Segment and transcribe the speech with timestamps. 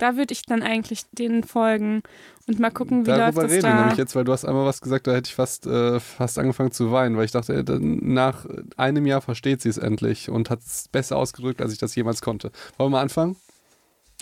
[0.00, 2.02] Da würde ich dann eigentlich denen folgen
[2.46, 3.80] und mal gucken, wie Darüber läuft das rede da.
[3.80, 6.72] nämlich jetzt, weil du hast einmal was gesagt, da hätte ich fast, äh, fast angefangen
[6.72, 8.46] zu weinen, weil ich dachte, äh, nach
[8.78, 12.22] einem Jahr versteht sie es endlich und hat es besser ausgedrückt, als ich das jemals
[12.22, 12.50] konnte.
[12.78, 13.36] Wollen wir mal anfangen?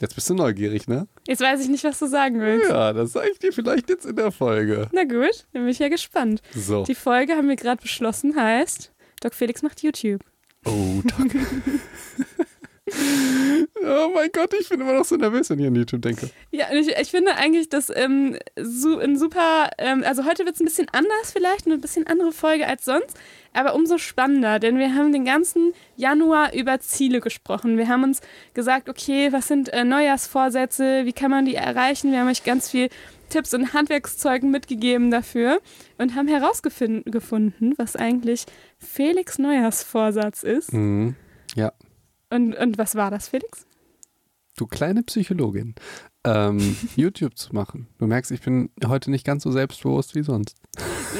[0.01, 1.07] Jetzt bist du neugierig, ne?
[1.29, 2.69] Jetzt weiß ich nicht, was du sagen willst.
[2.71, 4.89] Ja, das sage ich dir vielleicht jetzt in der Folge.
[4.93, 6.43] Na gut, dann bin ich ja gespannt.
[6.57, 6.83] So.
[6.83, 10.25] Die Folge haben wir gerade beschlossen, heißt Doc Felix macht YouTube.
[10.65, 11.39] Oh, danke.
[13.85, 16.31] oh mein Gott, ich bin immer noch so nervös, wenn ich an YouTube denke.
[16.51, 20.55] Ja, und ich, ich finde eigentlich, dass ähm, so ein super, ähm, also heute wird
[20.55, 23.17] es ein bisschen anders vielleicht, eine bisschen andere Folge als sonst,
[23.53, 27.79] aber umso spannender, denn wir haben den ganzen Januar über Ziele gesprochen.
[27.79, 28.21] Wir haben uns
[28.55, 32.13] gesagt, okay, was sind äh, Neujahrsvorsätze, wie kann man die erreichen?
[32.13, 32.89] Wir haben euch ganz viel
[33.29, 35.61] Tipps und Handwerkszeugen mitgegeben dafür
[35.99, 38.47] und haben herausgefunden, was eigentlich
[38.79, 40.73] Felix Neujahrsvorsatz ist.
[40.73, 41.15] Mhm.
[41.55, 41.73] Ja.
[42.31, 43.67] Und, und was war das, Felix?
[44.57, 45.75] Du kleine Psychologin.
[46.25, 47.89] Ähm, YouTube zu machen.
[47.99, 50.57] Du merkst, ich bin heute nicht ganz so selbstbewusst wie sonst.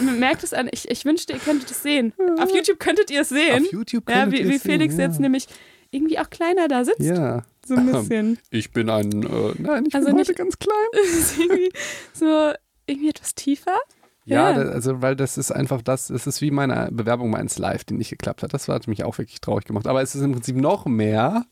[0.03, 2.13] Man merkt es an, ich, ich wünschte, ihr könntet es sehen.
[2.39, 3.65] Auf YouTube könntet ihr es sehen.
[3.65, 5.05] Auf YouTube ja, könntet wie, ihr wie es sehen, Felix ja.
[5.05, 5.47] jetzt nämlich
[5.91, 7.01] irgendwie auch kleiner da sitzt.
[7.01, 7.45] Ja.
[7.67, 8.39] So ein bisschen.
[8.51, 10.77] Ich bin ein, äh, nein, ich Also bin heute nicht- ganz klein.
[11.05, 11.71] Ist irgendwie
[12.13, 12.53] so
[12.87, 13.79] irgendwie etwas tiefer.
[14.29, 14.65] Ja, Ja.
[14.65, 17.95] da- also weil das ist einfach das, es ist wie meine Bewerbung meines Live, die
[17.95, 18.53] nicht geklappt hat.
[18.55, 19.87] Das hat mich auch wirklich traurig gemacht.
[19.87, 21.45] Aber es ist im Prinzip noch mehr.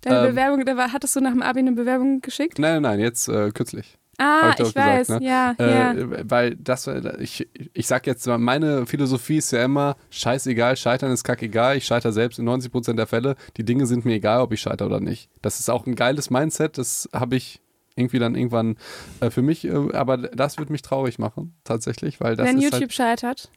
[0.00, 0.30] Deine Ähm.
[0.34, 2.58] Bewerbung, da war, hattest du nach dem Abi eine Bewerbung geschickt?
[2.58, 3.96] Nein, nein, nein, jetzt äh, kürzlich.
[4.18, 5.18] Ah, ich, ich doch gesagt, weiß, ne?
[5.22, 6.06] ja, Äh, ja.
[6.30, 11.24] Weil das, äh, ich, ich sag jetzt, meine Philosophie ist ja immer, scheißegal, scheitern ist
[11.24, 13.34] kackegal, ich scheitere selbst in 90% der Fälle.
[13.56, 15.30] Die Dinge sind mir egal, ob ich scheitere oder nicht.
[15.42, 17.60] Das ist auch ein geiles Mindset, das habe ich
[17.96, 18.76] irgendwie dann irgendwann
[19.20, 22.80] äh, für mich, äh, aber das wird mich traurig machen, tatsächlich, weil das Wenn YouTube
[22.82, 23.50] halt, scheitert.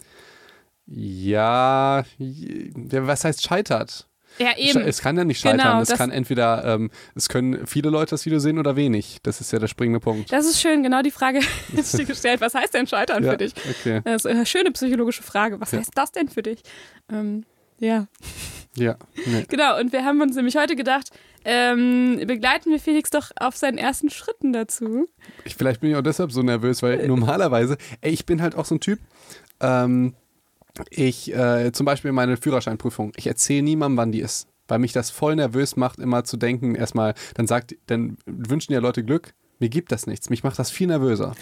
[0.86, 4.08] ja, was heißt scheitert?
[4.40, 4.82] Ja, eben.
[4.82, 5.58] Es kann ja nicht scheitern.
[5.60, 9.18] Genau, es kann entweder, ähm, es können viele Leute das Video sehen oder wenig.
[9.24, 10.32] Das ist ja der springende Punkt.
[10.32, 11.40] Das ist schön, genau die Frage
[11.76, 12.40] ist dir gestellt.
[12.40, 13.54] Was heißt denn scheitern ja, für dich?
[13.80, 14.02] Okay.
[14.04, 15.60] Das ist eine schöne psychologische Frage.
[15.60, 15.80] Was Ja.
[15.80, 16.62] heißt das denn für dich?
[17.12, 17.46] Ähm,
[17.80, 18.08] ja.
[18.78, 18.98] Ja.
[19.26, 19.46] Nee.
[19.50, 21.10] Genau, und wir haben uns nämlich heute gedacht,
[21.46, 25.08] ähm, begleiten wir Felix doch auf seinen ersten Schritten dazu.
[25.46, 28.66] Ich, vielleicht bin ich auch deshalb so nervös, weil normalerweise, ey, ich bin halt auch
[28.66, 29.00] so ein Typ,
[29.60, 30.14] ähm,
[30.90, 34.48] ich, äh, zum Beispiel meine Führerscheinprüfung, ich erzähle niemandem, wann die ist.
[34.68, 38.80] Weil mich das voll nervös macht, immer zu denken, erstmal, dann sagt, dann wünschen ja
[38.80, 40.30] Leute Glück, mir gibt das nichts.
[40.30, 41.34] Mich macht das viel nervöser.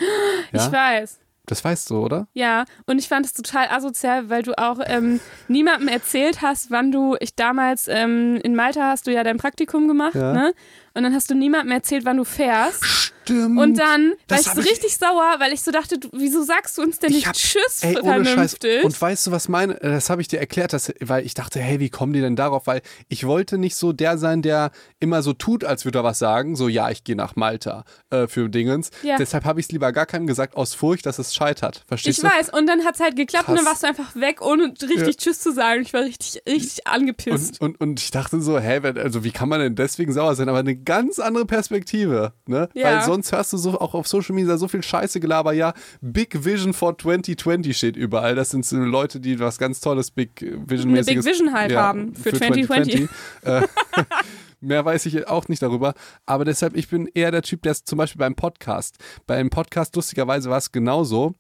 [0.54, 0.72] Ich Ja?
[0.72, 1.20] weiß.
[1.48, 2.28] Das weißt du, oder?
[2.34, 6.92] Ja, und ich fand es total asozial, weil du auch ähm, niemandem erzählt hast, wann
[6.92, 10.34] du, ich damals ähm, in Malta hast du ja dein Praktikum gemacht, Ja.
[10.34, 10.54] ne?
[10.96, 12.84] Und dann hast du niemandem erzählt, wann du fährst.
[13.26, 13.60] Stimmt.
[13.60, 16.78] Und dann war ich so ich- richtig sauer, weil ich so dachte, du, wieso sagst
[16.78, 18.58] du uns denn Ich nicht hab- Tschüss Ey, ohne Scheiß.
[18.84, 19.82] Und weißt du, was meine?
[19.82, 22.36] äh, Das habe ich dir erklärt, dass, weil ich dachte, hey, wie kommen die denn
[22.36, 22.68] darauf?
[22.68, 24.70] Weil ich wollte nicht so der sein, der
[25.00, 26.56] immer so tut, als würde er was sagen.
[26.56, 28.92] So, ja, ich gehe nach Malta äh, für Dingens.
[29.02, 29.18] Ja.
[29.18, 31.84] Deshalb habe ich es lieber gar keinem gesagt, aus Furcht, dass es scheitert.
[31.88, 32.30] Verstehst ich du?
[32.34, 33.82] weiß, und dann hat es halt geklappt und dann Krass.
[33.82, 35.82] warst du einfach weg, ohne richtig Tschüss zu sagen.
[35.82, 37.60] Ich war richtig, richtig angepisst.
[37.60, 40.48] Und, und, und ich dachte so, hä, also wie kann man denn deswegen sauer sein?
[40.48, 42.70] Aber eine ganz andere Perspektive, ne?
[42.74, 42.86] Ja.
[42.86, 46.46] Weil sonst hörst du so auch auf Social Media so viel Scheiße gelaber, ja, Big
[46.46, 48.36] Vision for 2020 steht überall.
[48.36, 52.16] Das sind so Leute, die was ganz tolles Big Vision Eine Big Vision halt haben
[52.16, 53.10] für 2020.
[53.44, 53.62] Äh,
[54.62, 55.94] Mehr weiß ich auch nicht darüber.
[56.26, 58.98] Aber deshalb, ich bin eher der Typ, der zum Beispiel beim Podcast.
[59.28, 61.36] Beim Podcast, lustigerweise, war es genauso.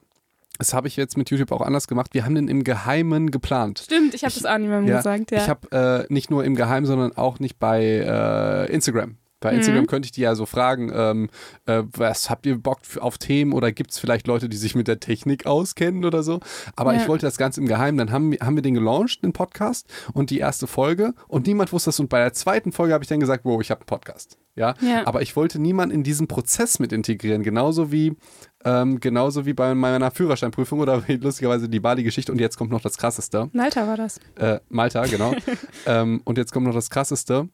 [0.58, 2.14] Das habe ich jetzt mit YouTube auch anders gemacht.
[2.14, 3.80] Wir haben den im Geheimen geplant.
[3.80, 5.40] Stimmt, ich habe das auch niemandem gesagt, ja.
[5.40, 9.18] Ich habe äh, nicht nur im Geheimen, sondern auch nicht bei äh, Instagram.
[9.46, 9.58] Bei Mhm.
[9.60, 11.30] Instagram könnte ich die ja so fragen, ähm,
[11.68, 14.88] äh, was habt ihr Bock auf Themen oder gibt es vielleicht Leute, die sich mit
[14.88, 16.40] der Technik auskennen oder so?
[16.76, 17.02] Aber Ja.
[17.02, 18.00] ich wollte das Ganze im Geheimen.
[18.00, 21.72] Dann haben, wir- haben wir den gelauncht, den Podcast und die erste Folge und niemand
[21.72, 22.00] wusste das.
[22.00, 24.40] Und bei der zweiten Folge habe ich dann gesagt, wow, ich habe einen Podcast.
[24.58, 24.74] Ja?
[24.80, 25.06] Ja.
[25.06, 27.44] aber ich wollte niemanden in diesen Prozess mit integrieren.
[27.44, 28.16] Genauso wie,
[28.64, 32.32] ähm, genauso wie bei meiner Führerscheinprüfung oder wie lustigerweise die Bali-Geschichte.
[32.32, 33.50] Und jetzt kommt noch das Krasseste.
[33.54, 34.18] Malta war das.
[34.38, 35.36] Äh, Malta, genau.
[35.86, 37.50] ähm, und jetzt kommt noch das Krasseste.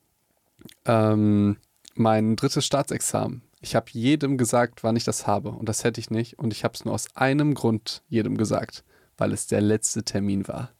[0.85, 1.57] Ähm,
[1.95, 3.41] mein drittes Staatsexamen.
[3.61, 5.49] Ich habe jedem gesagt, wann ich das habe.
[5.49, 6.39] Und das hätte ich nicht.
[6.39, 8.83] Und ich habe es nur aus einem Grund jedem gesagt,
[9.17, 10.71] weil es der letzte Termin war.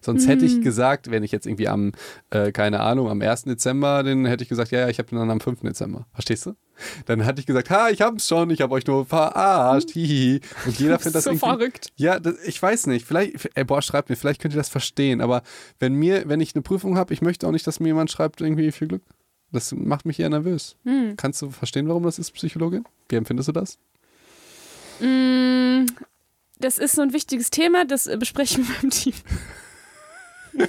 [0.00, 1.92] Sonst hätte ich gesagt, wenn ich jetzt irgendwie am,
[2.30, 3.44] äh, keine Ahnung, am 1.
[3.44, 5.60] Dezember, dann hätte ich gesagt, ja, ja, ich habe den dann am 5.
[5.60, 6.06] Dezember.
[6.12, 6.54] Verstehst du?
[7.06, 10.40] Dann hatte ich gesagt, ha, ich hab's schon, ich habe euch nur verarscht, hihi.
[10.66, 11.46] Und jeder findet das so irgendwie.
[11.46, 11.88] verrückt.
[11.96, 13.06] Ja, das, ich weiß nicht.
[13.06, 15.20] Vielleicht, ey, boah, schreibt mir, vielleicht könnt ihr das verstehen.
[15.20, 15.42] Aber
[15.78, 18.40] wenn mir, wenn ich eine Prüfung habe, ich möchte auch nicht, dass mir jemand schreibt,
[18.40, 19.02] irgendwie viel Glück.
[19.52, 20.76] Das macht mich eher nervös.
[20.84, 21.14] Hm.
[21.16, 22.84] Kannst du verstehen, warum das ist, Psychologin?
[23.08, 23.78] Wie empfindest du das?
[25.00, 25.86] Mm,
[26.58, 29.14] Das ist so ein wichtiges Thema, das äh, besprechen wir im Team.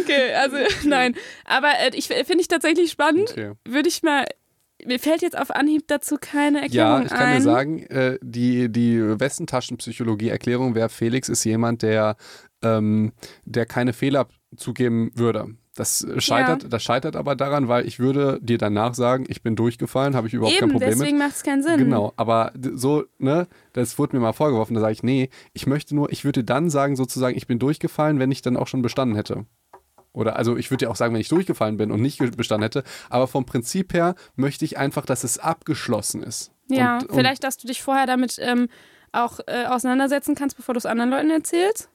[0.00, 0.56] okay, also
[0.88, 1.14] nein.
[1.44, 3.30] Aber äh, ich finde ich tatsächlich spannend.
[3.30, 3.52] Okay.
[3.64, 4.24] Würde ich mal
[4.86, 7.36] mir fällt jetzt auf Anhieb dazu keine Ja, Erklärung ich kann ein.
[7.36, 12.16] dir sagen, äh, die, die Westentaschenpsychologie-Erklärung wäre, Felix ist jemand, der,
[12.62, 13.12] ähm,
[13.44, 15.54] der keine Fehler zugeben würde.
[15.74, 20.14] Das scheitert, das scheitert aber daran, weil ich würde dir danach sagen, ich bin durchgefallen,
[20.14, 21.00] habe ich überhaupt kein Eben, Problem mit.
[21.00, 21.78] deswegen macht es keinen Sinn.
[21.78, 25.96] Genau, aber so, ne, das wurde mir mal vorgeworfen, da sage ich, nee, ich möchte
[25.96, 29.16] nur, ich würde dann sagen, sozusagen, ich bin durchgefallen, wenn ich dann auch schon bestanden
[29.16, 29.46] hätte.
[30.12, 32.84] Oder also ich würde ja auch sagen, wenn ich durchgefallen bin und nicht bestanden hätte,
[33.10, 36.52] aber vom Prinzip her möchte ich einfach, dass es abgeschlossen ist.
[36.68, 38.68] Ja, und, und vielleicht, dass du dich vorher damit ähm,
[39.10, 41.88] auch äh, auseinandersetzen kannst, bevor du es anderen Leuten erzählst.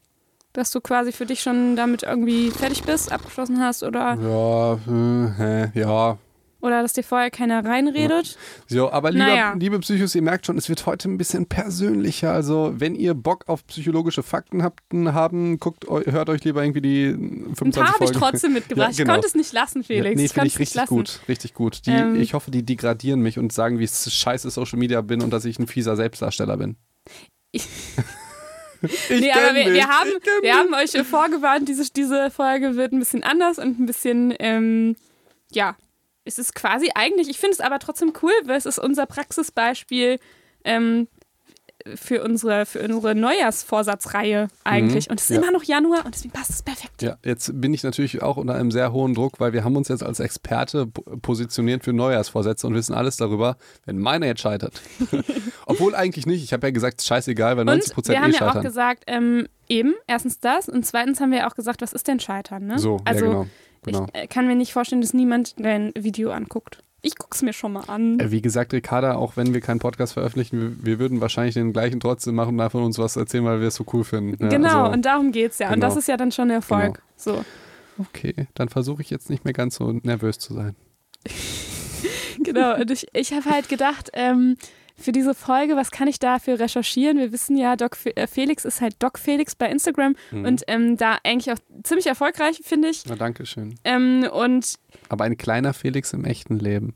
[0.54, 5.32] Dass du quasi für dich schon damit irgendwie fertig bist, abgeschlossen hast oder, Ja, äh,
[5.38, 6.18] hä, ja.
[6.60, 8.36] oder dass dir vorher keiner reinredet.
[8.68, 9.54] So, aber lieber, Naja.
[9.58, 12.32] liebe Psychos, ihr merkt schon, es wird heute ein bisschen persönlicher.
[12.34, 17.12] Also, wenn ihr Bock auf psychologische Fakten habt, haben, guckt, hört euch lieber irgendwie die
[17.12, 18.94] 25 Ein paar habe ich trotzdem mitgebracht.
[18.94, 19.14] Ja, genau.
[19.14, 20.10] Ich konnte es nicht lassen, Felix.
[20.10, 21.86] Ja, nee, ich finde ich richtig gut, richtig gut.
[21.86, 22.20] Die, Ähm.
[22.20, 25.60] ich hoffe, die degradieren mich und sagen, wie scheiße Social Media bin und dass ich
[25.60, 26.76] ein fieser Selbstdarsteller bin.
[29.10, 30.10] Ich- Nee, aber wir, wir, haben,
[30.42, 34.96] wir haben euch vorgewarnt, diese, diese Folge wird ein bisschen anders und ein bisschen, ähm,
[35.52, 35.76] ja,
[36.26, 40.20] es ist quasi eigentlich, ich finde es aber trotzdem cool, weil es ist unser Praxisbeispiel
[40.64, 41.08] ähm,
[41.96, 45.10] für unsere, für unsere Neujahrsvorsatzreihe eigentlich.
[45.10, 45.44] und es ist Mhm.
[45.44, 45.50] ja.
[45.50, 47.02] immer noch Januar und deswegen passt es perfekt.
[47.02, 49.88] Ja, jetzt bin ich natürlich auch unter einem sehr hohen Druck, weil wir haben uns
[49.88, 54.82] jetzt als Experte po- positioniert für Neujahrsvorsätze und wissen alles darüber, wenn meiner jetzt scheitert.
[55.66, 56.44] Obwohl eigentlich nicht.
[56.44, 58.64] Ich habe ja gesagt, scheißegal, weil 90 Und Prozent wir eh haben ja auch scheitern.
[58.64, 62.66] gesagt, ähm, eben, erstens das und zweitens haben wir auch gesagt, was ist denn Scheitern,
[62.66, 62.80] ne?
[62.80, 63.48] so, also ja, genau.
[63.84, 64.08] genau.
[64.14, 66.84] ich äh, kann mir nicht vorstellen, dass niemand dein Video anguckt.
[67.02, 68.20] Ich guck's mir schon mal an.
[68.20, 71.74] Äh, Wie gesagt, Ricarda, auch wenn wir keinen Podcast veröffentlichen, wir, wir würden wahrscheinlich den
[71.74, 74.44] gleichen trotzdem machen und davon uns was erzählen, weil wir es so cool finden.
[74.44, 75.68] Ja, genau, also, und darum geht's ja.
[75.68, 75.88] Und genau.
[75.88, 77.02] das ist ja dann schon Erfolg.
[77.16, 77.44] So.
[77.98, 80.76] okay, dann versuche ich jetzt nicht mehr ganz so nervös zu sein.
[82.42, 82.76] Genau.
[82.76, 84.56] Und ich, ich habe halt gedacht, ähm,
[85.00, 87.18] für diese Folge, was kann ich dafür recherchieren?
[87.18, 90.46] Wir wissen ja, Doc äh, Felix ist halt Doc Felix bei Instagram Mhm.
[90.46, 93.04] und ähm, da eigentlich auch ziemlich erfolgreich, finde ich.
[93.08, 93.76] Na, danke schön.
[93.84, 94.76] Ähm, und
[95.10, 96.96] Aber ein kleiner Felix im echten Leben.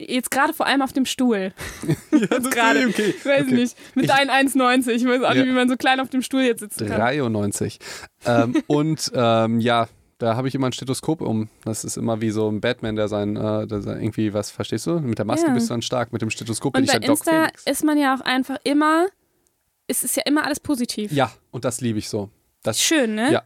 [0.00, 1.52] jetzt gerade vor allem auf dem Stuhl.
[2.12, 2.86] ja, das gerade.
[2.88, 3.14] okay.
[3.16, 3.54] Ich weiß okay.
[3.54, 3.76] nicht.
[3.94, 4.90] Mit deinen 1,90.
[4.90, 5.40] Ich weiß auch Ja.
[5.40, 6.98] nicht, wie man so klein auf dem Stuhl jetzt sitzen kann.
[7.00, 7.78] 93.
[8.26, 9.88] ähm, und ähm, ja,
[10.24, 11.48] da habe ich immer ein Stethoskop um.
[11.64, 14.86] Das ist immer wie so ein Batman, der sein, äh, der sein irgendwie was, verstehst
[14.86, 14.98] du?
[15.00, 15.54] Mit der Maske Ja.
[15.54, 17.62] bist du dann stark, mit dem Stethoskop bin Und ich bei der Doc Insta Felix.
[17.66, 19.06] ist man ja auch einfach immer,
[19.86, 21.12] es ist ja immer alles positiv.
[21.12, 22.30] Ja, und das liebe ich so.
[22.62, 23.32] Das, Schön, ne?
[23.32, 23.42] Ja.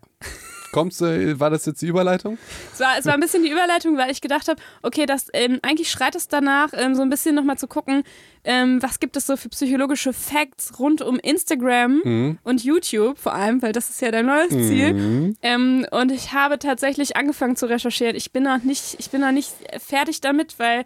[0.72, 2.36] Kommst, äh, war das jetzt die Überleitung?
[2.74, 5.58] Es war, es war ein bisschen die Überleitung, weil ich gedacht habe, okay, das, ähm,
[5.62, 8.02] eigentlich schreit es danach, ähm, so ein bisschen nochmal zu gucken,
[8.44, 12.38] ähm, was gibt es so für psychologische Facts rund um Instagram Mhm.
[12.44, 14.92] und YouTube vor allem, weil das ist ja dein neues Ziel.
[14.94, 15.36] Mhm.
[15.42, 18.14] Ähm, und ich habe tatsächlich angefangen zu recherchieren.
[18.16, 20.84] Ich bin noch nicht, ich bin noch nicht fertig damit, weil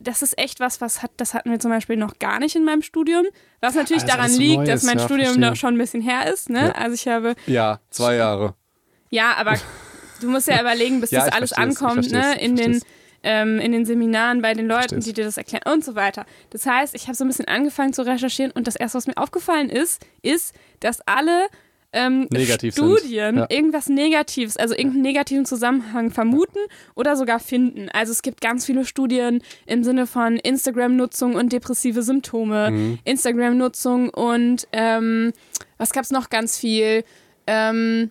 [0.00, 2.64] das ist echt was, was hat, das hatten wir zum Beispiel noch gar nicht in
[2.64, 3.24] meinem Studium.
[3.60, 5.48] Was natürlich Also daran liegt, Neues, dass mein ja, Studium verstehe.
[5.50, 6.50] da schon ein bisschen her ist.
[6.50, 6.66] Ne?
[6.66, 6.72] Ja.
[6.72, 8.54] Also ich habe Ja, zwei Jahre.
[9.12, 9.54] Ja, aber
[10.20, 12.40] du musst ja überlegen, bis Ja, das alles ankommt, ne?
[12.40, 12.80] In den,
[13.22, 16.26] ähm, in den Seminaren bei den Leuten, die dir das erklären und so weiter.
[16.50, 19.16] Das heißt, ich habe so ein bisschen angefangen zu recherchieren und das erste, was mir
[19.16, 21.46] aufgefallen ist, ist, dass alle
[21.94, 22.26] ähm.
[22.70, 23.46] Studien Ja.
[23.50, 26.58] irgendwas Negatives, also irgendeinen negativen Zusammenhang vermuten
[26.94, 27.90] oder sogar finden.
[27.92, 32.98] Also es gibt ganz viele Studien im Sinne von Instagram-Nutzung und depressive Symptome, Mhm.
[33.04, 35.32] Instagram-Nutzung und ähm,
[35.76, 37.04] was gab es noch ganz viel?
[37.46, 38.10] Ähm,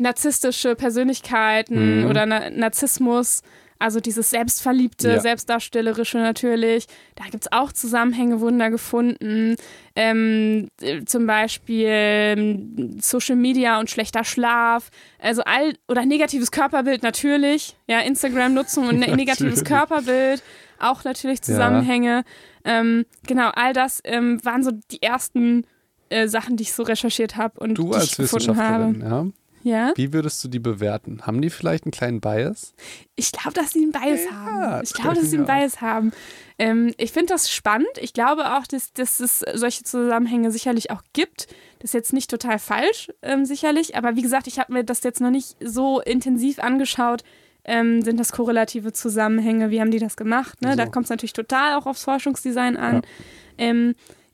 [0.00, 2.06] narzisstische Persönlichkeiten Mhm.
[2.10, 3.42] oder Na Narzissmus,
[3.78, 5.20] also dieses Selbstverliebte, Ja.
[5.20, 6.86] Selbstdarstellerische natürlich.
[7.16, 9.56] Da gibt es auch Zusammenhänge, wurden da gefunden.
[9.96, 14.90] Ähm, äh, zum Beispiel ähm, Social Media und schlechter Schlaf.
[15.18, 17.76] Also all, oder negatives Körperbild natürlich.
[17.86, 19.64] Ja, Instagram-Nutzung und ne negatives.
[19.64, 20.42] Körperbild.
[20.78, 22.24] Auch natürlich Zusammenhänge.
[22.64, 25.64] Ähm, genau, all das ähm, waren so die ersten
[26.10, 28.94] äh, Sachen, die ich so recherchiert habe und Du die als ich gefunden habe.
[28.98, 29.26] Ja.
[29.62, 29.92] Ja?
[29.96, 31.22] Wie würdest du die bewerten?
[31.26, 32.74] Haben die vielleicht einen kleinen Bias?
[33.16, 34.82] Ich glaube, dass sie einen Bias Ja, haben.
[34.84, 35.46] Ich glaube, glaub dass sie einen.
[35.46, 36.12] Bias haben.
[36.58, 37.88] Ähm, ich finde das spannend.
[38.00, 41.46] Ich glaube auch, dass, dass es solche Zusammenhänge sicherlich auch gibt.
[41.78, 43.96] Das ist jetzt nicht total falsch, ähm, sicherlich.
[43.96, 47.22] Aber wie gesagt, ich habe mir das jetzt noch nicht so intensiv angeschaut.
[47.64, 49.70] Ähm, sind das korrelative Zusammenhänge?
[49.70, 50.62] Wie haben die das gemacht?
[50.62, 50.76] Ne?
[50.76, 50.90] Da So.
[50.92, 52.96] kommt es natürlich total auch aufs Forschungsdesign an.
[52.96, 53.02] Ja.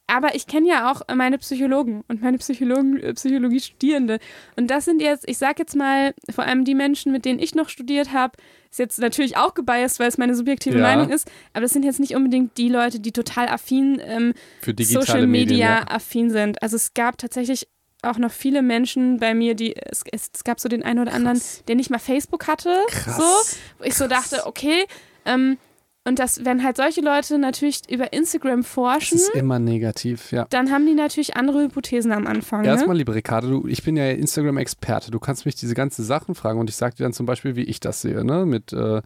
[0.09, 4.19] Aber ich kenne ja auch meine Psychologen und meine Psychologen, äh, Psychologie-Studierende.
[4.57, 7.55] Und das sind jetzt, ich sag jetzt mal, vor allem die Menschen, mit denen ich
[7.55, 8.35] noch studiert habe,
[8.71, 10.83] ist jetzt natürlich auch gebiased, weil es meine subjektive Ja.
[10.83, 14.75] Meinung ist, aber das sind jetzt nicht unbedingt die Leute, die total affin, ähm, Für
[14.79, 15.89] Social Medien, Media ja.
[15.89, 16.63] affin sind.
[16.63, 17.69] Also es gab tatsächlich
[18.03, 21.39] auch noch viele Menschen bei mir, die, es, es, gab so den einen oder anderen,
[21.39, 21.63] Krass.
[21.67, 22.79] der nicht mal Facebook hatte.
[22.89, 23.17] Krass.
[23.17, 24.85] So, wo ich so dachte, okay,
[25.25, 25.59] ähm,
[26.07, 30.47] Und das, wenn halt solche Leute natürlich über Instagram forschen, Das ist immer negativ, ja.
[30.51, 32.63] dann haben die natürlich andere Hypothesen am Anfang.
[32.63, 32.69] Ne?
[32.69, 35.11] Erstmal, liebe Ricardo, du, ich bin ja Instagram-Experte.
[35.11, 37.65] Du kannst mich diese ganzen Sachen fragen und ich sage dir dann zum Beispiel, wie
[37.65, 38.47] ich das sehe, ne?
[38.47, 39.03] mit äh,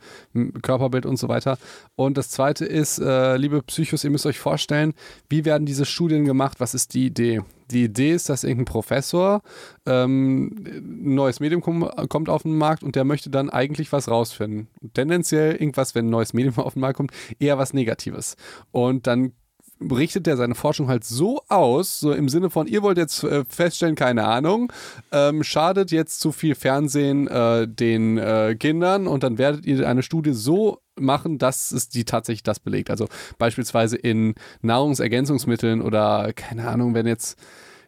[0.60, 1.56] Körperbild und so weiter.
[1.96, 4.92] Und das Zweite ist, äh, liebe Psychos, ihr müsst euch vorstellen,
[5.30, 6.60] wie werden diese Studien gemacht?
[6.60, 7.40] Was ist die Idee?
[7.70, 9.42] Die Idee ist, dass irgendein Professor
[9.86, 14.08] ähm, ein neues Medium kom kommt auf den Markt und der möchte dann eigentlich was
[14.08, 14.68] rausfinden.
[14.94, 18.36] Tendenziell irgendwas, wenn ein neues Medium auf den Markt kommt, eher was Negatives.
[18.72, 19.32] Und dann
[19.80, 23.44] richtet er seine Forschung halt so aus, so im Sinne von, ihr wollt jetzt äh,
[23.48, 24.72] feststellen, keine Ahnung,
[25.12, 30.02] ähm, schadet jetzt zu viel Fernsehen äh, den äh, Kindern und dann werdet ihr eine
[30.02, 32.90] Studie so machen, dass es die tatsächlich das belegt.
[32.90, 33.06] Also
[33.38, 37.38] beispielsweise in Nahrungsergänzungsmitteln oder keine Ahnung, wenn jetzt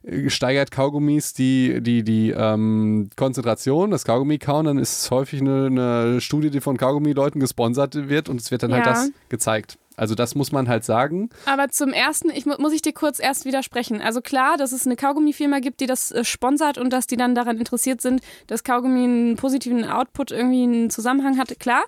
[0.04, 5.40] äh, steigert Kaugummis die, die, die ähm, Konzentration, das Kaugummi kauen, dann ist es häufig
[5.40, 8.92] eine, eine Studie, die von Kaugummi-Leuten gesponsert wird und es wird dann halt Ja.
[8.92, 9.78] das gezeigt.
[9.94, 11.28] Also das muss man halt sagen.
[11.44, 14.00] Aber zum ersten, ich mu- muss ich dir kurz erst widersprechen.
[14.00, 17.34] Also klar, dass es eine Kaugummifirma gibt, die das äh, sponsert und dass die dann
[17.34, 21.82] daran interessiert sind, dass Kaugummi einen positiven Output irgendwie einen Zusammenhang hat, klar.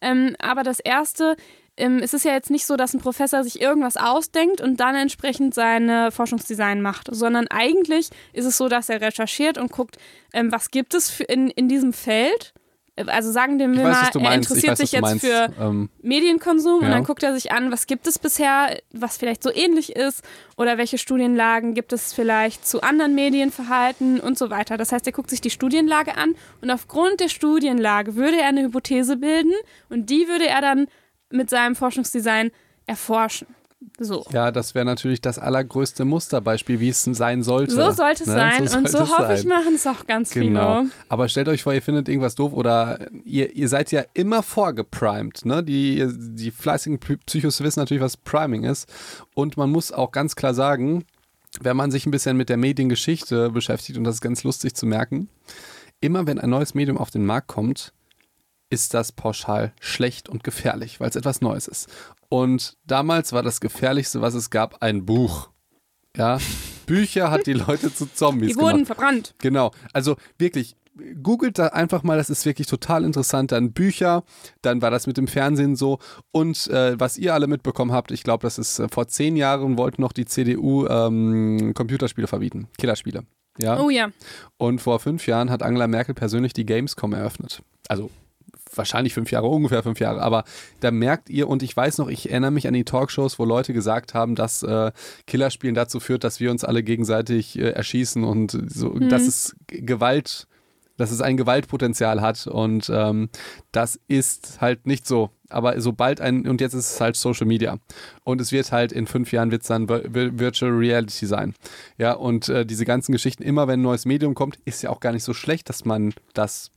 [0.00, 1.36] Ähm, aber das erste,
[1.76, 4.94] ähm, es ist ja jetzt nicht so, dass ein Professor sich irgendwas ausdenkt und dann
[4.94, 9.96] entsprechend seine Forschungsdesign macht, sondern eigentlich ist es so, dass er recherchiert und guckt,
[10.32, 12.52] ähm, was gibt es in, in diesem Feld.
[13.08, 16.84] Also sagen wir weiß, mal, du er interessiert weiß, sich jetzt für Ähm, Medienkonsum und
[16.84, 16.90] Ja.
[16.90, 20.22] dann guckt er sich an, was gibt es bisher, was vielleicht so ähnlich ist
[20.56, 24.76] oder welche Studienlagen gibt es vielleicht zu anderen Medienverhalten und so weiter.
[24.76, 28.62] Das heißt, er guckt sich die Studienlage an und aufgrund der Studienlage würde er eine
[28.62, 29.52] Hypothese bilden
[29.88, 30.86] und die würde er dann
[31.30, 32.50] mit seinem Forschungsdesign
[32.86, 33.46] erforschen.
[33.98, 34.24] So.
[34.32, 37.72] ja, das wäre natürlich das allergrößte Musterbeispiel, wie es sein sollte.
[37.74, 38.34] So sollte es ne?
[38.34, 40.80] sein und sollte so hoffe ich, machen es auch ganz Genau.
[40.82, 40.92] viele.
[41.08, 45.44] Aber stellt euch vor, ihr findet irgendwas doof oder ihr, ihr seid ja immer vorgeprimed.
[45.44, 45.62] Ne?
[45.62, 48.88] Die, die fleißigen Psychos wissen natürlich, was Priming ist.
[49.34, 51.04] Und man muss auch ganz klar sagen,
[51.60, 54.86] wenn man sich ein bisschen mit der Mediengeschichte beschäftigt, und das ist ganz lustig zu
[54.86, 55.28] merken,
[56.00, 57.92] immer wenn ein neues Medium auf den Markt kommt,
[58.70, 61.88] ist das pauschal schlecht und gefährlich, weil es etwas Neues ist.
[62.28, 65.50] Und damals war das Gefährlichste, was es gab, ein Buch.
[66.16, 66.38] Ja,
[66.86, 68.72] Bücher hat die Leute zu Zombies Die gemacht.
[68.72, 69.34] wurden verbrannt.
[69.38, 70.76] Genau, also wirklich,
[71.22, 73.52] googelt da einfach mal, das ist wirklich total interessant.
[73.52, 74.24] Dann Bücher,
[74.62, 75.98] dann war das mit dem Fernsehen so.
[76.30, 79.78] Und äh, was ihr alle mitbekommen habt, ich glaube, das ist äh, vor zehn Jahren
[79.78, 83.24] wollten noch die CDU ähm, Computerspiele verbieten, Killerspiele.
[83.58, 83.80] Ja.
[83.80, 84.10] Oh ja.
[84.56, 87.62] Und vor fünf Jahren hat Angela Merkel persönlich die Gamescom eröffnet.
[87.88, 88.10] Also
[88.74, 90.22] wahrscheinlich fünf Jahre, ungefähr fünf Jahre.
[90.22, 90.44] Aber
[90.80, 93.72] da merkt ihr, und ich weiß noch, ich erinnere mich an die Talkshows, wo Leute
[93.72, 94.92] gesagt haben, dass äh,
[95.26, 99.80] Killerspielen dazu führt, dass wir uns alle gegenseitig äh, erschießen und so, dass es G-
[99.80, 100.46] Gewalt,
[100.96, 102.46] dass es ein Gewaltpotenzial hat.
[102.46, 103.30] Und ähm,
[103.72, 105.30] das ist halt nicht so.
[105.48, 107.78] Aber sobald ein, und jetzt ist es halt Social Media.
[108.22, 111.54] Und es wird halt in fünf Jahren wird es dann Vi- Vi- Virtual Reality sein.
[111.98, 115.00] Ja, und äh, diese ganzen Geschichten, immer wenn ein neues Medium kommt, ist ja auch
[115.00, 116.70] gar nicht so schlecht, dass man das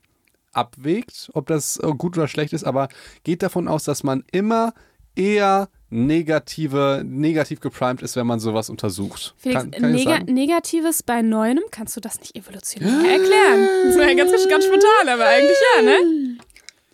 [0.53, 2.87] abwägt, ob das äh, gut oder schlecht ist, aber
[3.23, 4.73] geht davon aus, dass man immer
[5.15, 9.35] eher negative, negativ geprimed ist, wenn man sowas untersucht.
[9.37, 10.33] Felix, kann, kann ich sagen?
[10.33, 13.67] Negatives bei Neuem, kannst du das nicht evolutionär erklären?
[13.85, 16.37] Das war ja ganz, ganz spontan, aber eigentlich ja, ne?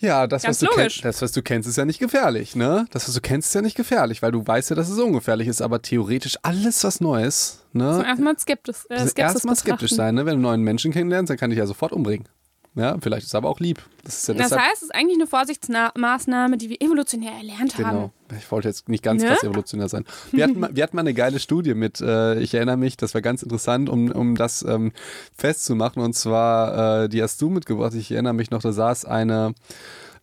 [0.02, 2.86] Ja, das was, kennst, das, was du kennst, ist ja nicht gefährlich, ne?
[2.92, 5.48] Das, was du kennst, ist ja nicht gefährlich, weil du weißt ja, dass es ungefährlich
[5.48, 8.06] ist, aber theoretisch alles was Neues, Zum ne?
[8.06, 10.26] ersten Mal skeptisch, äh, erstmal skeptisch sein, ne?
[10.26, 12.28] Wenn du einen neuen Menschen kennenlernst, dann kann dich ja sofort umbringen.
[12.76, 13.82] Ja, vielleicht ist es aber auch lieb.
[14.04, 17.84] Das ja Das heißt, es ist eigentlich eine Vorsichtsmaßnahme, die wir evolutionär erlernt haben.
[17.90, 18.12] Genau.
[18.38, 19.30] Ich wollte jetzt nicht ganz Ne?
[19.30, 20.06] krass evolutionär sein.
[20.32, 23.14] Wir hatten, mal, wir hatten mal eine geile Studie mit, äh, ich erinnere mich, das
[23.16, 24.92] war ganz interessant, um, um das ähm,
[25.36, 26.02] festzumachen.
[26.04, 27.94] Und zwar, äh, die hast du mitgebracht.
[27.96, 29.54] Ich erinnere mich noch, da saß eine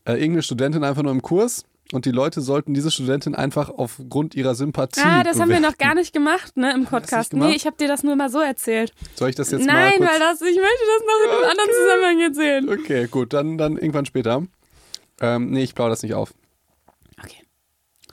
[0.05, 4.35] äh, irgendeine Studentin einfach nur im Kurs und die Leute sollten diese Studentin einfach aufgrund
[4.35, 5.00] ihrer Sympathie.
[5.05, 5.62] Ah, das haben wir bewerten.
[5.62, 7.33] noch gar nicht gemacht, ne, im Podcast.
[7.33, 8.93] Nee, ich habe dir das nur mal so erzählt.
[9.14, 11.71] Soll ich das jetzt mal Nein, weil das, ich möchte das noch in einem anderen
[11.71, 12.69] Zusammenhang erzählen.
[12.81, 14.43] Okay, gut, dann, dann irgendwann später.
[15.21, 16.35] Ähm, nee, ich plaudere das nicht auf.
[17.23, 17.43] Okay.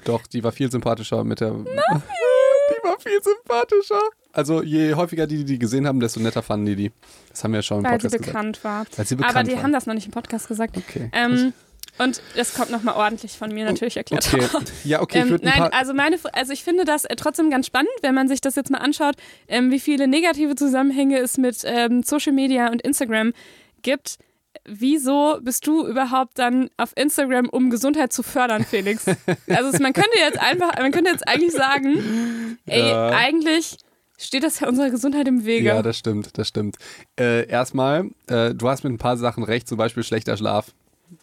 [0.05, 1.51] Doch, die war viel sympathischer mit der.
[1.53, 4.01] die war viel sympathischer.
[4.31, 6.91] Also je häufiger die die gesehen haben, desto netter fanden die die.
[7.29, 8.25] Das haben wir ja schon im Weil sie Podcast gesagt.
[8.33, 8.85] bekannt war.
[8.95, 9.63] Weil sie bekannt Aber die war.
[9.63, 10.77] haben das noch nicht im Podcast gesagt.
[10.77, 11.09] Okay.
[11.13, 11.53] Ähm,
[11.99, 14.27] und das kommt nochmal ordentlich von mir natürlich erklärt.
[14.33, 14.47] okay.
[14.83, 18.15] Ja, okay, Ähm, nein, also meine, also ich finde das äh, trotzdem ganz spannend, wenn
[18.15, 19.15] man sich das jetzt mal anschaut,
[19.47, 23.33] ähm, wie viele negative Zusammenhänge es mit ähm, Social Media und Instagram
[23.81, 24.17] gibt.
[24.65, 29.05] Wieso bist du überhaupt dann auf Instagram, um Gesundheit zu fördern, Felix?
[29.47, 33.09] Also es, man könnte jetzt einfach, man könnte jetzt eigentlich sagen, ey, Ja.
[33.09, 33.77] eigentlich
[34.17, 35.65] steht das ja unserer Gesundheit im Wege.
[35.67, 36.77] ja, das stimmt, das stimmt.
[37.19, 40.67] Äh, erstmal, äh, du hast mit ein paar Sachen recht, zum Beispiel schlechter Schlaf.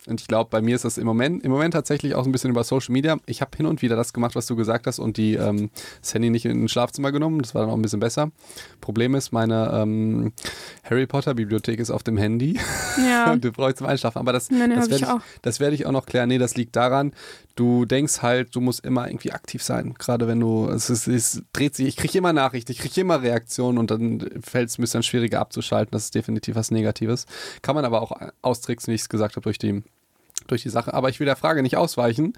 [0.07, 2.51] Und ich glaube, bei mir ist das im Moment, im Moment tatsächlich auch ein bisschen
[2.51, 3.19] über Social Media.
[3.27, 6.15] Ich habe hin und wieder das gemacht, was du gesagt hast und die ähm, das
[6.15, 7.43] Handy nicht in ein Schlafzimmer genommen.
[7.43, 8.31] Das war dann auch ein bisschen besser.
[8.81, 10.33] Problem ist, meine ähm,
[10.85, 12.59] Harry Potter Bibliothek ist auf dem Handy.
[12.99, 13.33] Ja.
[13.33, 14.19] und du brauchst zum Einschlafen.
[14.19, 15.21] Aber das, Nein, das werde ich, auch.
[15.43, 16.29] das werd ich auch noch klären.
[16.29, 17.13] Nee, das liegt daran,
[17.61, 19.95] du denkst halt, du musst immer irgendwie aktiv sein.
[19.99, 23.23] Gerade wenn du, es, ist, es dreht sich, ich kriege immer Nachrichten, ich kriege immer
[23.23, 25.91] Reaktionen und dann fällt es mir dann schwieriger abzuschalten.
[25.93, 27.27] Das ist definitiv was Negatives.
[27.61, 29.83] Kann man aber auch austricksen, wie ich es gesagt habe, durch die,
[30.51, 30.95] durch die Sache.
[30.95, 32.33] Aber ich will der Frage nicht ausweichen.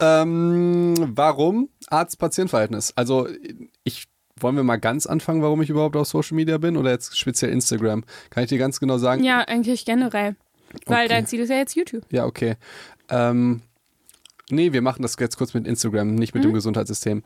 [0.00, 2.92] Ähm, warum Arzt-Patient-Verhältnis?
[2.96, 3.28] Also
[3.84, 4.06] ich
[4.40, 7.52] wollen wir mal ganz anfangen, warum ich überhaupt auf Social Media bin oder jetzt speziell
[7.52, 8.02] Instagram?
[8.30, 9.22] Kann ich dir ganz genau sagen?
[9.22, 10.34] Ja, eigentlich generell.
[10.86, 11.08] Weil Okay.
[11.08, 12.02] dein Ziel ist ja jetzt YouTube.
[12.10, 12.56] Ja, okay.
[13.10, 13.60] Ähm,
[14.50, 17.22] nee, wir machen das jetzt kurz mit Instagram, nicht mit dem Gesundheitssystem.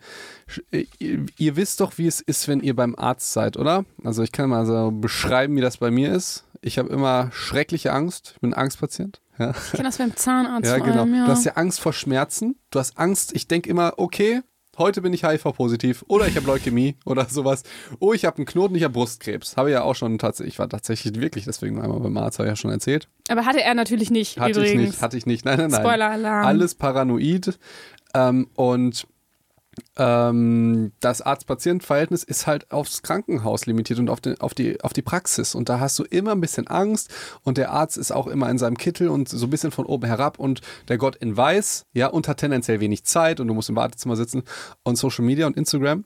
[0.51, 3.85] Sch- äh, Ihr, ihr wisst doch, wie es ist, wenn ihr beim Arzt seid, oder?
[4.05, 6.45] Also ich kann mal so beschreiben, wie das bei mir ist.
[6.61, 8.33] Ich habe immer schreckliche Angst.
[8.35, 9.21] Ich bin ein Angstpatient.
[9.39, 11.01] Ja, Ich kenne das beim Zahnarzt ja vor genau.
[11.03, 11.25] allem, ja.
[11.27, 12.57] Du hast ja Angst vor Schmerzen.
[12.71, 13.35] Du hast Angst.
[13.35, 14.43] Ich denke immer, okay,
[14.79, 17.63] heute bin ich HIV-positiv oder ich habe Leukämie oder sowas.
[17.99, 19.57] Oh, ich habe einen Knoten, ich habe Brustkrebs.
[19.57, 22.53] Habe ja auch schon tatsächlich, ich war tatsächlich wirklich deswegen einmal beim Arzt, habe ich
[22.53, 23.09] ja schon erzählt.
[23.29, 24.73] Aber hatte er natürlich nicht, Hatte übrigens.
[24.83, 25.45] ich nicht, hatte ich nicht.
[25.45, 25.81] Nein, nein, nein.
[25.81, 26.47] Spoiler-Alarm.
[26.47, 27.59] Alles paranoid.
[28.15, 29.07] Ähm, und
[29.97, 35.03] ähm, das Arzt-Patient-Verhältnis ist halt aufs Krankenhaus limitiert und auf, den, auf, die, auf die
[35.03, 35.55] Praxis.
[35.55, 38.59] Und da hast du immer ein bisschen Angst und der Arzt ist auch immer in
[38.59, 42.09] seinem Kittel und so ein bisschen von oben herab und der Gott in Weiß, ja,
[42.09, 44.43] und hat tendenziell wenig Zeit und du musst im Wartezimmer sitzen.
[44.83, 46.05] Und Social Media und Instagram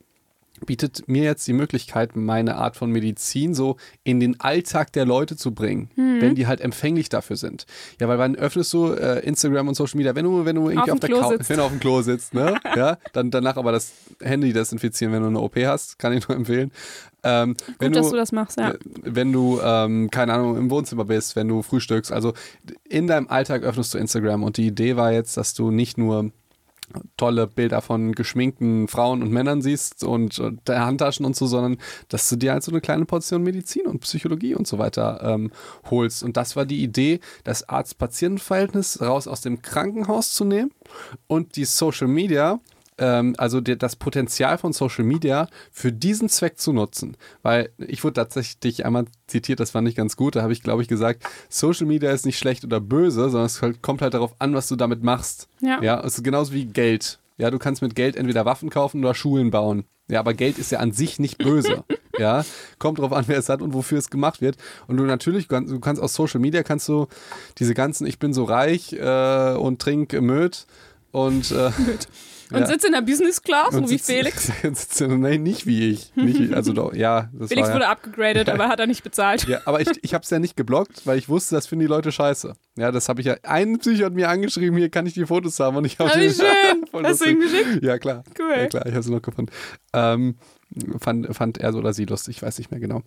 [0.67, 5.37] bietet mir jetzt die Möglichkeit, meine Art von Medizin so in den Alltag der Leute
[5.37, 6.21] zu bringen, Mhm.
[6.21, 7.67] wenn die halt empfänglich dafür sind.
[8.01, 10.91] Ja, weil wann öffnest du äh, Instagram und Social Media, wenn du, wenn du irgendwie
[10.91, 11.51] Auf auf, der Couch, sitzt.
[11.51, 12.57] wenn du auf dem Klo sitzt, ne?
[12.77, 16.37] ja, dann danach aber das Handy desinfizieren, wenn du eine OP hast, kann ich nur
[16.37, 16.71] empfehlen.
[17.23, 18.71] Ähm, wenn Gut, dass du das machst, ja.
[18.71, 22.11] äh, wenn du, ähm, keine Ahnung, im Wohnzimmer bist, wenn du frühstückst.
[22.13, 22.33] Also
[22.89, 26.31] in deinem Alltag öffnest du Instagram und die Idee war jetzt, dass du nicht nur
[27.17, 31.79] tolle Bilder von geschminkten Frauen und Männern siehst und äh, der Handtaschen und so, sondern
[32.09, 35.51] dass du dir halt so eine kleine Portion Medizin und Psychologie und so weiter ähm,
[35.91, 36.23] holst.
[36.23, 40.73] Und das war die Idee, das Arzt-Patienten-Verhältnis raus aus dem Krankenhaus zu nehmen
[41.27, 42.61] und die Social Media
[43.01, 47.17] ähm, also die, das Potenzial von Social Media für diesen Zweck zu nutzen.
[47.43, 50.83] Weil ich wurde tatsächlich einmal zitiert, das fand ich ganz gut, da habe ich, glaube
[50.83, 54.35] ich, gesagt, Social Media ist nicht schlecht oder böse, sondern es halt, kommt halt darauf
[54.39, 55.49] an, was du damit machst.
[55.61, 55.83] Ja.
[55.83, 57.19] Ja, es ist genauso wie Geld.
[57.39, 59.85] Ja, du kannst mit Geld entweder Waffen kaufen oder Schulen bauen.
[60.09, 61.85] Ja, aber Geld ist ja an sich nicht böse.
[62.19, 62.45] ja,
[62.79, 64.57] kommt drauf an, wer es hat und wofür es gemacht wird.
[64.89, 67.07] Und du natürlich, du kannst aus Social Media kannst du
[67.59, 70.67] diese ganzen, ich bin so reich äh, und trink Möd
[71.13, 71.71] und äh,
[72.53, 72.67] Und ja.
[72.67, 74.51] sitzt in der Business Class, so wie Felix.
[75.01, 76.15] Nein, nicht wie ich.
[76.17, 79.47] Nicht wie, also doch, ja, Felix war wurde ja, abgegradet, aber hat er nicht bezahlt.
[79.47, 81.89] ja, aber ich, ich habe es ja nicht geblockt, weil ich wusste, das finden die
[81.89, 82.55] Leute scheiße.
[82.77, 83.37] Ja, das habe ich ja.
[83.43, 86.19] Ein Psycho hat mir angeschrieben, hier kann ich die Fotos haben und ich habe Ah,
[86.19, 86.47] wie schön.
[87.05, 87.41] Hast du lustig.
[87.41, 87.85] geschickt?
[87.85, 88.25] Ja, klar.
[88.39, 88.55] Cool.
[88.57, 89.53] Ja, klar, ich habe sie noch gefunden.
[89.93, 90.37] Ähm,
[90.99, 93.03] fand, fand er so oder sie lustig, ich weiß nicht mehr genau.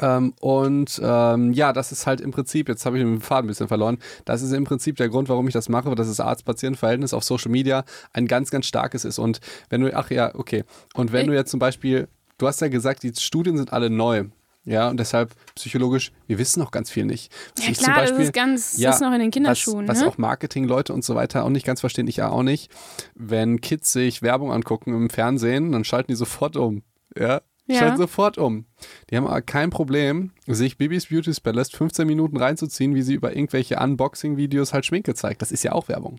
[0.00, 3.48] Ähm, und ähm, ja, das ist halt im Prinzip, jetzt habe ich den Faden ein
[3.48, 7.14] bisschen verloren, das ist im Prinzip der Grund, warum ich das mache, dass das Arzt-Patient-Verhältnis
[7.14, 9.18] auf Social Media ein ganz, ganz starkes ist.
[9.18, 10.64] Und wenn du, ach ja, okay.
[10.94, 14.24] Und wenn du jetzt zum Beispiel, du hast ja gesagt, die Studien sind alle neu.
[14.64, 17.32] Ja, und deshalb psychologisch, wir wissen noch ganz viel nicht.
[17.56, 19.88] Was Ja ich klar, das ist ganz, das ist noch in den Kinderschuhen.
[19.88, 20.08] was, was ne?
[20.08, 22.70] auch Marketingleute und so weiter auch nicht ganz verstehen, ich ja auch nicht.
[23.14, 26.82] Wenn Kids sich Werbung angucken im Fernsehen, dann schalten die sofort um.
[27.16, 27.40] Ja,
[27.72, 27.80] Ja.
[27.80, 28.64] schalten sofort um.
[29.10, 33.34] Die haben aber kein Problem, sich Bibis Beauty Palace 15 Minuten reinzuziehen, wie sie über
[33.36, 35.42] irgendwelche Unboxing-Videos halt Schminke zeigt.
[35.42, 36.18] Das ist ja auch Werbung.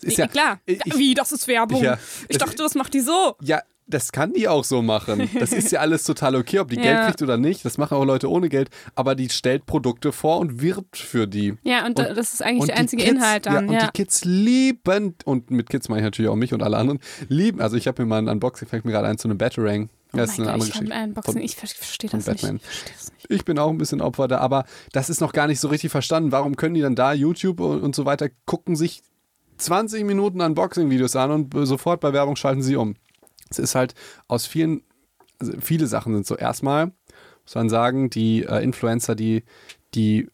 [0.00, 0.60] Ist ja, Klar.
[0.66, 1.82] Ich, Wie, das ist Werbung.
[1.82, 1.98] Ja.
[2.28, 3.36] ich dachte, das macht die so.
[3.42, 5.28] ja, das kann die auch so machen.
[5.38, 6.82] Das ist ja alles total okay, ob die Ja.
[6.82, 7.64] Geld kriegt oder nicht.
[7.64, 8.70] Das machen auch Leute ohne Geld.
[8.94, 11.54] Aber die stellt Produkte vor und wirbt für die.
[11.62, 13.52] Ja, und, Und- das ist eigentlich der die einzige Kids, Inhalt dann.
[13.54, 16.62] Ja, und Ja, die Kids lieben, und mit Kids meine ich natürlich auch mich und
[16.62, 19.28] alle anderen, lieben, also ich habe mir mal ein Unboxing, fängt mir gerade ein zu
[19.28, 19.90] einem Batarang.
[20.14, 21.08] Oh Das ist eine Gott, andere ich Geschichte.
[21.14, 22.40] Boxen, Von- ich ver- verstehe das nicht.
[22.42, 22.56] Batman.
[22.56, 23.30] Ich verstehe das nicht.
[23.30, 25.90] Ich bin auch ein bisschen Opfer da, aber das ist noch gar nicht so richtig
[25.90, 26.32] verstanden.
[26.32, 29.02] Warum können die dann da YouTube und, und so weiter gucken sich
[29.58, 32.94] 20 Minuten Unboxing-Videos an und äh, sofort bei Werbung schalten sie um?
[33.48, 33.94] Es ist halt
[34.28, 34.82] aus vielen,
[35.38, 36.36] also viele Sachen sind so.
[36.36, 36.92] Erstmal
[37.44, 39.44] muss man sagen, die äh, Influencer, die,
[39.94, 40.28] die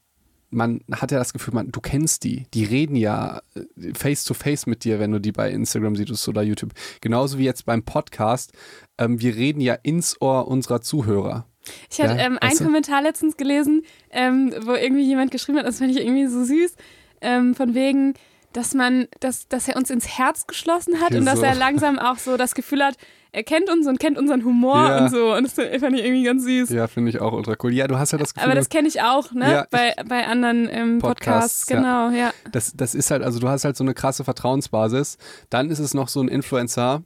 [0.50, 2.46] man hat ja das Gefühl, man, du kennst die.
[2.54, 6.28] Die reden ja äh, face to face mit dir, wenn du die bei Instagram siehst
[6.28, 6.72] oder YouTube.
[7.00, 8.52] Genauso wie jetzt beim Podcast.
[8.96, 11.46] Ähm, wir reden ja ins Ohr unserer Zuhörer.
[11.90, 12.58] Ich hatte Ja, ähm, einen?
[12.58, 16.74] Kommentar letztens gelesen, ähm, wo irgendwie jemand geschrieben hat, das fand ich irgendwie so süß,
[17.20, 18.14] ähm, von wegen,
[18.52, 21.44] dass man, dass, dass er uns ins Herz geschlossen hat Hier und dass so.
[21.44, 22.96] er langsam auch so das Gefühl hat,
[23.32, 25.04] er kennt uns und kennt unseren Humor Ja.
[25.04, 25.34] und so.
[25.34, 26.70] Und das fand ich irgendwie ganz süß.
[26.70, 27.72] Ja, finde ich auch ultra cool.
[27.72, 29.50] Ja, du hast ja das Gefühl, Aber das kenne ich auch, ne?
[29.50, 32.32] Ja, bei, bei anderen ähm, Podcasts, Podcasts, genau, ja.
[32.52, 35.18] das, das ist halt, also du hast halt so eine krasse Vertrauensbasis.
[35.50, 37.02] Dann ist es noch so ein Influencer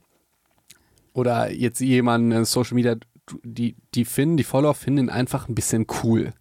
[1.13, 2.95] oder jetzt jemand in Social Media,
[3.43, 6.33] die, die finden, die Follower finden ihn einfach ein bisschen cool.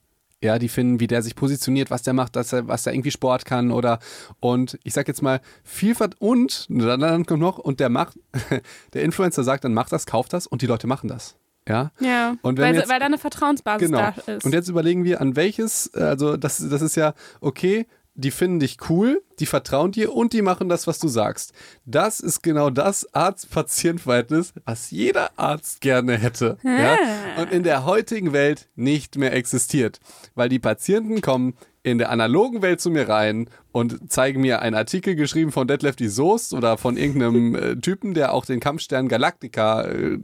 [0.43, 3.11] Ja, die finden, wie der sich positioniert, was der macht, dass er, was er irgendwie
[3.13, 4.01] Sport kann oder
[4.41, 8.19] und ich sag jetzt mal, Vielfalt und dann, dann kommt noch und der macht,
[8.93, 11.37] der Influencer sagt, dann macht das, kauft das und die Leute machen das.
[11.69, 11.93] Ja.
[12.01, 13.99] Ja, Und weil, jetzt- weil da eine Vertrauensbasis Genau.
[14.27, 14.45] da ist.
[14.45, 18.61] Und jetzt überlegen wir, an welches, äh, also das, das ist ja, okay, die finden
[18.61, 21.53] dich cool, die vertrauen dir und die machen das, was du sagst.
[21.85, 26.59] Das ist genau das Arzt-Patient-Verhältnis, was jeder Arzt gerne hätte.
[26.63, 26.99] Ja?
[27.39, 30.01] Und in der heutigen Welt nicht mehr existiert.
[30.35, 34.77] Weil die Patienten kommen in der analogen Welt zu mir rein und zeigen mir einen
[34.77, 39.09] Artikel geschrieben von Detlef die Soest oder von irgendeinem äh, Typen, der auch den Kampfstern
[39.09, 40.19] Galactica äh,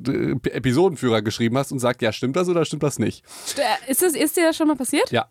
[0.51, 3.25] Episodenführer geschrieben hat und sagt, ja, stimmt das oder stimmt das nicht?
[3.57, 5.11] Äh, ist, das, ist dir das schon mal passiert?
[5.11, 5.27] Ja.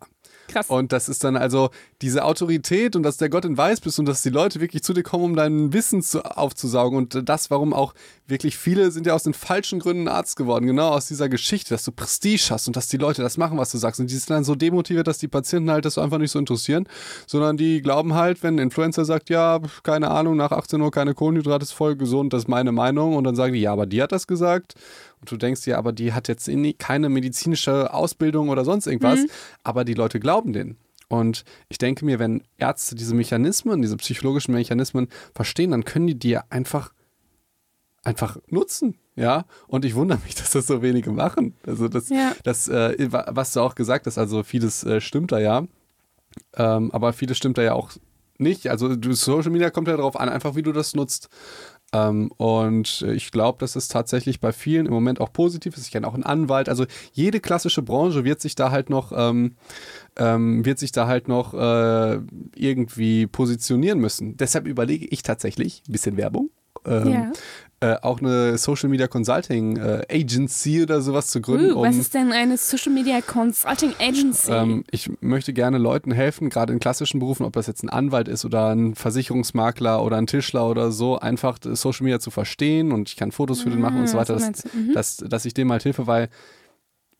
[0.48, 0.68] Krass.
[0.68, 1.70] Und das ist dann also
[2.02, 4.94] diese Autorität und dass der Gott in Weiß bist und dass die Leute wirklich zu
[4.94, 6.96] dir kommen, um dein Wissen zu, aufzusaugen.
[6.96, 7.94] Und das, warum auch
[8.26, 10.66] wirklich viele sind ja aus den falschen Gründen Arzt geworden.
[10.66, 13.70] Genau aus dieser Geschichte, dass du Prestige hast und dass die Leute das machen, was
[13.70, 14.00] du sagst.
[14.00, 16.88] Und die sind dann so demotiviert, dass die Patienten halt das einfach nicht so interessieren,
[17.26, 21.14] sondern die glauben halt, wenn ein Influencer sagt, ja, keine Ahnung, nach 18 Uhr keine
[21.14, 23.16] Kohlenhydrate ist voll gesund, das ist meine Meinung.
[23.16, 24.74] Und dann sagen die, ja, aber die hat das gesagt.
[25.20, 29.20] Und du denkst dir, aber die hat jetzt in- keine medizinische Ausbildung oder sonst irgendwas.
[29.64, 30.76] Aber die Leute glauben denen.
[31.08, 36.18] Und ich denke mir, wenn Ärzte diese Mechanismen, diese psychologischen Mechanismen verstehen, dann können die
[36.18, 36.92] dir einfach,
[38.04, 38.96] einfach nutzen.
[39.16, 41.54] Ja, und ich wundere mich, dass das so wenige machen.
[41.66, 42.32] Also das, Ja.
[42.44, 45.66] das äh, wa- was du auch gesagt hast, also vieles äh, stimmt da ja,
[46.54, 47.90] ähm, aber vieles stimmt da ja auch
[48.38, 48.68] nicht.
[48.68, 51.28] Also du, Social Media kommt ja darauf an, einfach wie du das nutzt.
[51.92, 55.86] Ähm, und ich glaube, dass es tatsächlich bei vielen im Moment auch positiv ist.
[55.86, 56.68] Ich kenne auch einen Anwalt.
[56.68, 59.56] Also jede klassische Branche wird sich da halt noch, ähm,
[60.16, 62.20] ähm, wird sich da halt noch äh,
[62.54, 64.36] irgendwie positionieren müssen.
[64.36, 66.50] Deshalb überlege ich tatsächlich, ein bisschen Werbung,
[66.84, 67.32] ähm, Ja.
[67.80, 72.00] Äh, auch eine Social Media Consulting äh, Agency oder sowas zu gründen, Uh, was um
[72.00, 74.50] ist denn eine Social Media Consulting Agency?
[74.50, 78.26] ähm, ich möchte gerne Leuten helfen, gerade in klassischen Berufen, ob das jetzt ein Anwalt
[78.26, 83.08] ist oder ein Versicherungsmakler oder ein Tischler oder so, einfach Social Media zu verstehen und
[83.10, 84.64] ich kann Fotos für den machen und so Ah, weiter, dass.
[84.74, 84.92] Mhm.
[84.94, 86.28] dass, dass ich dem halt helfe, weil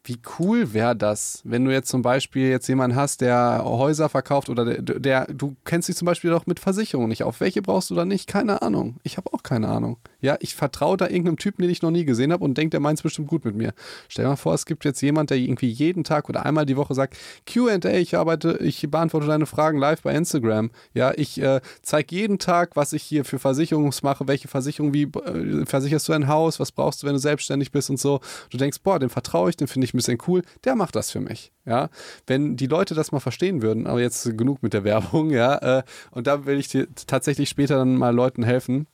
[0.04, 4.48] wie cool wäre das, wenn du jetzt zum Beispiel jetzt jemanden hast, der Häuser verkauft
[4.48, 7.40] oder der, der du kennst dich zum Beispiel doch mit Versicherungen nicht auf.
[7.40, 8.26] Welche brauchst du da nicht?
[8.26, 8.96] Keine Ahnung.
[9.02, 9.98] Ich habe auch keine Ahnung.
[10.20, 12.80] Ja, ich vertraue da irgendeinem Typen, den ich noch nie gesehen habe und denke, der
[12.80, 13.72] meint es bestimmt gut mit mir.
[14.08, 16.76] Stell dir mal vor, es gibt jetzt jemand, der irgendwie jeden Tag oder einmal die
[16.76, 17.16] Woche sagt,
[17.50, 20.70] Q&A, ich arbeite, ich beantworte deine Fragen live bei Instagram.
[20.92, 25.04] Ja, ich äh, zeige jeden Tag, was ich hier für Versicherungen mache, welche Versicherung, wie
[25.04, 28.20] äh, versicherst du ein Haus, was brauchst du, wenn du selbstständig bist und so.
[28.50, 31.10] Du denkst, boah, dem vertraue ich, den finde ich ein bisschen cool, der macht das
[31.10, 31.52] für mich.
[31.64, 31.90] Ja,
[32.26, 35.82] wenn die Leute das mal verstehen würden, aber jetzt genug mit der Werbung, ja, äh,
[36.10, 38.86] und da will ich dir tatsächlich später dann mal Leuten helfen,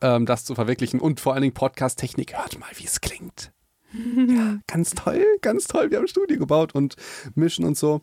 [0.00, 3.52] ähm, das zu verwirklichen und vor allen Dingen Podcast-Technik, hört mal, wie es klingt.
[3.92, 5.90] Ja, ganz toll, ganz toll.
[5.90, 6.96] Wir haben ein Studio gebaut und
[7.34, 8.02] mischen und so.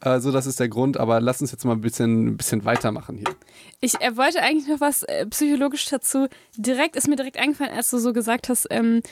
[0.00, 3.18] Also das ist der Grund, aber lass uns jetzt mal ein bisschen, ein bisschen weitermachen
[3.18, 3.36] hier.
[3.80, 6.26] Ich äh, wollte eigentlich noch was äh, psychologisch dazu.
[6.56, 9.02] Direkt ist mir direkt eingefallen, als du so gesagt hast, ähm,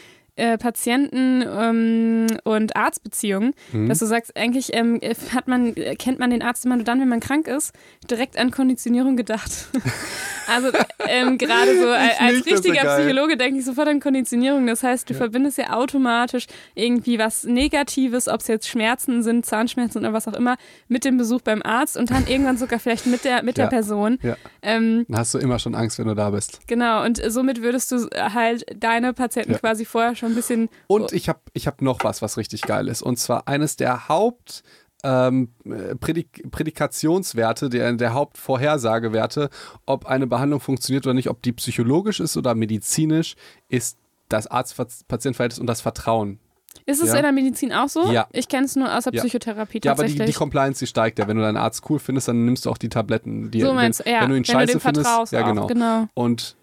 [0.40, 3.88] äh, Patienten ähm, und Arztbeziehungen, Mhm.
[3.88, 4.98] dass du sagst, eigentlich ähm,
[5.34, 7.72] hat man, kennt man den Arzt immer nur dann, wenn man krank ist,
[8.10, 9.50] direkt an Konditionierung gedacht.
[10.48, 10.68] also
[11.06, 12.96] ähm, gerade so als, als ja richtiger.
[12.98, 14.66] Psychologe denke ich sofort an Konditionierung.
[14.66, 19.98] Das heißt, du verbindest ja automatisch irgendwie was Negatives, ob es jetzt Schmerzen sind, Zahnschmerzen
[19.98, 20.56] oder was auch immer,
[20.88, 23.64] mit dem Besuch beim Arzt und dann irgendwann sogar vielleicht mit der, mit Ja.
[23.66, 24.18] der Person.
[24.22, 24.36] Ja.
[24.62, 26.60] Ähm, Dann hast du immer schon Angst, wenn du da bist.
[26.66, 29.58] genau, und somit würdest du halt deine Patienten Ja.
[29.58, 30.68] quasi vorher schon ein bisschen.
[30.86, 33.02] Und ich habe ich hab noch was, was richtig geil ist.
[33.02, 34.62] Und zwar eines der Haupt.
[35.02, 39.48] Ähm, äh, Prädik Prädikationswerte, der, der Hauptvorhersagewerte,
[39.86, 43.34] ob eine Behandlung funktioniert oder nicht, ob die psychologisch ist oder medizinisch,
[43.70, 43.96] ist
[44.28, 46.38] das Arzt-Patient-Verhältnis und das Vertrauen.
[46.86, 47.16] Ist es Ja.
[47.16, 48.12] in der Medizin auch so?
[48.12, 48.28] Ja.
[48.32, 49.22] Ich kenne es nur aus der Ja.
[49.22, 50.34] Psychotherapie Ja, aber die, tatsächlich.
[50.34, 51.26] die Compliance, die steigt ja.
[51.26, 53.50] Wenn du deinen Arzt cool findest, dann nimmst du auch die Tabletten.
[53.50, 54.20] Die, so meinst du, wenn, ja.
[54.22, 55.32] wenn du ihn scheiße dem findest.
[55.32, 55.48] Ja, auch.
[55.48, 55.66] genau.
[55.66, 56.06] genau.
[56.14, 56.56] Und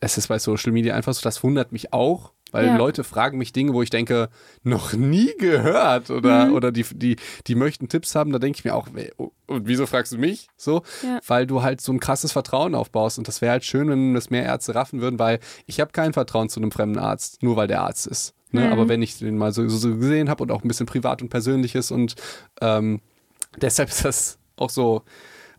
[0.00, 2.76] es ist bei Social Media einfach so, das wundert mich auch, weil Ja.
[2.76, 4.28] Leute fragen mich Dinge, wo ich denke,
[4.62, 6.54] noch nie gehört oder, Mhm.
[6.54, 9.86] oder die, die, die möchten Tipps haben, da denke ich mir auch, oh, und wieso
[9.86, 10.48] fragst du mich?
[10.56, 11.18] So, Ja.
[11.26, 14.30] weil du halt so ein krasses Vertrauen aufbaust und das wäre halt schön, wenn das
[14.30, 17.66] mehr Ärzte raffen würden, weil ich habe kein Vertrauen zu einem fremden Arzt, nur weil
[17.68, 18.32] der Arzt ist.
[18.52, 18.62] Ne?
[18.66, 18.72] Mhm.
[18.72, 21.28] Aber wenn ich den mal so, so gesehen habe und auch ein bisschen privat und
[21.28, 22.14] persönliches und
[22.60, 23.00] ähm,
[23.60, 25.02] deshalb ist das auch so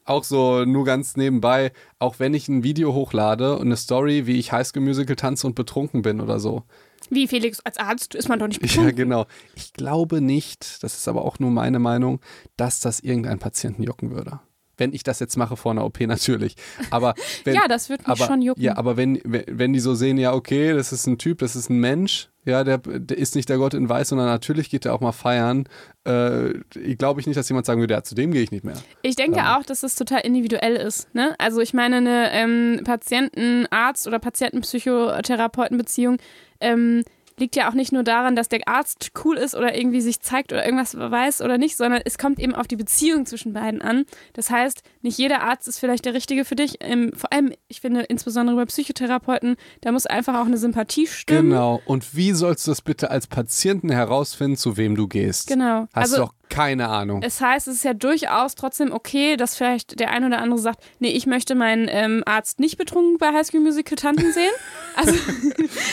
[0.07, 4.39] auch so nur ganz nebenbei, auch wenn ich ein Video hochlade und eine Story, wie
[4.39, 6.63] ich High School Musical tanze und betrunken bin oder so.
[7.09, 8.89] Wie Felix, als Arzt ist man doch nicht betrunken.
[8.89, 9.25] Ja, genau.
[9.55, 12.19] Ich glaube nicht, das ist aber auch nur meine Meinung,
[12.57, 14.39] dass das irgendeinen Patienten jucken würde
[14.77, 16.55] wenn ich das jetzt mache vor einer OP natürlich.
[16.89, 18.61] Aber wenn, ja, das wird mich aber, schon jucken.
[18.61, 21.69] Ja, aber wenn, wenn die so sehen, ja, okay, das ist ein Typ, das ist
[21.69, 24.93] ein Mensch, ja, der, der ist nicht der Gott in Weiß, sondern natürlich geht er
[24.93, 25.67] auch mal feiern.
[26.05, 26.53] Äh,
[26.95, 28.77] glaube ich nicht, dass jemand sagen würde, ja, zu dem gehe ich nicht mehr.
[29.01, 29.47] Ich denke ähm.
[29.47, 31.13] auch, dass es total individuell ist.
[31.13, 31.35] Ne?
[31.39, 36.19] Also ich meine, eine ähm, Patienten-Arzt- oder Patienten-Psychotherapeuten-Beziehung
[36.61, 37.03] ähm,
[37.39, 40.51] liegt ja auch nicht nur daran, dass der Arzt cool ist oder irgendwie sich zeigt
[40.51, 44.05] oder irgendwas weiß oder nicht, sondern es kommt eben auf die Beziehung zwischen beiden an.
[44.33, 46.79] Das heißt, nicht jeder Arzt ist vielleicht der richtige für dich.
[47.15, 51.51] Vor allem, ich finde, insbesondere bei Psychotherapeuten, da muss einfach auch eine Sympathie stimmen.
[51.51, 51.81] Genau.
[51.85, 55.47] Und wie sollst du das bitte als Patienten herausfinden, zu wem du gehst?
[55.47, 55.87] Genau.
[55.93, 57.21] Hast also, du doch keine Ahnung.
[57.23, 60.83] Es heißt, es ist ja durchaus trotzdem okay, dass vielleicht der ein oder andere sagt,
[60.99, 64.51] nee, ich möchte meinen ähm, Arzt nicht betrunken bei Highschool Musical Tanten sehen.
[64.95, 65.13] Also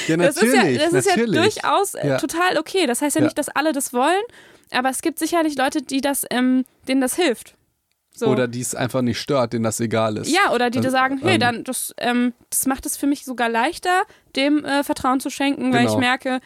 [0.09, 2.17] ja, das ist ja, das ist ja durchaus äh, ja.
[2.17, 2.87] total okay.
[2.87, 4.23] Das heißt ja, ja, nicht, dass alle das wollen,
[4.71, 7.55] aber es gibt sicherlich Leute, die das, ähm, denen das hilft.
[8.17, 8.29] So.
[8.29, 10.31] Oder die es einfach nicht stört, denen das egal ist.
[10.31, 13.25] Ja, oder die also, sagen, hey, ähm, dann das, ähm, das macht es für mich
[13.25, 14.05] sogar leichter,
[14.37, 15.95] dem äh, Vertrauen zu schenken, weil genau.
[15.95, 16.41] ich merke,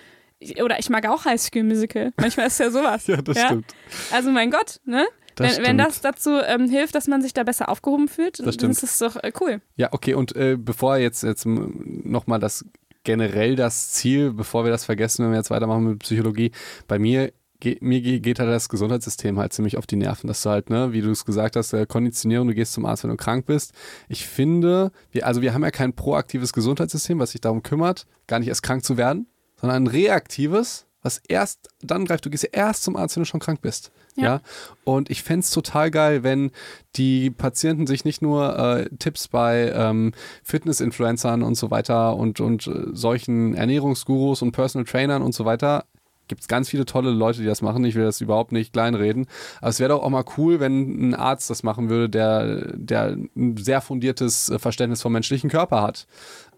[0.63, 2.13] oder ich mag auch High School Musical.
[2.17, 3.07] Manchmal ist ja sowas.
[3.07, 3.47] ja, das ja?
[3.47, 3.75] stimmt.
[4.13, 5.07] Also mein Gott, ne?
[5.35, 8.57] Das wenn, wenn, das dazu ähm, hilft, dass man sich da besser aufgehoben fühlt, das
[8.57, 9.61] dann ist das doch äh, cool.
[9.77, 12.65] Ja, okay, und äh, bevor jetzt, jetzt nochmal das
[13.05, 16.51] generell das Ziel, bevor wir das vergessen, wenn wir jetzt weitermachen mit Psychologie,
[16.89, 20.51] bei mir Ge mir geht halt das Gesundheitssystem halt ziemlich auf die Nerven, dass du
[20.51, 23.17] halt, ne, wie du es gesagt hast, äh, Konditionierung, du gehst zum Arzt, wenn du
[23.17, 23.73] krank bist.
[24.09, 28.39] Ich finde, wir, also wir haben ja kein proaktives Gesundheitssystem, was sich darum kümmert, gar
[28.39, 29.27] nicht erst krank zu werden
[29.61, 32.27] sondern ein reaktives, was erst dann greift.
[32.27, 33.93] Du gehst ja erst zum Arzt, wenn du schon krank bist.
[34.17, 34.25] Ja.
[34.25, 34.41] ja?
[34.85, 36.51] Und ich fände es total geil, wenn
[36.97, 42.67] die Patienten sich nicht nur äh, Tipps bei ähm, Fitness-Influencern und so weiter und, und
[42.67, 45.85] äh, solchen Ernährungsgurus und Personal Trainern und so weiter
[46.29, 47.85] gibt es ganz viele tolle Leute, die das machen.
[47.85, 49.27] Ich will das überhaupt nicht kleinreden.
[49.61, 53.17] Aber es wäre doch auch mal cool, wenn ein Arzt das machen würde, der, der
[53.35, 56.07] ein sehr fundiertes äh, Verständnis vom menschlichen Körper hat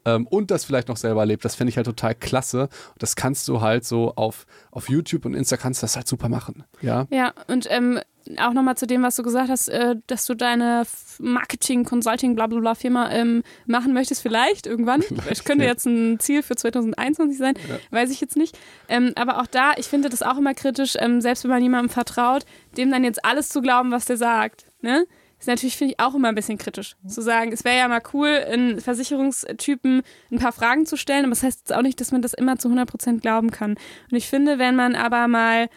[0.04, 1.44] ähm, und das vielleicht noch selber erlebt.
[1.44, 2.62] Das fände ich halt total klasse.
[2.62, 6.08] Und das kannst du halt so auf, auf YouTube und Insta kannst du das halt
[6.08, 6.64] super machen.
[6.80, 8.00] Ja, ja und ähm,
[8.38, 10.84] auch nochmal zu dem, was du gesagt hast, äh, dass du deine
[11.18, 15.02] Marketing, Consulting, bla bla bla Firma ähm, machen möchtest, vielleicht irgendwann.
[15.28, 17.78] Das könnte jetzt ein Ziel für 2021 sein, ja.
[17.90, 18.58] weiß ich jetzt nicht.
[18.88, 21.90] Ähm, aber auch da, ich finde das auch immer kritisch, ähm, selbst wenn man jemandem
[21.90, 22.44] vertraut,
[22.76, 24.66] dem dann jetzt alles zu glauben, was der sagt.
[24.82, 25.06] Ne?
[25.40, 26.96] Ist natürlich, finde ich, auch immer ein bisschen kritisch.
[27.06, 31.30] Zu sagen, es wäre ja mal cool, in Versicherungstypen ein paar Fragen zu stellen, aber
[31.30, 33.72] das heißt jetzt auch nicht, dass man das immer zu 100% glauben kann.
[34.10, 35.68] Und ich finde, wenn man aber mal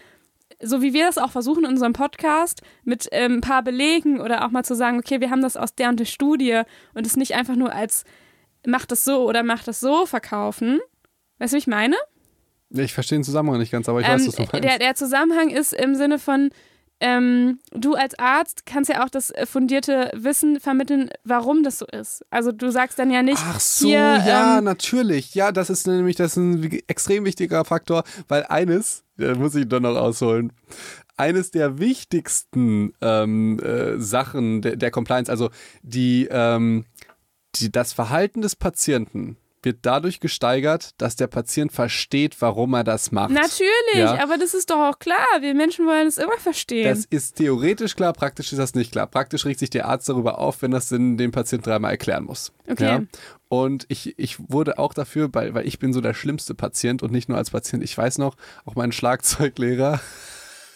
[0.62, 4.46] so wie wir das auch versuchen in unserem Podcast, mit ähm, ein paar Belegen oder
[4.46, 6.62] auch mal zu sagen, okay, wir haben das aus der und der Studie
[6.94, 8.06] und es nicht einfach nur als
[8.66, 10.80] macht das so oder macht das so verkaufen.
[11.40, 11.98] Weißt du, wie ich meine?
[12.70, 14.64] Ich verstehe den Zusammenhang nicht ganz, aber ich ähm, weiß, was du meinst.
[14.64, 16.50] Der, der Zusammenhang ist im Sinne von,
[17.04, 21.86] ähm, du als Arzt kannst ja auch das äh, fundierte Wissen vermitteln, warum das so
[21.86, 22.26] ist.
[22.30, 23.42] Also du sagst dann ja nicht.
[23.46, 25.36] Ach so, hier, ja, ähm, natürlich.
[25.36, 29.68] Ja, das ist nämlich das ist ein extrem wichtiger Faktor, weil eines, da muss ich
[29.68, 30.54] dann noch ausholen,
[31.18, 35.50] eines der wichtigsten ähm, äh, Sachen der, der, Compliance, also
[35.82, 36.86] die, ähm,
[37.56, 43.12] die, das Verhalten des Patienten wird dadurch gesteigert, dass der Patient versteht, warum er das
[43.12, 43.32] macht.
[43.32, 44.22] Natürlich, ja?
[44.22, 45.26] aber das ist doch auch klar.
[45.40, 46.88] Wir Menschen wollen es immer verstehen.
[46.88, 49.08] Das ist theoretisch klar, praktisch ist das nicht klar.
[49.08, 52.52] Praktisch regt sich der Arzt darüber auf, wenn das den, dem Patient dreimal erklären muss.
[52.70, 52.84] Okay.
[52.84, 53.02] Ja?
[53.50, 57.12] Und ich, ich wurde auch dafür, weil, weil ich bin so der schlimmste Patient und
[57.12, 57.84] nicht nur als Patient.
[57.84, 60.02] Ich weiß noch, auch mein Schlagzeuglehrer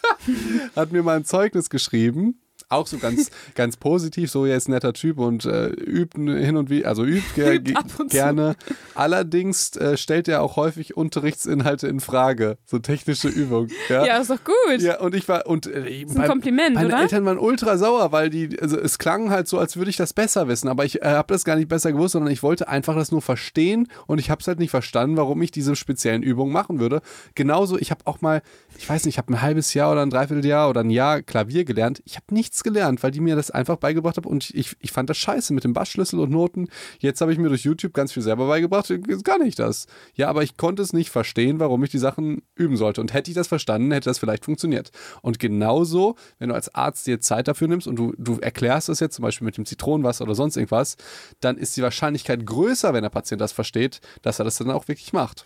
[0.75, 4.71] hat mir mal ein Zeugnis geschrieben auch so ganz, ganz positiv, so er ist ein
[4.71, 8.55] netter Typ und äh, übt hin und wie, also übt, ger gerne.
[8.95, 13.71] Allerdings äh, stellt er auch häufig Unterrichtsinhalte in Frage, so technische Übungen.
[13.89, 14.81] Ja, ja ist doch gut.
[14.81, 17.01] Ja, und ich war, und äh, ist ein mein, Kompliment, meine oder?
[17.01, 20.13] Eltern waren ultra sauer, weil die, also es klang halt so, als würde ich das
[20.13, 22.95] besser wissen, aber ich äh, habe das gar nicht besser gewusst, sondern ich wollte einfach
[22.95, 26.51] das nur verstehen und ich habe es halt nicht verstanden, warum ich diese speziellen Übungen
[26.51, 27.01] machen würde.
[27.35, 28.41] Genauso, ich habe auch mal,
[28.77, 31.63] ich weiß nicht, ich habe ein halbes Jahr oder ein Dreivierteljahr oder ein Jahr Klavier
[31.63, 32.01] gelernt.
[32.05, 34.91] Ich habe nichts nichts gelernt, weil die mir das einfach beigebracht haben und ich, ich
[34.91, 36.69] fand das scheiße mit dem Bassschlüssel und Noten.
[36.99, 38.91] Jetzt habe ich mir durch YouTube ganz viel selber beigebracht,
[39.23, 39.87] kann ich das.
[40.15, 43.01] Ja, aber ich konnte es nicht verstehen, warum ich die Sachen üben sollte.
[43.01, 44.91] Und hätte ich das verstanden, hätte das vielleicht funktioniert.
[45.21, 48.99] Und genauso, wenn du als Arzt dir Zeit dafür nimmst und du, du erklärst das
[48.99, 50.97] jetzt zum Beispiel mit dem Zitronenwasser oder sonst irgendwas,
[51.39, 54.87] dann ist die Wahrscheinlichkeit größer, wenn der Patient das versteht, dass er das dann auch
[54.87, 55.45] wirklich macht.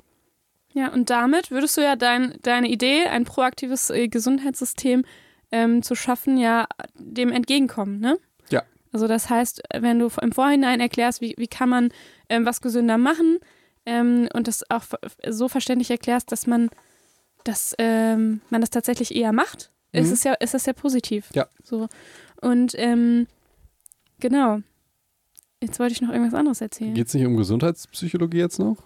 [0.74, 5.04] Ja, und damit würdest du ja dein, deine Idee, ein proaktives äh, Gesundheitssystem
[5.52, 8.18] ähm, zu schaffen, ja dem entgegenkommen, ne?
[8.50, 8.64] Ja.
[8.92, 11.90] Also das heißt, wenn du im Vorhinein erklärst, wie, wie kann man
[12.30, 13.40] ähm, was gesünder machen
[13.86, 14.84] ähm, und das auch
[15.28, 16.70] so verständlich erklärst, dass man
[17.44, 20.02] dass ähm, man das tatsächlich eher macht, mhm.
[20.02, 21.30] ist es ja, ist das ja positiv.
[21.34, 21.48] Ja.
[21.64, 21.88] So.
[22.42, 23.28] Und ähm,
[24.20, 24.62] genau.
[25.64, 26.96] Jetzt wollte ich noch irgendwas anderes erzählen.
[26.96, 28.78] Geht es nicht um Gesundheitspsychologie jetzt noch?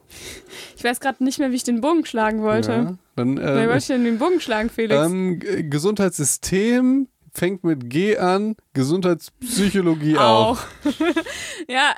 [0.75, 2.71] Ich weiß gerade nicht mehr, wie ich den Bogen schlagen wollte.
[2.71, 5.05] Ja, dann, äh, wollte ich denn den Bogen schlagen, Felix?
[5.05, 10.59] Ähm, Gesundheitssystem fängt mit G an, Gesundheitspsychologie auch.
[11.69, 11.95] ja,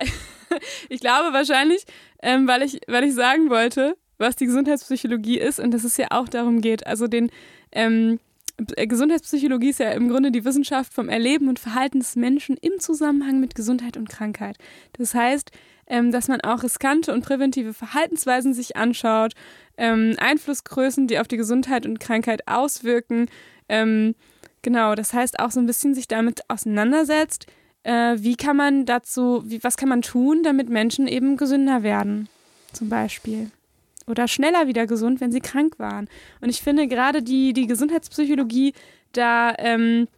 [0.90, 1.84] ich glaube wahrscheinlich,
[2.22, 6.08] ähm, weil, ich, weil ich sagen wollte, was die Gesundheitspsychologie ist und dass es ja
[6.12, 7.32] auch darum geht, also den
[7.72, 8.27] ähm, äh,
[8.58, 13.40] Gesundheitspsychologie ist ja im Grunde die Wissenschaft vom Erleben und Verhalten des Menschen im Zusammenhang
[13.40, 14.58] mit Gesundheit und Krankheit.
[14.94, 15.52] Das heißt,
[15.86, 19.34] ähm, dass man auch riskante und präventive Verhaltensweisen sich anschaut,
[19.78, 23.28] ähm, Einflussgrößen, die auf die Gesundheit und Krankheit auswirken.
[23.70, 24.16] Ähm,
[24.64, 27.46] genau, das heißt auch so ein bisschen sich damit auseinandersetzt,
[27.84, 32.28] äh, wie kann man dazu, wie, was kann man tun, damit Menschen eben gesünder werden,
[32.74, 33.52] zum Beispiel
[34.08, 36.08] oder schneller wieder gesund, wenn sie krank waren.
[36.42, 38.74] Und ich finde gerade die, die Gesundheitspsychologie
[39.14, 40.17] da ähm, äh,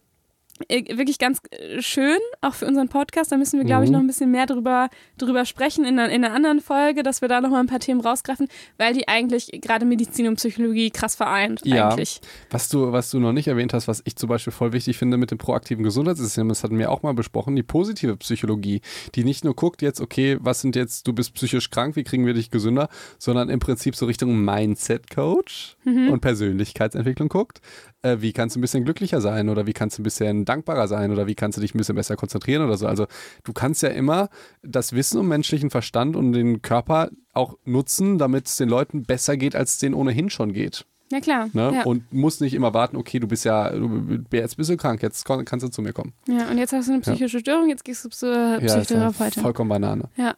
[0.68, 3.32] wirklich ganz äh, schön, auch für unseren Podcast.
[3.32, 3.94] Da müssen wir, glaube ich, mhm.
[3.94, 7.40] noch ein bisschen mehr drüber, drüber sprechen in, in einer anderen Folge, dass wir da
[7.40, 11.62] noch mal ein paar Themen rausgreifen, weil die eigentlich gerade Medizin und Psychologie krass vereint.
[11.64, 11.88] Ja.
[11.88, 12.20] Eigentlich.
[12.50, 15.16] Was du, was du noch nicht erwähnt hast, was ich zum Beispiel voll wichtig finde
[15.16, 18.80] mit dem proaktiven Gesundheitssystem, das hatten wir auch mal besprochen, die positive Psychologie,
[19.14, 22.26] die nicht nur guckt jetzt, okay, was sind jetzt, du bist psychisch krank, wie kriegen
[22.26, 26.10] wir dich gesünder, sondern im Prinzip so Richtung Mindset-Coach mhm.
[26.10, 27.60] und Persönlichkeitsentwicklung guckt
[28.02, 30.88] äh, wie kannst du ein bisschen glücklicher sein oder wie kannst du ein bisschen dankbarer
[30.88, 32.86] sein oder wie kannst du dich ein bisschen besser konzentrieren oder so.
[32.86, 33.06] Also
[33.44, 34.28] du kannst ja immer
[34.62, 39.36] das Wissen um menschlichen Verstand und den Körper auch nutzen, damit es den Leuten besser
[39.36, 40.86] geht, als es denen ohnehin schon geht.
[41.12, 41.50] Ja, klar.
[41.52, 41.72] Ne?
[41.74, 41.82] Ja.
[41.84, 45.24] Und musst nicht immer warten, okay, du bist ja, du, jetzt bist du krank, jetzt
[45.24, 46.12] kannst du zu mir kommen.
[46.28, 47.40] Ja, und jetzt hast du eine psychische ja.
[47.40, 49.40] Störung, jetzt gehst du zur Psychotherapeutin.
[49.40, 50.04] Ja, vollkommen Banane.
[50.16, 50.34] Ja.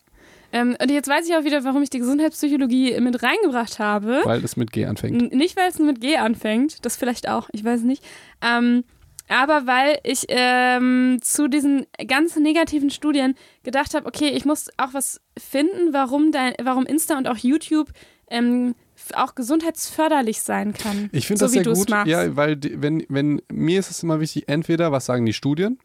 [0.53, 4.21] Ähm, und jetzt weiß ich auch wieder, warum ich die Gesundheitspsychologie mit reingebracht habe.
[4.25, 5.33] Weil es mit G anfängt.
[5.33, 8.05] N nicht, weil es mit G anfängt, das vielleicht auch, ich weiß nicht.
[8.43, 8.85] Ähm,
[9.29, 14.93] aber weil ich ähm, zu diesen ganz negativen Studien gedacht habe, okay, ich muss auch
[14.93, 17.89] was finden, warum, dein, warum Insta und auch YouTube
[18.29, 18.75] ähm,
[19.15, 21.09] auch gesundheitsförderlich sein kann.
[21.13, 22.09] Ich finde so, das sehr gut, machst.
[22.09, 25.79] ja, weil die, wenn, wenn mir ist es immer wichtig, entweder was sagen die Studien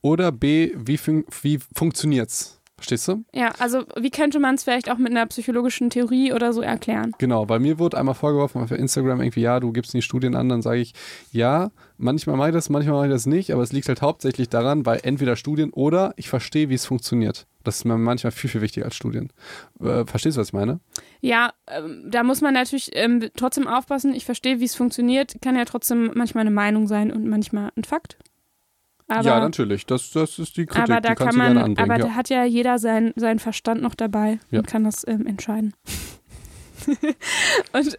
[0.00, 2.61] oder b wie, fun wie funktioniert's?
[2.82, 3.24] Verstehst du?
[3.32, 7.12] Ja, also wie könnte man es vielleicht auch mit einer psychologischen Theorie oder so erklären?
[7.18, 10.48] Genau, weil mir wurde einmal vorgeworfen auf Instagram irgendwie, ja, du gibst nie Studien an,
[10.48, 10.92] dann sage ich,
[11.30, 14.48] ja, manchmal mache ich das, manchmal mache ich das nicht, aber es liegt halt hauptsächlich
[14.48, 17.46] daran, weil entweder Studien oder ich verstehe, wie es funktioniert.
[17.62, 19.32] Das ist mir manchmal viel, viel wichtiger als Studien.
[19.78, 20.80] Äh, verstehst du, was ich meine?
[21.20, 24.12] Ja, ähm, da muss man natürlich ähm, trotzdem aufpassen.
[24.12, 25.36] Ich verstehe, wie es funktioniert.
[25.40, 28.18] Kann ja trotzdem manchmal eine Meinung sein und manchmal ein Fakt.
[29.12, 29.86] Aber, ja, natürlich.
[29.86, 30.90] Das, das ist die Kritik.
[30.90, 31.98] Aber da kann man, aber ja.
[31.98, 34.60] da hat ja jeder seinen sein Verstand noch dabei ja.
[34.60, 35.74] und kann das ähm, entscheiden.
[37.72, 37.96] und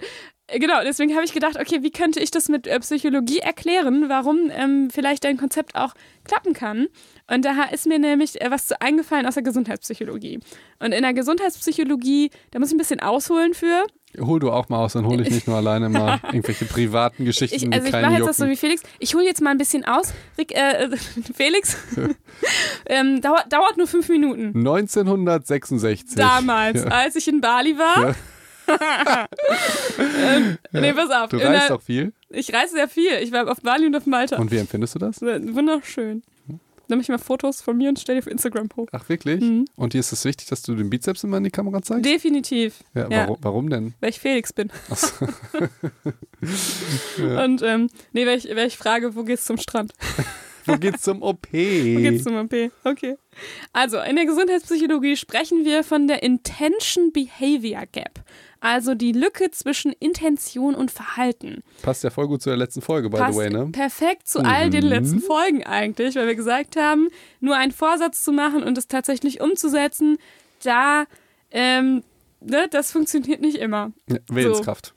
[0.48, 4.10] äh, genau, deswegen habe ich gedacht, okay, wie könnte ich das mit äh, Psychologie erklären,
[4.10, 5.94] warum ähm, vielleicht dein Konzept auch
[6.26, 6.88] klappen kann.
[7.32, 10.40] Und da ist mir nämlich äh, was zu eingefallen aus der Gesundheitspsychologie.
[10.80, 13.86] Und in der Gesundheitspsychologie, da muss ich ein bisschen ausholen für.
[14.20, 17.56] Hol du auch mal aus, dann hole ich nicht nur alleine mal irgendwelche privaten Geschichten.
[17.56, 18.84] Ich, also ich mache jetzt das so wie Felix.
[19.00, 20.14] Ich hole jetzt mal ein bisschen aus.
[20.38, 20.90] Rick, äh,
[21.36, 21.78] Felix,
[22.86, 24.58] ähm, dauert, dauert nur fünf Minuten.
[24.58, 26.16] 1966.
[26.16, 26.90] Damals, ja.
[26.90, 28.16] als ich in Bali war.
[28.68, 29.28] Ja.
[30.00, 30.82] ähm, ja.
[30.82, 31.30] Nee, pass auf.
[31.30, 32.14] Du reist doch viel?
[32.30, 33.12] Ich reise sehr viel.
[33.22, 34.38] Ich war auf Bali und auf Malta.
[34.38, 35.22] Und wie empfindest du das?
[35.22, 36.24] Wunderschön
[36.90, 38.88] nehme ich mal Fotos von mir und stelle die auf Instagram hoch.
[38.92, 39.42] Ach, wirklich?
[39.42, 39.66] Mhm.
[39.76, 42.06] Und dir ist es wichtig, dass du den Bizeps immer in die Kamera zeigst?
[42.06, 42.84] Definitiv.
[42.94, 43.24] Ja, ja.
[43.24, 43.94] Warum, warum, denn?
[44.00, 44.72] Weil ich Felix bin.
[44.90, 45.28] Ach so.
[47.24, 47.44] ja.
[47.44, 49.94] Und, ähm, nee, weil ich, weil ich frage, wo geht's zum Strand?
[50.66, 51.48] wo geht's zum OP?
[51.52, 52.54] wo geht's zum OP?
[52.84, 53.18] Okay.
[53.72, 58.24] Also, in der Gesundheitspsychologie sprechen wir von der Intention Behavior Gap
[58.64, 61.64] also die Lücke zwischen Intention und Verhalten.
[61.82, 63.68] Passt ja voll gut zu der letzten Folge, by Passt the way, ne?
[63.74, 64.46] Perfekt zu mhm.
[64.46, 67.10] all den letzten Folgen eigentlich, weil wir gesagt haben,
[67.42, 70.18] nur einen Vorsatz zu machen und es tatsächlich umzusetzen,
[70.64, 71.04] da,
[71.52, 72.04] ähm,
[72.40, 73.92] ne, das funktioniert nicht immer.
[74.10, 74.88] Ja, Willenskraft.
[74.88, 74.94] So.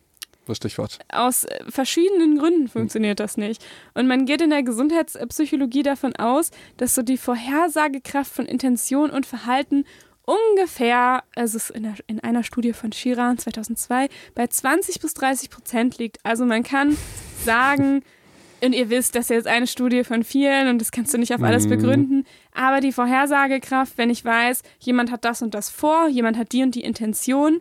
[0.47, 1.01] Das Stichwort.
[1.09, 3.65] Aus verschiedenen Gründen funktioniert das nicht.
[3.95, 9.27] Und man geht in der Gesundheitspsychologie davon aus, dass so die Vorhersagekraft von Intention und
[9.27, 9.85] Verhalten
[10.27, 15.15] ungefähr, also es ist in, der, in einer Studie von Shiran 2002, bei 20 bis
[15.15, 16.19] 30 Prozent liegt.
[16.25, 16.97] Also man kann
[17.45, 18.03] sagen,
[18.61, 21.35] und ihr wisst, das ist jetzt eine Studie von vielen und das kannst du nicht
[21.35, 21.71] auf alles mhm.
[21.71, 26.53] begründen, aber die Vorhersagekraft, wenn ich weiß, jemand hat das und das vor, jemand hat
[26.53, 27.61] die und die Intention,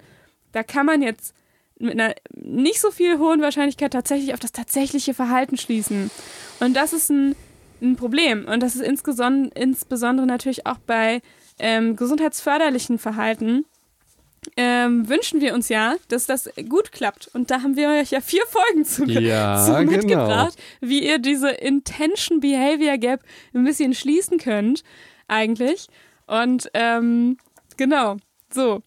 [0.52, 1.34] da kann man jetzt
[1.78, 6.10] mit einer nicht so viel hohen Wahrscheinlichkeit tatsächlich auf das tatsächliche Verhalten schließen.
[6.62, 7.36] Und das ist ein
[7.82, 8.46] ein Problem.
[8.46, 11.22] Und das ist insbesondere natürlich auch bei
[11.60, 13.66] ähm, gesundheitsförderlichen Verhalten.
[14.58, 17.30] Ähm, wünschen wir uns ja, dass das gut klappt.
[17.34, 19.92] Und da haben wir euch ja vier Folgen zu, Ja, zu genau.
[19.92, 23.22] mitgebracht, wie ihr diese Intention Behavior Gap
[23.54, 24.84] ein bisschen schließen könnt,
[25.28, 25.88] eigentlich.
[26.28, 27.38] Und ähm,
[27.78, 28.18] genau,
[28.54, 28.82] so.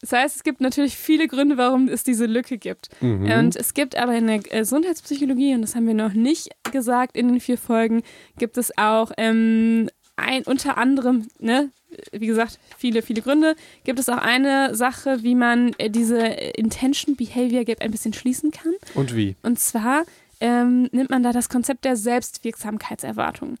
[0.00, 2.90] Das heißt, es gibt natürlich viele Gründe, warum es diese Lücke gibt.
[3.00, 3.30] Mhm.
[3.30, 7.28] Und es gibt aber in der Gesundheitspsychologie, und das haben wir noch nicht gesagt in
[7.28, 8.02] den vier Folgen,
[8.36, 11.70] gibt es auch ähm, ein, unter anderem, ne,
[12.12, 17.16] wie gesagt, viele, viele Gründe, gibt es auch eine Sache, wie man äh, diese Intention
[17.16, 18.72] Behavior Gap ein bisschen schließen kann.
[18.94, 19.36] Und wie?
[19.42, 20.04] Und zwar
[20.40, 23.56] ähm, nimmt man da das Konzept der Selbstwirksamkeitserwartung.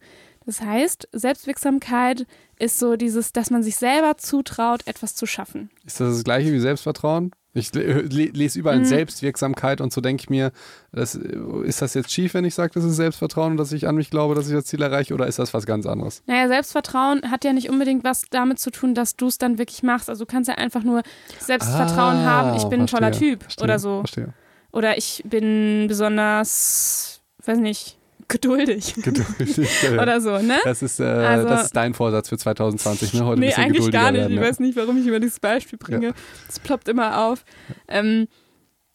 [0.46, 2.26] Das heißt, Selbstwirksamkeit
[2.58, 5.70] ist so dieses, dass man sich selber zutraut, etwas zu schaffen.
[5.86, 7.30] Ist das das gleiche wie Selbstvertrauen?
[7.56, 8.84] Ich le lese überall Mhm.
[8.84, 10.50] Selbstwirksamkeit und so denke ich mir,
[10.90, 13.94] das, ist das jetzt schief, wenn ich sage, das ist Selbstvertrauen und dass ich an
[13.94, 16.22] mich glaube, dass ich das Ziel erreiche oder ist das was ganz anderes?
[16.26, 19.84] Naja, Selbstvertrauen hat ja nicht unbedingt was damit zu tun, dass du es dann wirklich
[19.84, 20.10] machst.
[20.10, 21.02] Also du kannst ja einfach nur
[21.38, 23.98] Selbstvertrauen Ah, haben, ich bin ein toller Typ verstehe, oder so.
[23.98, 24.34] Verstehe.
[24.72, 29.56] Oder ich bin besonders, weiß nicht, geduldig Geduldig.
[29.82, 30.02] ja.
[30.02, 30.58] oder so, ne?
[30.64, 33.24] das, ist, äh, Also- das ist dein Vorsatz für 2020, ne?
[33.24, 34.20] Heute ein Nee, bisschen eigentlich gar nicht.
[34.20, 34.32] werden.
[34.32, 34.48] Ich ja.
[34.48, 36.14] weiß nicht, warum ich immer dieses Beispiel bringe.
[36.48, 37.44] Es ploppt immer auf.
[37.88, 38.28] Ähm,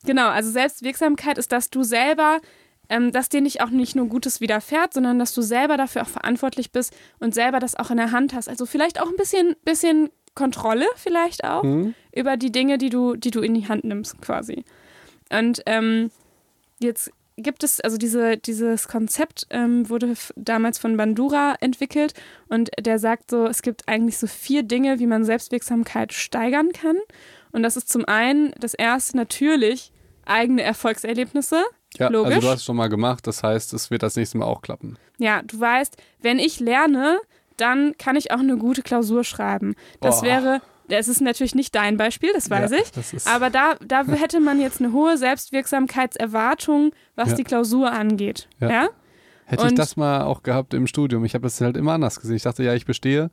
[0.06, 2.40] genau, also Selbstwirksamkeit ist, dass du selber,
[2.90, 6.08] ähm, dass dir nicht auch nicht nur Gutes widerfährt, sondern dass du selber dafür auch
[6.10, 8.50] verantwortlich bist und selber das auch in der Hand hast.
[8.50, 11.94] Also vielleicht auch ein bisschen, bisschen Kontrolle vielleicht auch Hm?
[12.14, 14.64] über die Dinge, die du, die du in die Hand nimmst, quasi.
[15.32, 16.12] Und ähm,
[16.80, 17.12] jetzt
[17.42, 22.14] gibt es, also diese, dieses Konzept ähm, wurde damals von Bandura entwickelt
[22.48, 26.98] und der sagt so, es gibt eigentlich so vier Dinge, wie man Selbstwirksamkeit steigern kann.
[27.52, 29.92] Und das ist zum einen das erste natürlich
[30.26, 31.64] eigene Erfolgserlebnisse.
[31.98, 32.36] Ja, Logisch.
[32.36, 34.62] also du hast es schon mal gemacht, das heißt, es wird das nächste Mal auch
[34.62, 34.98] klappen.
[35.18, 37.20] Ja, du weißt, wenn ich lerne,
[37.58, 39.76] dann kann ich auch eine gute Klausur schreiben.
[40.00, 40.26] Das Oh.
[40.26, 42.92] wäre, das ist natürlich nicht dein Beispiel, das weiß ja, ich.
[42.92, 47.36] Das Aber da, da hätte man jetzt eine hohe Selbstwirksamkeitserwartung, was Ja.
[47.36, 48.48] die Klausur angeht.
[48.60, 48.70] Ja.
[48.70, 48.90] Ja?
[49.46, 51.26] hätte ich und- das mal auch gehabt im Studium.
[51.26, 52.36] Ich habe das halt immer anders gesehen.
[52.36, 53.32] Ich dachte, ja, ich bestehe,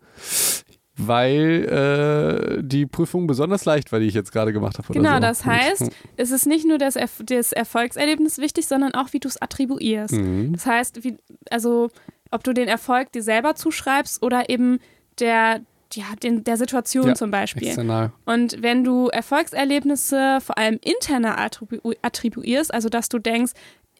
[0.98, 4.92] weil äh, die Prüfung besonders leicht war, die ich jetzt gerade gemacht habe.
[4.94, 5.20] Genau, so.
[5.20, 9.18] das Und- heißt, es ist nicht nur das, Erf das Erfolgserlebnis wichtig, sondern auch, wie
[9.20, 10.14] du es attribuierst.
[10.14, 10.54] Mhm.
[10.54, 11.18] Das heißt, wie,
[11.50, 11.90] also
[12.30, 14.78] ob du den Erfolg dir selber zuschreibst oder eben
[15.20, 15.60] der,
[15.94, 17.68] ja, den, der Situation Ja, zum Beispiel.
[17.68, 18.12] External.
[18.24, 23.52] Und wenn du Erfolgserlebnisse vor allem interner attribu attribuierst, also dass du denkst,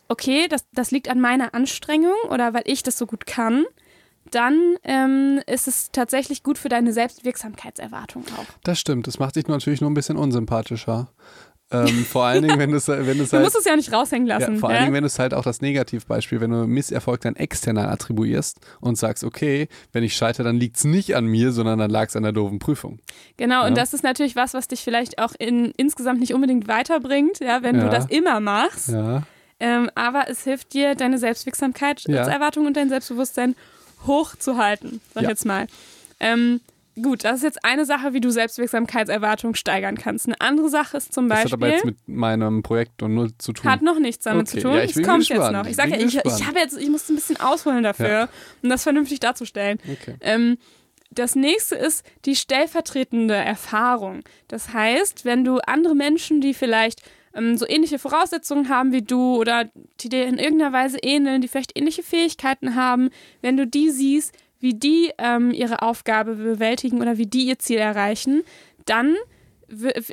[0.08, 3.64] okay, das, das liegt an meiner Anstrengung oder weil ich das so gut kann,
[4.30, 8.46] dann ähm, ist es tatsächlich gut für deine Selbstwirksamkeitserwartung auch.
[8.64, 9.06] Das stimmt.
[9.06, 11.08] Das macht dich natürlich nur ein bisschen unsympathischer.
[11.72, 13.92] Ähm, vor allen Dingen, wenn du es wenn du's Du halt, musst es ja nicht
[13.92, 14.54] raushängen lassen.
[14.54, 14.82] ja, vor allen ja?
[14.84, 18.96] Dingen, wenn du es halt auch das Negativbeispiel, wenn du Misserfolg dann external attribuierst und
[18.96, 22.14] sagst, okay, wenn ich scheitere, dann liegt es nicht an mir, sondern dann lag es
[22.14, 23.00] an der doofen Prüfung.
[23.36, 23.66] Genau, Ja.
[23.66, 27.62] und das ist natürlich was, was dich vielleicht auch in, insgesamt nicht unbedingt weiterbringt, ja,
[27.64, 28.90] wenn du das immer machst.
[29.58, 33.56] Ähm, aber es hilft dir, deine Selbstwirksamkeit, Erwartung und dein Selbstbewusstsein
[34.06, 35.66] hochzuhalten, sag ich jetzt mal.
[36.20, 36.60] Ähm,
[37.02, 40.26] gut, das ist jetzt eine Sache, wie du Selbstwirksamkeitserwartung steigern kannst.
[40.26, 43.30] Eine andere Sache ist zum Das hat aber Beispiel, jetzt mit meinem Projekt und null
[43.38, 43.70] zu tun.
[43.70, 44.76] hat noch nichts damit Okay, zu tun.
[44.76, 45.52] ja, ich es bin kommt jetzt gespannt.
[45.52, 45.66] noch.
[45.66, 48.28] Ich sage ja, ich, ich habe jetzt, ich musste ein bisschen ausholen dafür, Ja.
[48.62, 49.78] um das vernünftig darzustellen.
[49.90, 50.16] okay.
[50.20, 50.58] Ähm,
[51.10, 54.22] das nächste ist die stellvertretende Erfahrung.
[54.48, 57.00] Das heißt, wenn du andere Menschen, die vielleicht
[57.34, 59.70] ähm, so ähnliche Voraussetzungen haben wie du oder
[60.00, 64.34] die dir in irgendeiner Weise ähneln, die vielleicht ähnliche Fähigkeiten haben, wenn du die siehst,
[64.60, 68.42] wie die ähm, ihre Aufgabe bewältigen oder wie die ihr Ziel erreichen,
[68.84, 69.16] dann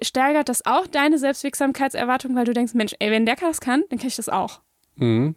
[0.02, 4.00] steigert das auch deine Selbstwirksamkeitserwartung, weil du denkst, Mensch, ey, wenn der das kann, dann
[4.00, 4.62] kann ich das auch.
[4.96, 5.36] Mhm.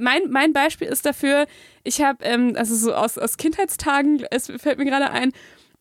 [0.00, 1.46] Mein, mein Beispiel ist dafür,
[1.84, 5.32] ich habe, ähm, also so aus, aus Kindheitstagen, es fällt mir gerade ein,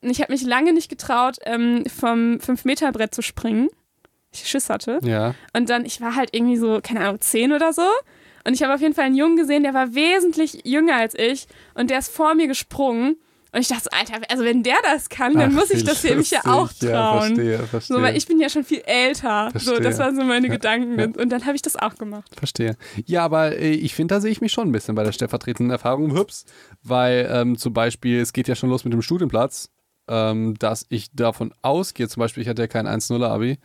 [0.01, 3.69] ich habe mich lange nicht getraut, ähm, vom 5-Meter-Brett zu springen.
[4.31, 4.99] Ich Schiss hatte.
[5.03, 5.33] Ja.
[5.53, 7.87] Und dann, ich war halt irgendwie so, keine Ahnung, 10 oder so.
[8.45, 11.47] Und ich habe auf jeden Fall einen Jungen gesehen, der war wesentlich jünger als ich.
[11.73, 13.15] Und der ist vor mir gesprungen.
[13.51, 16.01] Und ich dachte, so, Alter, also wenn der das kann, dann Ach, muss ich das
[16.01, 16.89] hier mich ja auch trauen.
[16.89, 17.95] Ja, verstehe, verstehe.
[17.97, 19.49] so, weil ich bin ja schon viel älter.
[19.55, 20.99] So, das waren so meine Ja, Gedanken.
[20.99, 21.05] ja.
[21.05, 22.29] Und, dann habe ich das auch gemacht.
[22.35, 22.75] Verstehe.
[23.05, 25.71] Ja, aber äh, ich finde, da sehe ich mich schon ein bisschen bei der stellvertretenden
[25.71, 26.17] Erfahrung.
[26.17, 26.43] Hups.
[26.83, 29.69] Weil ähm, zum Beispiel, es geht ja schon los mit dem Studienplatz,
[30.09, 33.57] ähm, dass ich davon ausgehe, zum Beispiel, ich hatte ja kein 1-0-Abi,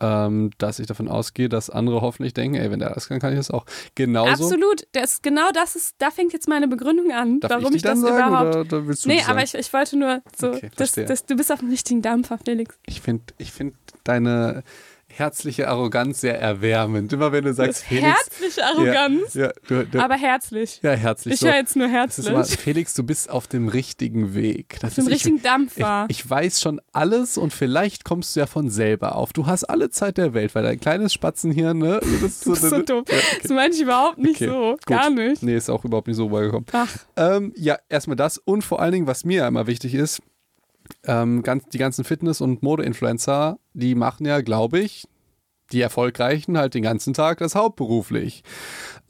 [0.00, 3.32] ähm, dass ich davon ausgehe, dass andere hoffentlich denken, ey, wenn der das kann, kann
[3.32, 3.64] ich das auch.
[3.94, 4.44] Genauso.
[4.44, 4.86] Absolut.
[4.92, 8.00] Das, genau das ist, da fängt jetzt meine Begründung an, Darf warum ich, ich, das
[8.00, 8.48] sagen, überhaupt.
[8.48, 11.36] Oder, oder willst du Nee, aber ich, ich wollte nur so, Okay, das, das, du
[11.36, 12.78] bist auf dem richtigen Dampfer, Felix.
[12.86, 13.74] Ich finde ich find
[14.04, 14.62] deine,
[15.18, 17.12] herzliche Arroganz sehr erwärmend.
[17.12, 18.06] Immer wenn du sagst, Felix.
[18.06, 19.34] Herzliche Arroganz.
[19.34, 20.80] Ja, ja, du, du, aber herzlich.
[20.82, 21.34] ja herzlich.
[21.34, 21.46] Ich so.
[21.48, 22.58] höre jetzt nur Das ist immer, herzlich.
[22.60, 24.78] Felix, du bist auf dem richtigen Weg.
[24.80, 26.06] Das Auf dem ist, richtigen ich, Dampfer.
[26.08, 29.32] ich, ich weiß schon alles und vielleicht kommst du ja von selber auf.
[29.32, 32.00] Du hast alle Zeit der Welt, weil dein kleines Spatzenhirn, ne?
[32.08, 33.04] Du bist Du bist so dumm.
[33.42, 34.70] Das meine ich überhaupt nicht Okay, so.
[34.72, 34.86] gut.
[34.86, 35.42] Gar nicht.
[35.42, 36.66] Nee, ist auch überhaupt nicht so rübergekommen.
[36.72, 40.20] Ach, Ähm, ja, erstmal das und vor allen Dingen, was mir immer wichtig ist,
[41.04, 45.06] ähm, ganz, die ganzen Fitness- und Mode-Influencer, die machen ja, glaube ich,
[45.72, 48.42] die Erfolgreichen halt den ganzen Tag das hauptberuflich.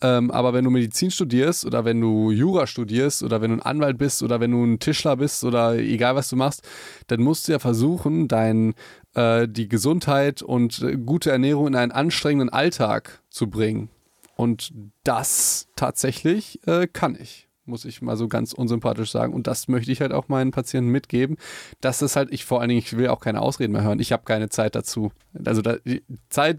[0.00, 3.62] Ähm, aber wenn du Medizin studierst oder wenn du Jura studierst oder wenn du ein
[3.62, 6.62] Anwalt bist oder wenn du ein Tischler bist oder egal was du machst,
[7.08, 8.74] dann musst du ja versuchen, dein,
[9.14, 13.88] äh, die Gesundheit und äh, gute Ernährung in einen anstrengenden Alltag zu bringen.
[14.36, 14.72] Und
[15.02, 19.32] das tatsächlich äh, kann ich, muss ich mal so ganz unsympathisch sagen.
[19.32, 21.36] Und das möchte ich halt auch meinen Patienten mitgeben.
[21.80, 24.00] dass es halt, ich vor allen Dingen, ich will auch keine Ausreden mehr hören.
[24.00, 25.12] Ich habe keine Zeit dazu.
[25.44, 26.58] Also da, die Zeit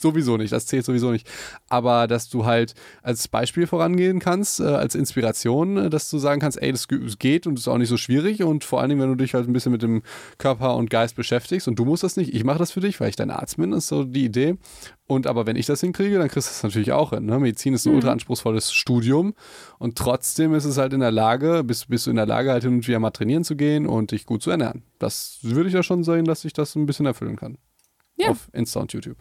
[0.00, 1.28] sowieso nicht, das zählt sowieso nicht.
[1.68, 6.40] Aber dass du halt als Beispiel vorangehen kannst, äh, als Inspiration, äh, dass du sagen
[6.40, 6.88] kannst, ey, das
[7.18, 8.42] geht und ist auch nicht so schwierig.
[8.42, 10.02] Und vor allen Dingen, wenn du dich halt ein bisschen mit dem
[10.38, 13.08] Körper und Geist beschäftigst und du musst das nicht, ich mache das für dich, weil
[13.08, 14.56] ich dein Arzt bin, ist so die Idee.
[15.10, 17.26] Und aber wenn ich das hinkriege, dann kriegst du das natürlich auch hin.
[17.26, 17.40] Ne?
[17.40, 19.34] Medizin ist ein ultra anspruchsvolles Studium
[19.80, 22.62] und trotzdem ist es halt in der Lage, bist, bist du in der Lage, halt
[22.62, 24.84] hin und wieder mal trainieren zu gehen und dich gut zu ernähren.
[25.00, 27.58] Das würde ich ja schon sagen, dass ich das ein bisschen erfüllen kann.
[28.18, 28.28] Ja.
[28.28, 29.16] Auf Insta und YouTube.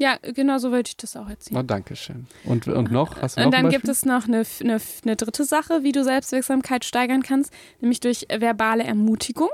[0.00, 1.56] Ja, genau so wollte ich das auch erzählen.
[1.56, 2.26] Na, danke schön.
[2.44, 3.20] Und, und noch?
[3.20, 6.02] Hast du noch Und dann gibt es noch eine, eine, eine dritte Sache, wie du
[6.02, 9.52] Selbstwirksamkeit steigern kannst, nämlich durch verbale Ermutigung.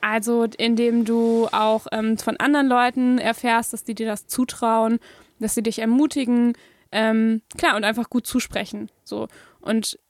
[0.00, 4.98] Also indem du auch ähm, von anderen Leuten erfährst, dass die dir das zutrauen,
[5.38, 6.54] dass sie dich ermutigen,
[6.90, 8.90] ähm, klar, und einfach gut zusprechen.
[9.04, 9.28] So.
[9.60, 10.00] Und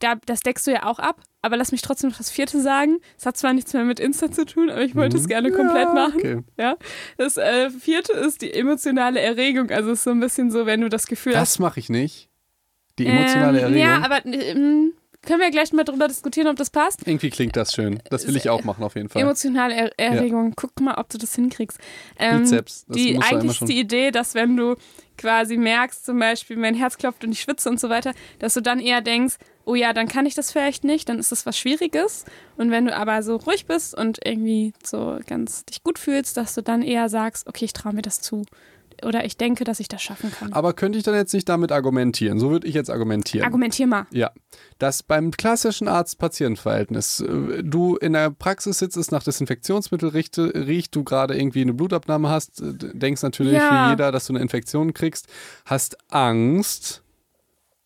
[0.00, 2.98] da, das deckst du ja auch ab, aber lass mich trotzdem noch das vierte sagen.
[3.18, 5.90] Es hat zwar nichts mehr mit Insta zu tun, aber ich wollte es gerne komplett
[5.90, 5.96] Mhm.
[5.96, 6.16] Ja, machen.
[6.16, 6.38] Okay.
[6.58, 6.76] Ja.
[7.16, 9.70] Das äh, vierte ist die emotionale Erregung.
[9.70, 11.88] Also es ist so ein bisschen so, wenn du das Gefühl hast, Das mache ich
[11.88, 12.28] nicht.
[12.98, 13.80] Die emotionale ähm, Erregung.
[13.80, 14.92] Ja, aber ähm,
[15.22, 17.06] können wir gleich mal drüber diskutieren, ob das passt?
[17.06, 18.02] Irgendwie klingt das schön.
[18.08, 19.20] Das will ich auch machen, auf jeden Fall.
[19.22, 20.54] Emotionale er Erregung.
[20.56, 21.78] Guck mal, ob du das hinkriegst.
[22.18, 22.86] Ähm, Bizeps.
[22.86, 24.76] Das die, ja eigentlich ist die Idee, dass wenn du
[25.18, 28.62] quasi merkst, zum Beispiel, mein Herz klopft und ich schwitze und so weiter, dass du
[28.62, 29.36] dann eher denkst,
[29.70, 32.24] oh ja, dann kann ich das vielleicht nicht, dann ist das was Schwieriges.
[32.56, 36.54] Und wenn du aber so ruhig bist und irgendwie so ganz dich gut fühlst, dass
[36.54, 38.44] du dann eher sagst, okay, ich traue mir das zu.
[39.04, 40.52] Oder ich denke, dass ich das schaffen kann.
[40.52, 42.38] Aber könnte ich dann jetzt nicht damit argumentieren?
[42.38, 43.46] So würde ich jetzt argumentieren.
[43.46, 44.06] Argumentier mal.
[44.10, 44.30] Ja,
[44.78, 50.94] dass beim klassischen Arzt-Patient-Verhältnis äh, du in der Praxis sitzt, es nach Desinfektionsmittel riecht, riecht
[50.94, 53.86] du gerade irgendwie eine Blutabnahme hast, äh, denkst natürlich Ja.
[53.86, 55.28] wie jeder, dass du eine Infektion kriegst,
[55.64, 57.02] hast Angst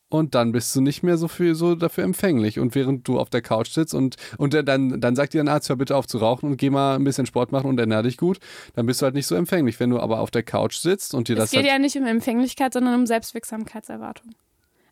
[0.09, 2.59] und dann bist du nicht mehr so viel so dafür empfänglich.
[2.59, 5.68] Und während du auf der Couch sitzt und, und dann, dann sagt dir ein Arzt,
[5.68, 8.16] hör bitte auf zu rauchen und geh mal ein bisschen Sport machen und ernähr dich
[8.16, 8.38] gut,
[8.74, 9.80] dann bist du halt nicht so empfänglich.
[9.80, 11.96] Wenn du aber auf der Couch sitzt und dir Es das geht halt ja nicht
[11.96, 14.34] um Empfänglichkeit, sondern um Selbstwirksamkeitserwartung.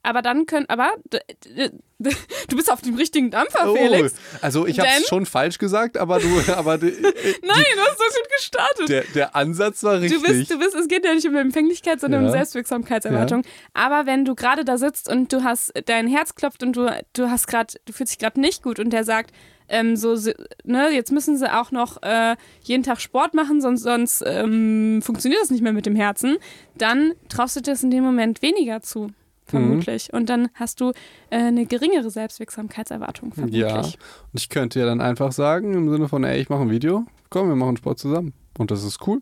[0.04, 0.92] Aber dann können, aber
[1.98, 4.14] du bist auf dem richtigen Dampfer, Felix.
[4.14, 6.26] Oh, also ich habe es schon falsch gesagt, aber du,
[6.56, 8.88] aber die, Nein, du hast so gut gestartet.
[8.88, 10.20] der, der Ansatz war richtig.
[10.20, 12.26] Du bist, du bist, es geht ja nicht um Empfänglichkeit, sondern Ja.
[12.28, 13.42] um Selbstwirksamkeitserwartung.
[13.74, 17.30] Aber wenn du gerade da sitzt und du hast, dein Herz klopft und du, du
[17.30, 19.32] hast gerade, du fühlst dich gerade nicht gut und der sagt,
[19.68, 20.32] ähm, so, so,
[20.64, 22.34] ne, jetzt müssen sie auch noch äh,
[22.64, 26.36] jeden Tag Sport machen, sonst, sonst ähm, funktioniert das nicht mehr mit dem Herzen,
[26.76, 29.12] dann traust du dir das in dem Moment weniger zu.
[29.60, 30.10] Vermutlich.
[30.12, 30.18] Mhm.
[30.18, 30.90] Und dann hast du
[31.30, 33.32] äh, eine geringere Selbstwirksamkeitserwartung.
[33.32, 33.60] Vermutlich.
[33.60, 33.96] ja, und
[34.34, 37.48] ich könnte ja dann einfach sagen, im Sinne von, ey, ich mache ein Video, komm,
[37.48, 38.32] wir machen Sport zusammen.
[38.58, 39.20] Und das ist cool.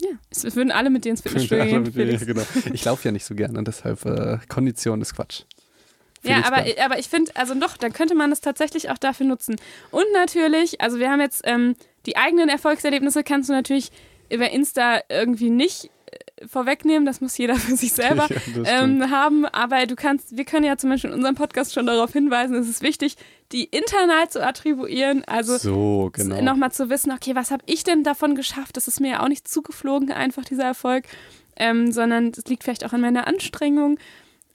[0.00, 0.10] ja.
[0.30, 1.84] Es würden alle mit dir ins Fitnessstudio Ja, gehen.
[1.86, 2.26] ja, Felix.
[2.26, 2.42] genau.
[2.74, 5.42] Ich laufe ja nicht so gerne, deshalb äh, Kondition ist Quatsch.
[6.22, 9.26] Ja, Felix aber, aber ich finde, also doch, dann könnte man das tatsächlich auch dafür
[9.26, 9.56] nutzen.
[9.90, 11.76] Und natürlich, also wir haben jetzt ähm,
[12.06, 13.90] die eigenen Erfolgserlebnisse kannst du natürlich
[14.30, 15.90] über Insta irgendwie nicht
[16.46, 20.64] vorwegnehmen, das muss jeder für sich selber Ja, ähm, haben, aber du kannst, wir können
[20.64, 23.16] ja zum Beispiel in unserem Podcast schon darauf hinweisen, es ist wichtig,
[23.52, 26.40] die internal zu attribuieren, also so, genau.
[26.42, 28.76] nochmal zu wissen, okay, was habe ich denn davon geschafft?
[28.76, 31.04] Das ist mir ja auch nicht zugeflogen, einfach dieser Erfolg,
[31.56, 33.98] ähm, sondern es liegt vielleicht auch an meiner Anstrengung.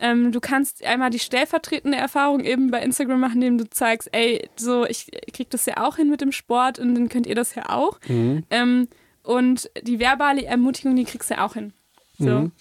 [0.02, 4.50] Ähm, du kannst einmal die stellvertretende Erfahrung eben bei Instagram machen, indem du zeigst, ey,
[4.56, 7.54] so, ich krieg das ja auch hin mit dem Sport und dann könnt ihr das
[7.56, 8.00] ja auch.
[8.08, 8.44] Mhm.
[8.50, 8.88] Ähm,
[9.24, 11.74] und die verbale Ermutigung, die kriegst du ja auch hin.
[12.18, 12.26] So.
[12.30, 12.52] Mhm.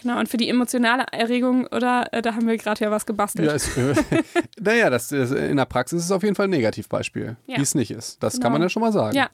[0.00, 3.48] Genau, und für die emotionale Erregung, oder, äh, da haben wir gerade ja was gebastelt.
[3.48, 3.94] Ja, ist, äh,
[4.60, 7.56] naja, das, das, in der Praxis ist es auf jeden Fall ein Negativbeispiel, Ja.
[7.58, 8.22] wie es nicht ist.
[8.22, 8.44] Das Genau.
[8.44, 9.16] kann man ja schon mal sagen.
[9.16, 9.28] Ja.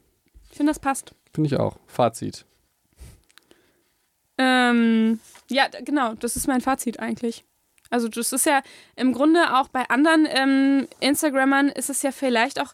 [0.51, 1.13] Ich finde, das passt.
[1.35, 1.77] Finde ich auch.
[1.87, 2.47] Fazit.
[4.39, 5.21] Ähm,
[5.51, 7.45] ja, genau, das ist mein Fazit eigentlich.
[7.91, 8.63] Also das ist ja
[8.97, 12.73] im Grunde auch bei anderen ähm, Instagrammern ist es ja vielleicht auch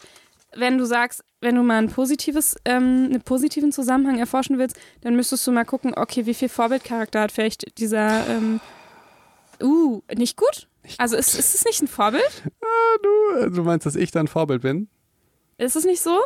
[0.56, 5.16] wenn du sagst, wenn du mal ein positives, ähm, einen positiven Zusammenhang erforschen willst, dann
[5.16, 8.60] müsstest du mal gucken, okay, wie viel Vorbildcharakter hat vielleicht dieser, ähm,
[9.62, 10.68] uh, nicht gut?
[10.82, 12.42] Nicht also ist, ist es nicht ein Vorbild?
[12.60, 12.98] Ah,
[13.42, 14.88] du, du meinst, dass ich dann Vorbild bin?
[15.58, 16.18] Ist es nicht so?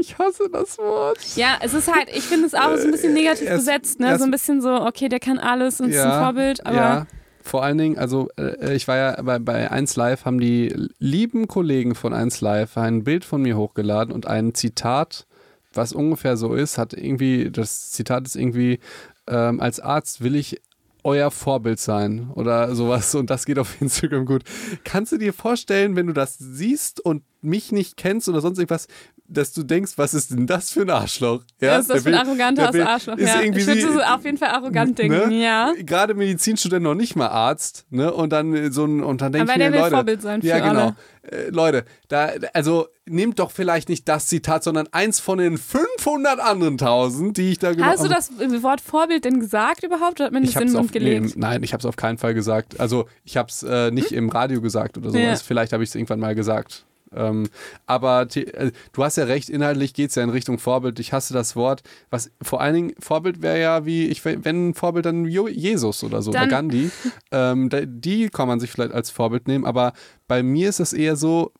[0.00, 1.18] Ich hasse das Wort.
[1.36, 4.12] Ja, es ist halt, ich finde es auch so ein bisschen negativ es- besetzt, ne?
[4.12, 7.06] es- So ein bisschen so, okay, der kann alles und ist ein Vorbild, aber ja.
[7.46, 11.94] Vor allen Dingen, also äh, ich war ja bei, bei 1Live, haben die lieben Kollegen
[11.94, 15.28] von 1Live ein Bild von mir hochgeladen und ein Zitat,
[15.72, 18.80] was ungefähr so ist, hat irgendwie, das Zitat ist irgendwie,
[19.28, 20.60] ähm, als Arzt will ich
[21.04, 24.42] euer Vorbild sein oder sowas und das geht auf Instagram gut.
[24.82, 28.88] Kannst du dir vorstellen, wenn du das siehst und mich nicht kennst oder sonst irgendwas,
[29.28, 31.42] dass du denkst, was ist denn das für ein Arschloch?
[31.60, 33.16] ja, ist das für ein arroganter Arschloch.
[33.16, 33.40] ist Ja.
[33.40, 35.42] irgendwie Ich würde so auf jeden Fall arrogant denken, Ne?
[35.42, 35.72] ja.
[35.80, 38.12] Gerade Medizinstudent noch nicht mal Arzt, ne?
[38.12, 40.80] Und dann so ein und dann denke ich mir, Leute, Vorbild sein für ja genau,
[40.80, 40.96] alle.
[41.22, 46.38] Äh, Leute, da also nehmt doch vielleicht nicht das Zitat, sondern eins von den 500
[46.38, 47.86] anderen tausend, die ich da genau.
[47.86, 48.30] Hast du das
[48.62, 51.36] Wort Vorbild denn gesagt überhaupt oder hat man das in den Mund auf, nee, gelegt?
[51.36, 52.78] nein, ich habe es auf keinen Fall gesagt.
[52.78, 55.40] Also ich habe es äh, nicht im Radio gesagt oder sowas.
[55.40, 55.44] Ja.
[55.44, 56.85] Vielleicht habe ich es irgendwann mal gesagt.
[57.14, 57.48] Ähm,
[57.86, 60.98] aber äh, du hast ja recht, inhaltlich geht es ja in Richtung Vorbild.
[60.98, 61.82] Ich hasse das Wort.
[62.10, 66.22] Was vor allen Dingen Vorbild wäre ja wie, ich, wenn ein Vorbild dann Jesus oder
[66.22, 66.90] so, oder Dann- Gandhi.
[67.30, 69.92] ähm, die kann man sich vielleicht als Vorbild nehmen, aber
[70.26, 71.52] bei mir ist es eher so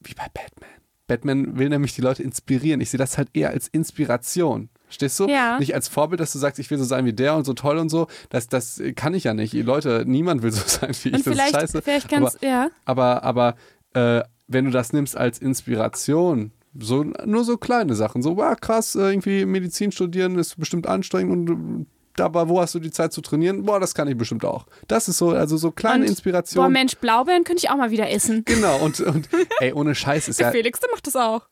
[0.00, 0.70] wie bei Batman.
[1.06, 2.80] Batman will nämlich die Leute inspirieren.
[2.80, 4.70] Ich sehe das halt eher als Inspiration.
[4.88, 5.28] Stehst du?
[5.28, 5.58] Ja.
[5.58, 7.78] Nicht als Vorbild, dass du sagst, ich will so sein wie der und so toll
[7.78, 8.06] und so.
[8.30, 9.52] Das, das kann ich ja nicht.
[9.52, 11.14] Leute, niemand will so sein wie ich.
[11.14, 11.82] Und Das ist vielleicht, scheiße.
[11.82, 12.70] vielleicht ganz, ja.
[12.86, 13.56] Aber, aber
[13.94, 18.94] äh, wenn du das nimmst als Inspiration, so, nur so kleine Sachen, so, wow, krass,
[18.96, 23.12] äh, irgendwie Medizin studieren ist bestimmt anstrengend und äh, aber wo hast du die Zeit
[23.12, 23.64] zu trainieren?
[23.64, 24.66] Boah, das kann ich bestimmt auch.
[24.86, 26.62] Das ist so, also so kleine Und, Inspiration.
[26.64, 28.44] Boah, Mensch, Blaubeeren könnte ich auch mal wieder essen.
[28.46, 29.28] Genau, und, und
[29.58, 31.48] ey, ohne Scheiß ist Der ja Felix, der macht das auch.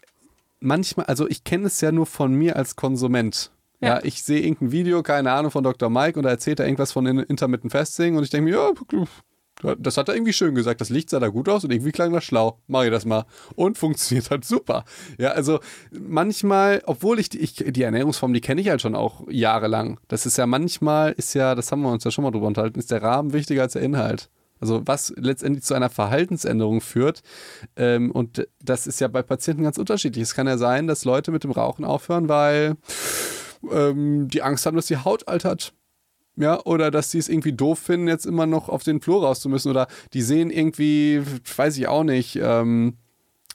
[0.61, 3.51] manchmal, also ich kenne es ja nur von mir als Konsument.
[3.81, 4.05] Ja, Ja.
[4.05, 5.91] ich sehe irgendein Video, keine Ahnung, von Dr.
[5.91, 8.71] Mike und da erzählt er irgendwas von in- Intermittent Fasting und ich denke mir, ja,
[9.79, 10.81] das hat er irgendwie schön gesagt.
[10.81, 12.59] Das Licht sah da gut aus und irgendwie klang das schlau.
[12.67, 13.25] Mach ich das mal.
[13.55, 14.85] Und funktioniert halt super.
[15.19, 15.61] Ja, also
[15.91, 19.99] manchmal, obwohl ich die, ich, die Ernährungsform, die kenne ich halt schon auch jahrelang.
[20.09, 22.79] Das ist ja manchmal, ist ja, das haben wir uns ja schon mal drüber unterhalten,
[22.79, 24.29] ist der Rahmen wichtiger als der Inhalt.
[24.63, 27.23] Also was letztendlich zu einer Verhaltensänderung führt.
[27.75, 30.23] Ähm, und das ist ja bei Patienten ganz unterschiedlich.
[30.23, 32.77] Es kann ja sein, dass Leute mit dem Rauchen aufhören, weil
[33.73, 35.75] ähm, die Angst haben, dass die Haut altert.
[36.37, 39.41] Ja, oder dass die es irgendwie doof finden, jetzt immer noch auf den Flur raus
[39.41, 39.69] zu müssen.
[39.71, 41.23] Oder die sehen irgendwie,
[41.57, 42.97] weiß ich auch nicht, ähm,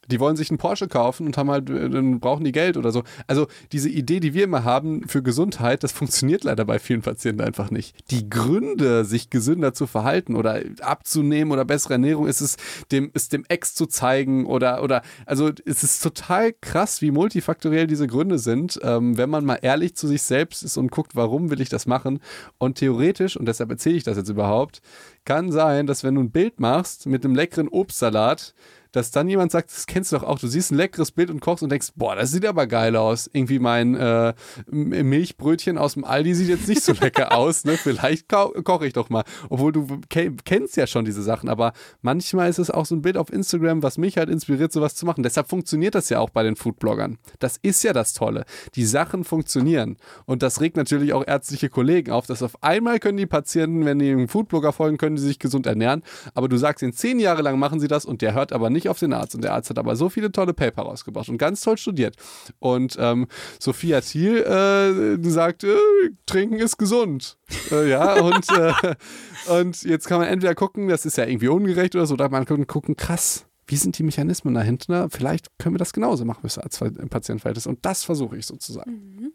[0.07, 2.91] die wollen sich einen Porsche kaufen und haben halt, äh, dann brauchen die Geld oder
[2.91, 3.03] so.
[3.27, 7.41] Also diese Idee, die wir immer haben für Gesundheit, das funktioniert leider bei vielen Patienten
[7.41, 7.95] einfach nicht.
[8.11, 12.57] Die Gründe, sich gesünder zu verhalten oder abzunehmen oder bessere Ernährung, ist es
[12.91, 17.87] dem, ist dem Ex zu zeigen oder, oder, also es ist total krass, wie multifaktoriell
[17.87, 21.49] diese Gründe sind, ähm, wenn man mal ehrlich zu sich selbst ist und guckt, warum
[21.49, 22.19] will ich das machen.
[22.57, 24.81] Und theoretisch, und deshalb erzähle ich das jetzt überhaupt,
[25.25, 28.53] kann sein, dass wenn du ein Bild machst mit einem leckeren Obstsalat,
[28.97, 31.39] dass dann jemand sagt, das kennst du doch auch, du siehst ein leckeres Bild und
[31.39, 33.29] kochst und denkst, boah, das sieht aber geil aus.
[33.31, 34.33] Irgendwie mein äh,
[34.69, 37.77] Milchbrötchen aus dem Aldi sieht jetzt nicht so lecker aus, ne?
[37.77, 39.23] Vielleicht ko koche ich doch mal.
[39.49, 43.01] Obwohl du ke kennst ja schon diese Sachen, aber manchmal ist es auch so ein
[43.01, 45.23] Bild auf Instagram, was mich halt inspiriert, sowas zu machen.
[45.23, 47.17] Deshalb funktioniert das ja auch bei den Foodbloggern.
[47.39, 48.45] Das ist ja das Tolle.
[48.75, 49.97] Die Sachen funktionieren.
[50.25, 53.99] Und das regt natürlich auch ärztliche Kollegen auf, dass auf einmal können die Patienten, wenn
[53.99, 56.03] die einem Foodblogger folgen, können die sich gesund ernähren.
[56.33, 58.86] Aber du sagst ihnen, zehn Jahre lang machen sie das und der hört aber nicht
[58.89, 59.35] auf den Arzt.
[59.35, 62.15] Und der Arzt hat aber so viele tolle Paper rausgebracht und ganz toll studiert.
[62.59, 63.27] Und ähm,
[63.59, 65.75] Sophia Thiel äh, sagt, äh,
[66.25, 67.37] trinken ist gesund.
[67.71, 68.73] Äh, ja, und, äh,
[69.59, 72.45] und jetzt kann man entweder gucken, das ist ja irgendwie ungerecht oder so, oder man
[72.45, 73.45] kann gucken, krass.
[73.69, 75.09] Wie sind die Mechanismen dahinter?
[75.09, 77.67] Vielleicht können wir das genauso machen, bis als Patientenverhältnis.
[77.67, 79.33] Und das versuche ich sozusagen.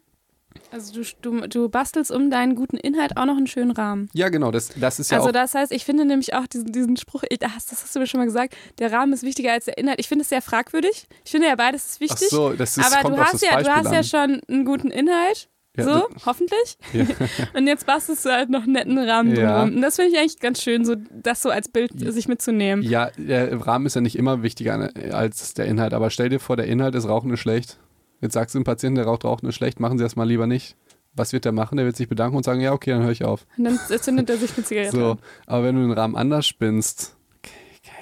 [0.71, 4.09] Also du, du, du bastelst um deinen guten Inhalt auch noch einen schönen Rahmen.
[4.13, 6.97] Ja, genau, das, das ist ja also das heißt, ich finde nämlich auch diesen, diesen
[6.97, 9.65] Spruch, ich- das, das hast du mir schon mal gesagt, der Rahmen ist wichtiger als
[9.65, 9.99] der Inhalt.
[9.99, 11.07] Ich finde es sehr fragwürdig.
[11.25, 12.29] Ich finde ja beides ist Ach wichtig.
[12.29, 13.93] so, das ist, aber kommt du hast, ja, Beispiel du hast an.
[13.93, 15.49] ja schon einen guten Inhalt.
[15.75, 16.77] Ja, so, hoffentlich.
[16.93, 17.03] Ja.
[17.55, 19.35] Und jetzt bastelst du halt noch einen netten Rahmen Ja.
[19.63, 19.75] drumherum.
[19.77, 22.11] Und das finde ich eigentlich ganz schön, so das so als Bild Ja.
[22.11, 22.83] sich mitzunehmen.
[22.83, 25.95] Ja, der Rahmen ist ja nicht immer wichtiger als der Inhalt.
[25.95, 27.79] Aber stell dir vor, der Inhalt ist Rauchen ist schlecht.
[28.23, 30.47] Jetzt sagst du dem Patienten, der raucht, Rauchen ist schlecht, machen Sie das mal lieber
[30.47, 30.77] nicht.
[31.13, 31.75] Was wird der machen?
[31.75, 33.45] Der wird sich bedanken und sagen, ja, okay, dann höre ich auf.
[33.57, 34.95] Und dann zündet er sich eine Zigarette.
[34.95, 35.19] So, an.
[35.45, 37.17] aber wenn du den Rahmen anders spinnst,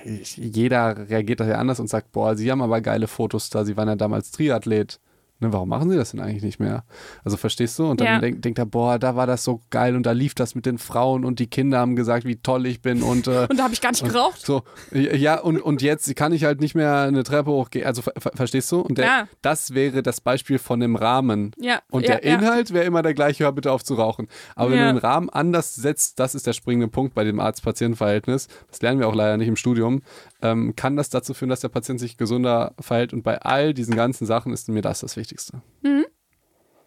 [0.06, 3.76] jeder reagiert da ja anders und sagt, boah, Sie haben aber geile Fotos da, Sie
[3.78, 5.00] waren ja damals Triathlet.
[5.42, 6.84] Ne, warum machen sie das denn eigentlich nicht mehr?
[7.24, 7.88] Also verstehst du?
[7.88, 8.20] Und dann Ja.
[8.20, 10.78] denk- denkt er, boah, da war das so geil und da lief das mit den
[10.78, 13.74] Frauen und die Kinder haben gesagt, wie toll ich bin und äh, Und da habe
[13.74, 14.46] ich gar nicht geraucht.
[14.46, 14.62] so,
[14.92, 17.86] ja, und, und jetzt kann ich halt nicht mehr eine Treppe hochgehen.
[17.88, 18.82] Also ver ver- verstehst du?
[18.82, 19.28] Und der, Ja.
[19.42, 21.52] das wäre das Beispiel von dem Rahmen.
[21.60, 21.80] Ja.
[21.90, 24.28] Und ja, der Inhalt wäre immer der gleiche, hör bitte auf zu rauchen.
[24.56, 28.48] Aber wenn du den Rahmen anders setzt, das ist der springende Punkt bei dem Arzt-Patient-Verhältnis,
[28.70, 30.04] das lernen wir auch leider nicht im Studium,
[30.42, 33.14] ähm, kann das dazu führen, dass der Patient sich gesünder verhält.
[33.14, 35.62] Und bei all diesen ganzen Sachen ist mir das das Wichtigste.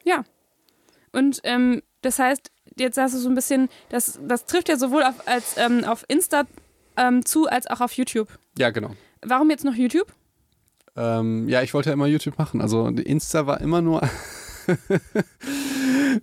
[0.05, 0.25] Ja.
[1.13, 5.03] Und ähm, das heißt, jetzt hast du so ein bisschen, das, das trifft ja sowohl
[5.03, 6.45] auf, als, ähm, auf Insta
[6.97, 8.29] ähm, zu, als auch auf YouTube.
[8.59, 8.91] Ja, genau.
[9.23, 10.13] Warum jetzt noch YouTube?
[10.97, 12.61] Ähm, ja, ich wollte ja immer YouTube machen.
[12.61, 14.03] Also Insta war immer nur.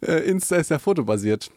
[0.02, 1.52] Äh, Insta ist ja fotobasiert.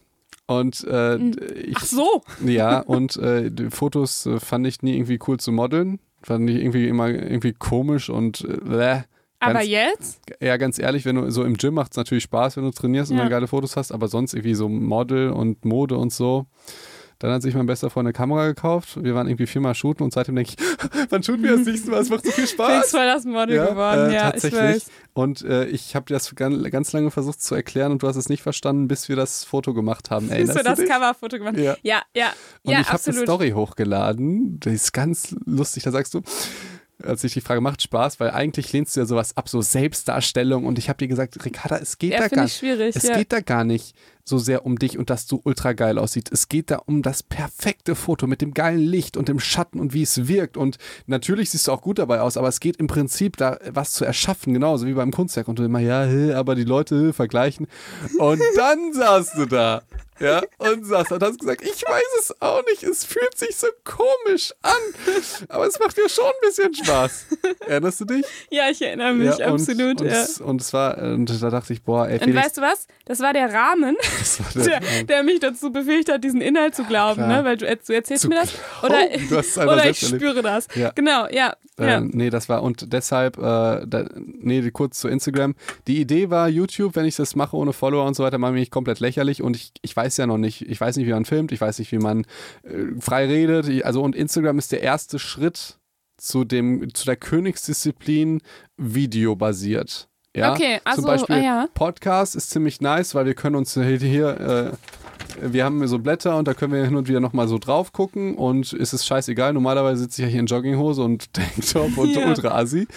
[0.46, 2.22] Und äh, ich, Ach so.
[2.44, 6.00] ja, und äh, die Fotos äh, fand ich nie irgendwie cool zu modeln.
[6.22, 9.00] Fand ich irgendwie immer irgendwie komisch und äh, bäh.
[9.40, 10.20] Aber Ganz- jetzt?
[10.40, 13.10] Ja, ganz ehrlich, wenn du so im Gym macht es natürlich Spaß, wenn du trainierst
[13.10, 13.24] und Ja.
[13.24, 16.46] dann geile Fotos hast, aber sonst irgendwie so Model und Mode und so.
[17.18, 19.02] Dann hat sich mein bester Freund eine Kamera gekauft.
[19.02, 20.66] Wir waren irgendwie viermal shooten und seitdem denke ich,
[21.10, 22.00] wann shooten wir das nächste Mal?
[22.00, 22.90] Es macht so viel Felix Spaß.
[22.90, 24.10] voll das Model geworden.
[24.10, 24.60] äh, ja, tatsächlich.
[24.60, 24.86] ich weiß.
[25.14, 28.28] Und äh, ich habe das ganz, ganz lange versucht zu erklären und du hast es
[28.28, 30.26] nicht verstanden, bis wir das Foto gemacht haben.
[30.26, 30.88] Hast du Erinnerst das?
[30.88, 31.56] Coverfoto gemacht?
[31.56, 31.76] Ja.
[31.82, 33.22] ja, ja, Und ja ich habe eine.
[33.22, 34.58] Story hochgeladen.
[34.60, 36.22] Die ist ganz lustig, da sagst du,
[37.02, 40.64] als ich die Frage macht Spaß, weil eigentlich lehnst du ja sowas ab, so Selbstdarstellung.
[40.64, 42.96] Und ich habe dir gesagt, Ricarda, es geht Ja, da gar ich schwierig.
[42.96, 43.16] es ja.
[43.16, 43.94] geht da gar nicht
[44.24, 46.30] so sehr um dich und dass du ultra geil aussieht.
[46.32, 49.92] Es geht da um das perfekte Foto mit dem geilen Licht und dem Schatten und
[49.92, 50.56] wie es wirkt.
[50.56, 53.92] Und natürlich siehst du auch gut dabei aus, aber es geht im Prinzip da was
[53.92, 55.48] zu erschaffen, genauso wie beim Kunstwerk.
[55.48, 56.08] Und du immer, ja,
[56.38, 57.66] aber die Leute vergleichen.
[58.18, 59.82] Und dann saßt du da.
[60.20, 63.66] Ja, und saß und hast gesagt, ich weiß es auch nicht, es fühlt sich so
[63.82, 64.72] komisch an,
[65.48, 67.26] aber es macht mir schon ein bisschen Spaß.
[67.66, 68.24] Erinnerst du dich?
[68.50, 70.00] ja, ich erinnere mich, ja, und, absolut.
[70.00, 70.22] Und, ja.
[70.22, 72.86] es, und es war, und da dachte ich, boah, ey, Und Felix, weißt du was?
[73.06, 73.96] Das war der Rahmen,
[74.54, 77.38] der- der, der mich dazu befähigt hat, diesen Inhalt zu glauben, klar.
[77.42, 77.44] ne?
[77.44, 78.52] Weil du, du erzählst Zu mir das.
[78.82, 80.22] Oder, einfach oder ich erlebt.
[80.22, 80.66] spüre das.
[80.74, 80.90] Ja.
[80.94, 81.54] Genau, ja.
[81.78, 81.98] ja.
[81.98, 83.40] Äh, nee, das war und deshalb, äh,
[83.86, 85.54] da, nee, kurz zu Instagram.
[85.86, 88.60] Die Idee war YouTube, wenn ich das mache ohne Follower und so weiter, mache ich
[88.60, 91.24] mich komplett lächerlich und ich, ich weiß ja noch nicht, ich weiß nicht, wie man
[91.24, 92.24] filmt, ich weiß nicht, wie man
[92.62, 93.68] äh, frei redet.
[93.68, 95.78] Ich, also und Instagram ist der erste Schritt
[96.16, 98.40] zu dem, zu der Königsdisziplin
[98.76, 100.08] videobasiert.
[100.36, 100.52] Ja?
[100.52, 101.68] Okay, also, Zum Beispiel ah, ja.
[101.74, 106.36] Podcast ist ziemlich nice, weil wir können uns hier, hier äh, wir haben so Blätter
[106.36, 109.52] und da können wir hin und wieder nochmal so drauf gucken und es ist scheißegal.
[109.52, 112.26] Normalerweise sitze ich ja hier in Jogginghose und Tanktop und Ja.
[112.26, 112.88] ultra assi.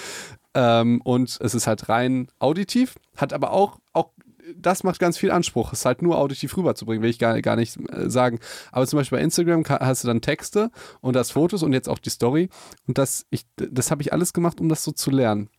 [0.53, 4.09] Ähm, und es ist halt rein auditiv, hat aber auch, auch
[4.55, 7.77] das macht ganz viel Anspruch, es halt nur auditiv rüberzubringen, will ich gar, gar nicht
[7.91, 8.39] äh, sagen.
[8.71, 10.71] Aber zum Beispiel bei Instagram hast du dann Texte
[11.01, 12.49] und das Fotos und jetzt auch die Story.
[12.87, 15.49] Und das, ich, das habe ich alles gemacht, um das so zu lernen.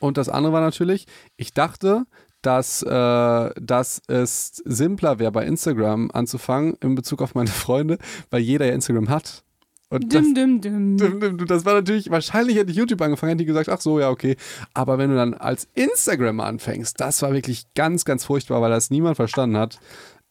[0.00, 2.04] Und das andere war natürlich, ich dachte,
[2.42, 7.98] dass, äh, dass es simpler wäre, bei Instagram anzufangen in Bezug auf meine Freunde,
[8.30, 9.44] weil jeder ja Instagram hat.
[9.90, 11.46] Und das, Dim, dim, dim.
[11.46, 14.36] Das war natürlich, wahrscheinlich hätte ich YouTube angefangen, hätte die gesagt, ach so, ja, okay.
[14.72, 18.90] Aber wenn du dann als Instagram anfängst, das war wirklich ganz, ganz furchtbar, weil das
[18.90, 19.78] niemand verstanden hat.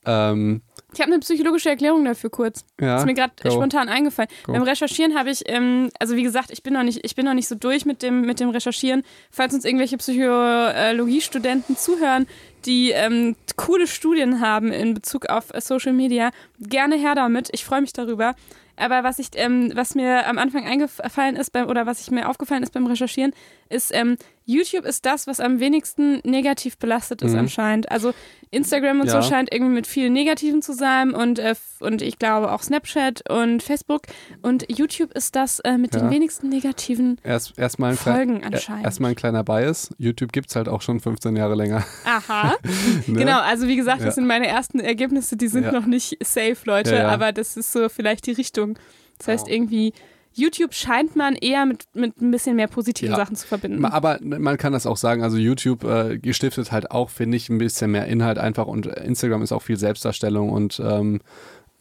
[0.06, 0.62] Ähm,
[0.93, 2.66] Ich habe eine psychologische Erklärung dafür kurz.
[2.80, 4.30] ja, ist mir gerade spontan eingefallen.
[4.45, 4.54] Go.
[4.54, 7.34] Beim Recherchieren habe ich, ähm, also wie gesagt, ich bin noch nicht, ich bin noch
[7.34, 9.04] nicht so durch mit dem, mit dem Recherchieren.
[9.32, 12.28] Falls uns irgendwelche Psychologiestudenten zuhören,
[12.66, 17.49] die ähm, coole Studien haben in Bezug auf äh, Social Media, gerne her damit.
[17.51, 18.36] Ich freue mich darüber.
[18.76, 22.28] Aber was ich, ähm, was mir am Anfang eingefallen ist beim, oder was ich mir
[22.28, 23.32] aufgefallen ist beim Recherchieren,
[23.70, 27.39] ist, ähm, YouTube ist das, was am wenigsten negativ belastet ist Mhm.
[27.39, 27.91] anscheinend.
[27.91, 28.14] Also
[28.52, 29.22] Instagram und Ja.
[29.22, 33.30] so scheint irgendwie mit viel Negativen zu sein und, äh, und ich glaube auch Snapchat
[33.30, 34.02] und Facebook.
[34.41, 36.02] Und YouTube ist das äh, mit Ja.
[36.02, 38.86] den wenigsten negativen Erst, klein, Folgen er- anscheinend.
[38.86, 39.89] erstmal ein kleiner Bias.
[39.98, 41.84] YouTube gibt es halt auch schon 15 Jahre länger.
[42.06, 42.56] Aha.
[43.08, 43.20] Ne?
[43.20, 44.06] Genau, also wie gesagt, Ja.
[44.08, 45.72] das sind meine ersten Ergebnisse, die sind Ja.
[45.72, 47.08] noch nicht safe, Leute, Ja, ja.
[47.10, 48.78] aber das ist so vielleicht die Richtung.
[49.18, 49.54] Das heißt, Ja.
[49.54, 49.94] irgendwie,
[50.34, 53.18] YouTube scheint man eher mit, mit ein bisschen mehr positiven Ja.
[53.18, 53.84] Sachen zu verbinden.
[53.86, 57.58] Aber man kann das auch sagen, also YouTube äh, gestiftet halt auch, finde ich, ein
[57.58, 61.22] bisschen mehr Inhalt einfach und Instagram ist auch viel Selbstdarstellung und ähm,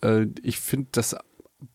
[0.03, 1.17] äh, ich finde, das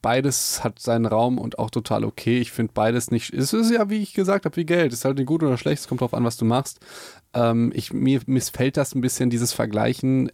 [0.02, 2.40] beides hat seinen Raum und auch total okay.
[2.40, 4.94] Ich finde beides nicht, es ist ja, wie ich gesagt habe, wie Geld.
[4.94, 6.80] Es ist halt nicht gut oder schlecht, es kommt drauf an, was du machst.
[7.34, 10.32] Ähm, ich, mir missfällt das ein bisschen, dieses Vergleichen.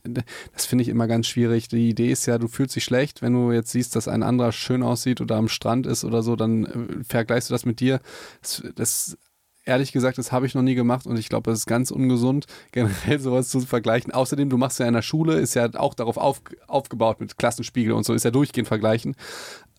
[0.54, 1.68] Das finde ich immer ganz schwierig.
[1.68, 4.52] Die Idee ist ja, du fühlst dich schlecht, wenn du jetzt siehst, dass ein anderer
[4.52, 8.00] schön aussieht oder am Strand ist oder so, dann äh, vergleichst du das mit dir.
[8.42, 9.18] Das, das
[9.66, 12.46] ehrlich gesagt, das habe ich noch nie gemacht und ich glaube, es ist ganz ungesund,
[12.72, 14.12] generell sowas zu vergleichen.
[14.12, 17.94] Außerdem, du machst ja in der Schule, ist ja auch darauf auf, aufgebaut mit Klassenspiegel
[17.94, 19.16] und so, ist ja durchgehend vergleichen.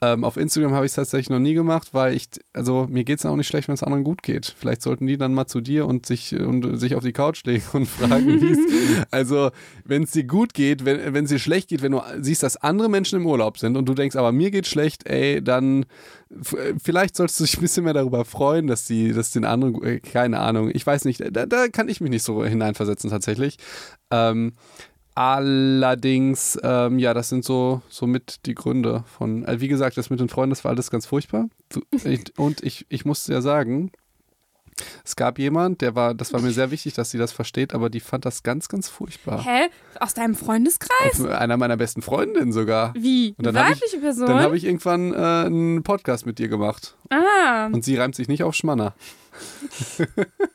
[0.04, 3.20] Ähm, auf Instagram habe ich es tatsächlich noch nie gemacht, weil ich, also mir geht
[3.20, 4.54] es auch nicht schlecht, wenn es anderen gut geht.
[4.58, 7.64] Vielleicht sollten die dann mal zu dir und sich, und sich auf die Couch legen
[7.72, 8.58] und fragen, wie es.
[9.10, 9.50] Also,
[9.84, 12.88] wenn es dir gut geht, wenn es dir schlecht geht, wenn du siehst, dass andere
[12.88, 15.86] Menschen im Urlaub sind und du denkst, aber mir geht schlecht, ey, dann
[16.82, 20.00] vielleicht solltest du dich ein bisschen mehr darüber freuen, dass die, dass den anderen, äh,
[20.00, 23.56] keine Ahnung, ich weiß nicht, da, da kann ich mich nicht so hineinversetzen tatsächlich.
[24.10, 24.54] Ähm,
[25.14, 30.10] Allerdings, ähm, ja, das sind so, so mit die Gründe von, also wie gesagt, das
[30.10, 31.48] mit den Freunden, das war alles ganz furchtbar.
[32.36, 33.92] Und ich, ich musste ja sagen,
[35.04, 37.90] es gab jemand, der war, das war mir sehr wichtig, dass sie das versteht, aber
[37.90, 39.44] die fand das ganz, ganz furchtbar.
[39.44, 39.68] Hä?
[40.00, 41.20] Aus deinem Freundeskreis?
[41.20, 42.92] Auf einer meiner besten Freundinnen sogar.
[42.94, 43.34] Wie?
[43.38, 44.26] Und dann Weibliche ich, Person?
[44.26, 46.96] Dann habe ich irgendwann äh, einen Podcast mit dir gemacht.
[47.10, 47.66] Ah.
[47.66, 48.94] Und sie reimt sich nicht auf Schmanner.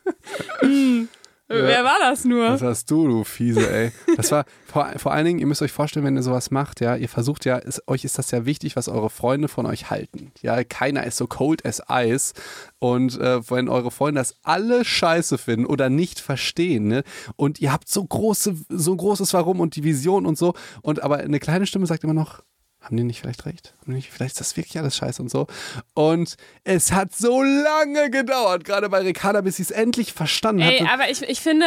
[0.60, 1.08] hm.
[1.50, 2.48] Wer war das nur?
[2.48, 3.92] Das warst du, du Fiese, ey.
[4.16, 6.96] Das war vor, vor allen Dingen, ihr müsst euch vorstellen, wenn ihr sowas macht, ja,
[6.96, 10.32] ihr versucht ja, ist, euch ist das ja wichtig, was eure Freunde von euch halten.
[10.42, 12.34] Ja, keiner ist so cold as ice.
[12.78, 17.04] Und äh, wenn eure Freunde das alle scheiße finden oder nicht verstehen, ne,
[17.36, 21.18] und ihr habt so große, so großes Warum und die Vision und so, und aber
[21.18, 22.44] eine kleine Stimme sagt immer noch,
[22.82, 23.74] haben die nicht vielleicht recht?
[23.86, 25.48] Nicht, vielleicht ist das wirklich alles scheiße und so.
[25.94, 30.74] Und es hat so lange gedauert, gerade bei Ricarda, bis sie es endlich verstanden hat.
[30.74, 31.66] Ey, aber ich, ich finde,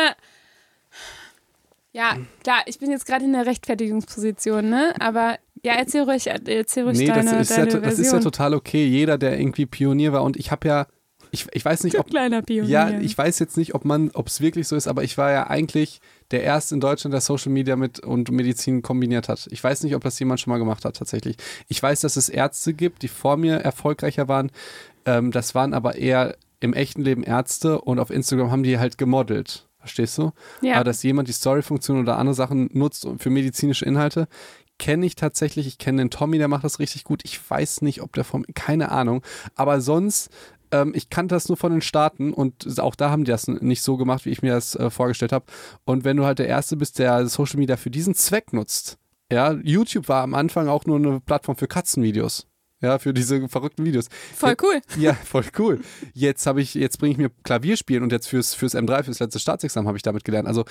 [1.92, 4.94] ja, klar, ich bin jetzt gerade in der Rechtfertigungsposition, ne?
[5.00, 8.20] Aber ja, erzähl ruhig, erzähl ruhig nee, deine, das ist, deine ja, das ist ja
[8.20, 8.86] total okay.
[8.86, 10.86] Jeder, der irgendwie Pionier war und ich habe ja
[11.30, 12.10] ich, ich weiß nicht, du ob.
[12.10, 12.68] Kleiner Pionier.
[12.68, 15.32] Ja, ich weiß jetzt nicht, ob man, ob es wirklich so ist, aber ich war
[15.32, 16.00] ja eigentlich
[16.32, 19.48] der Erste in Deutschland, der Social Media mit und Medizin kombiniert hat.
[19.50, 21.36] Ich weiß nicht, ob das jemand schon mal gemacht hat, tatsächlich.
[21.68, 24.50] Ich weiß, dass es Ärzte gibt, die vor mir erfolgreicher waren.
[25.04, 28.98] Ähm, das waren aber eher im echten Leben Ärzte und auf Instagram haben die halt
[28.98, 29.68] gemodelt.
[29.78, 30.32] Verstehst du?
[30.62, 30.76] Ja.
[30.76, 34.28] Aber dass jemand die Story-Funktion oder andere Sachen nutzt für medizinische Inhalte,
[34.78, 35.66] kenne ich tatsächlich.
[35.66, 37.22] Ich kenne den Tommy, der macht das richtig gut.
[37.24, 39.22] Ich weiß nicht, ob der vom, keine Ahnung.
[39.56, 40.30] Aber sonst
[40.72, 43.82] ähm, ich kannte das nur von den Staaten und auch da haben die das nicht
[43.82, 45.44] so gemacht, wie ich mir das äh, vorgestellt habe.
[45.84, 48.98] Und wenn du halt der Erste bist, der Social Media für diesen Zweck nutzt,
[49.30, 52.46] ja, YouTube war am Anfang auch nur eine Plattform für Katzenvideos.
[52.80, 54.08] Ja, für diese verrückten Videos.
[54.34, 54.80] Voll cool.
[54.98, 55.80] Ja, voll cool.
[56.14, 59.38] Jetzt habe ich, jetzt bringe ich mir Klavierspielen und jetzt fürs, fürs M3, fürs letzte
[59.38, 60.48] Staatsexamen habe ich damit gelernt.
[60.48, 60.64] Also,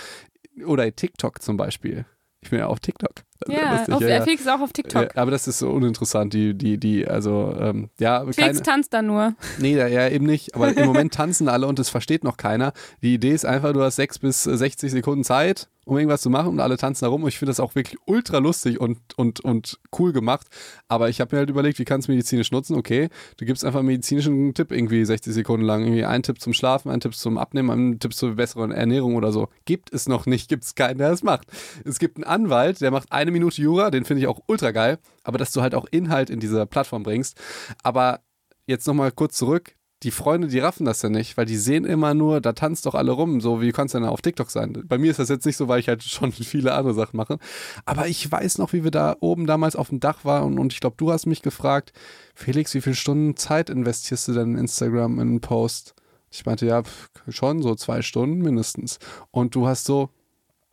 [0.65, 2.05] oder TikTok zum Beispiel.
[2.41, 3.23] Ich bin ja auf TikTok.
[3.47, 4.21] Ja, lustig, auf, ja, ja.
[4.23, 5.15] Felix ist auch auf TikTok.
[5.15, 8.21] Aber das ist so uninteressant, die, die, die, also, ähm, ja.
[8.21, 9.33] Felix keine, tanzt da nur.
[9.59, 10.55] Nee, ja, eben nicht.
[10.55, 12.73] Aber im Moment tanzen alle und es versteht noch keiner.
[13.01, 16.49] Die Idee ist einfach, du hast sechs bis 60 Sekunden Zeit um irgendwas zu machen
[16.49, 17.23] und alle tanzen da rum.
[17.23, 20.47] Und ich finde das auch wirklich ultra lustig und, und, und cool gemacht.
[20.87, 22.77] Aber ich habe mir halt überlegt, wie kannst du medizinisch nutzen?
[22.77, 25.83] Okay, du gibst einfach einen medizinischen Tipp irgendwie 60 Sekunden lang.
[25.83, 29.31] Irgendwie einen Tipp zum Schlafen, einen Tipp zum Abnehmen, einen Tipp zur besseren Ernährung oder
[29.31, 29.49] so.
[29.65, 31.47] Gibt es noch nicht, gibt es keinen, der das macht.
[31.83, 34.99] Es gibt einen Anwalt, der macht eine Minute Jura, den finde ich auch ultra geil.
[35.23, 37.39] Aber dass du halt auch Inhalt in diese Plattform bringst.
[37.83, 38.21] Aber
[38.67, 42.13] jetzt nochmal kurz zurück die Freunde, die raffen das ja nicht, weil die sehen immer
[42.15, 44.83] nur, da tanzt doch alle rum, so wie kannst du denn auf TikTok sein?
[44.85, 47.37] Bei mir ist das jetzt nicht so, weil ich halt schon viele andere Sachen mache.
[47.85, 50.79] Aber ich weiß noch, wie wir da oben damals auf dem Dach waren und ich
[50.79, 51.93] glaube, du hast mich gefragt,
[52.33, 55.93] Felix, wie viele Stunden Zeit investierst du denn in Instagram in einen Post?
[56.31, 56.81] Ich meinte, ja,
[57.27, 58.97] schon so zwei Stunden mindestens.
[59.31, 60.09] Und du hast so,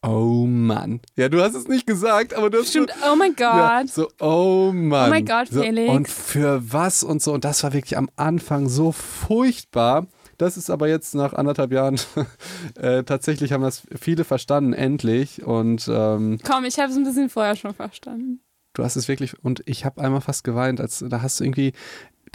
[0.03, 1.01] Oh Mann.
[1.17, 3.41] Ja, du hast es nicht gesagt, aber du hast Stimmt, so, oh mein Gott.
[3.41, 5.09] Ja, so, oh Mann.
[5.09, 5.93] Oh mein Gott, so, Felix.
[5.93, 7.33] Und für was und so.
[7.33, 10.07] Und das war wirklich am Anfang so furchtbar.
[10.37, 11.99] Das ist aber jetzt nach anderthalb Jahren
[12.77, 15.43] äh, tatsächlich haben das viele verstanden, endlich.
[15.45, 18.41] Und ähm, komm, ich habe es ein bisschen vorher schon verstanden.
[18.75, 21.73] Du hast es wirklich, und ich habe einmal fast geweint, als da hast du irgendwie,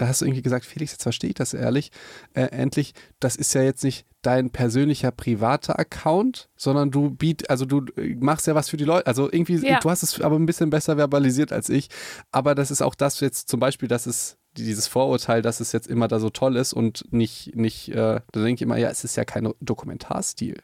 [0.04, 1.92] da hast du irgendwie gesagt, Felix, jetzt verstehe ich das ehrlich,
[2.34, 7.66] äh, endlich, das ist ja jetzt nicht dein persönlicher privater Account, sondern du biet, also
[7.66, 9.08] du äh, machst ja was für die Leute.
[9.08, 9.80] Also irgendwie, Ja.
[9.80, 11.88] du hast es aber ein bisschen besser verbalisiert als ich.
[12.32, 15.88] Aber das ist auch das jetzt zum Beispiel, dass es dieses Vorurteil, dass es jetzt
[15.88, 19.04] immer da so toll ist und nicht, nicht, äh, da denke ich immer, ja, es
[19.04, 20.58] ist ja kein Dokumentarstil.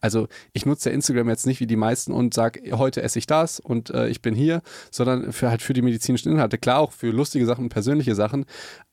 [0.00, 3.26] Also ich nutze ja Instagram jetzt nicht wie die meisten und sage, heute esse ich
[3.26, 6.58] das und äh, ich bin hier, sondern für halt für die medizinischen Inhalte.
[6.58, 8.44] Klar auch für lustige Sachen und persönliche Sachen.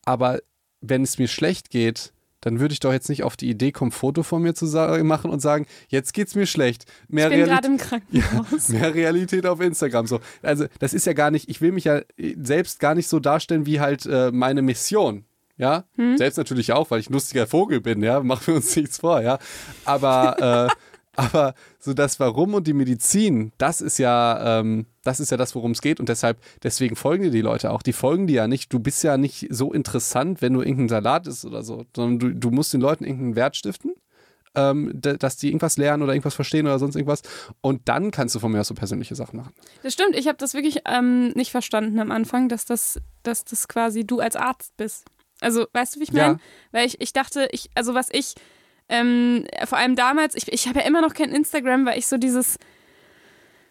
[0.04, 0.40] Aber
[0.80, 3.90] wenn es mir schlecht geht, dann würde ich doch jetzt nicht auf die Idee kommen,
[3.92, 4.64] Foto von mir zu
[5.04, 6.86] machen und sagen, jetzt geht's mir schlecht.
[7.08, 8.68] Mehr Ich bin Realität- gerade im Krankenhaus.
[8.70, 10.06] Mehr Realität auf Instagram.
[10.06, 10.20] So.
[10.40, 13.20] Also, das ist ja gar nicht, ich will mich ja äh, selbst gar nicht so
[13.20, 15.24] darstellen wie halt äh, meine Mission.
[15.60, 15.84] Ja,
[16.16, 19.20] selbst natürlich auch, weil ich ein lustiger Vogel bin, ja, machen wir uns nichts vor,
[19.20, 19.38] ja.
[19.84, 20.74] Aber, äh,
[21.20, 25.54] aber so das Warum und die Medizin, das ist ja, ähm, das ist ja das,
[25.54, 26.00] worum es geht.
[26.00, 27.82] Und deshalb, deswegen folgen dir die Leute auch.
[27.82, 28.72] Die folgen dir ja nicht.
[28.72, 32.34] Du bist ja nicht so interessant, wenn du irgendein Salat isst oder so, sondern du,
[32.34, 33.92] du musst den Leuten irgendeinen Wert stiften
[34.54, 37.22] ähm, dass die irgendwas lernen oder irgendwas verstehen oder sonst irgendwas.
[37.60, 39.54] Und dann kannst du von mir aus so persönliche Sachen machen.
[39.82, 43.68] Das stimmt, ich habe das wirklich ähm, nicht verstanden am Anfang, dass das, dass das
[43.68, 45.06] quasi du als Arzt bist.
[45.40, 46.34] Also, weißt du, wie ich meine?
[46.34, 46.38] Ja.
[46.72, 48.34] Weil ich, ich dachte, ich, also was ich,
[48.88, 52.16] ähm, vor allem damals, ich, ich habe ja immer noch kein Instagram, weil ich so
[52.18, 52.58] dieses,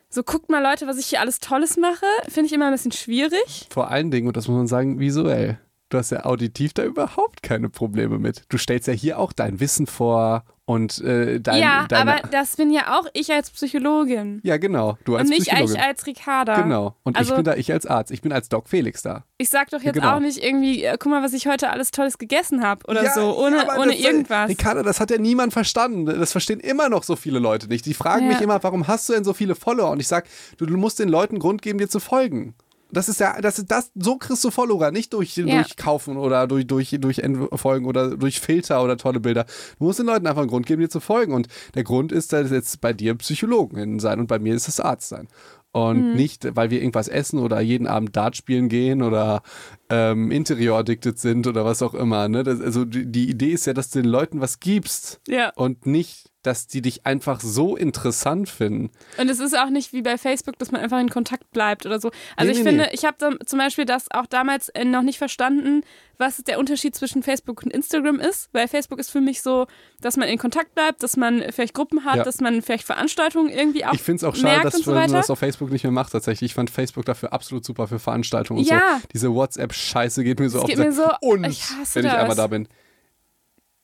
[0.09, 2.91] so guckt mal Leute, was ich hier alles Tolles mache, finde ich immer ein bisschen
[2.91, 3.67] schwierig.
[3.69, 5.59] Vor allen Dingen, und das muss man sagen, visuell.
[5.89, 8.43] Du hast ja auditiv da überhaupt keine Probleme mit.
[8.49, 12.11] Du stellst ja hier auch dein Wissen vor und äh, dein, ja, deine.
[12.19, 14.39] aber das bin ja auch ich als Psychologin.
[14.43, 14.99] ja, genau.
[15.03, 15.75] Du als und nicht Psychologin.
[15.75, 16.61] ich als Ricarda.
[16.61, 16.95] Genau.
[17.03, 18.11] Und Also- ich bin da, ich als Arzt.
[18.11, 19.23] Ich bin als Doc Felix da.
[19.39, 20.15] Ich sag doch jetzt Genau.
[20.15, 23.13] auch nicht irgendwie, äh, guck mal, was ich heute alles Tolles gegessen habe oder Ja,
[23.13, 24.47] so, ohne, aber ohne das, irgendwas.
[24.49, 26.05] Ricardo, das hat ja niemand verstanden.
[26.05, 27.87] Das verstehen immer noch so viele Leute nicht.
[27.87, 28.33] Die fragen Ja.
[28.33, 29.89] mich immer, warum hast du denn so viele Follower?
[29.89, 32.53] Und ich sag, du, du musst den Leuten Grund geben, dir zu folgen.
[32.91, 35.61] Das ist ja, das ist das, so kriegst du Follower, nicht durch, Ja.
[35.61, 37.21] durch Kaufen oder durch, durch, durch
[37.53, 39.45] Folgen oder durch Filter oder tolle Bilder.
[39.77, 41.33] Du musst den Leuten einfach einen Grund geben, dir zu folgen.
[41.33, 44.79] Und der Grund ist, dass jetzt bei dir Psychologen sein und bei mir ist es
[44.79, 45.27] Arzt sein.
[45.71, 49.43] Und nicht, weil wir irgendwas essen oder jeden Abend Dart spielen gehen oder
[49.91, 52.27] ähm, Interior-addicted sind oder was auch immer.
[52.27, 52.41] Ne?
[52.41, 55.51] Das, also die, die Idee ist ja, dass du den Leuten was gibst ja.
[55.55, 58.91] und nicht, dass die dich einfach so interessant finden.
[59.17, 61.99] Und es ist auch nicht wie bei Facebook, dass man einfach in Kontakt bleibt oder
[61.99, 62.11] so.
[62.37, 62.89] Also Nee, ich nee, finde, nee.
[62.93, 65.81] ich habe zum Beispiel das auch damals äh, noch nicht verstanden,
[66.17, 68.49] was der Unterschied zwischen Facebook und Instagram ist.
[68.53, 69.67] Weil Facebook ist für mich so,
[70.01, 72.23] dass man in Kontakt bleibt, dass man vielleicht Gruppen hat, Ja.
[72.23, 75.29] dass man vielleicht Veranstaltungen irgendwie auch ich finde es auch schade, dass so man das
[75.29, 76.51] auf Facebook nicht mehr macht tatsächlich.
[76.51, 78.99] Ich fand Facebook dafür absolut super für Veranstaltungen und Ja.
[79.01, 79.07] so.
[79.13, 82.21] Diese WhatsApp-Scheiße geht mir so auf geht mir so- Und ich hasse wenn ich das.
[82.21, 82.67] einmal da bin,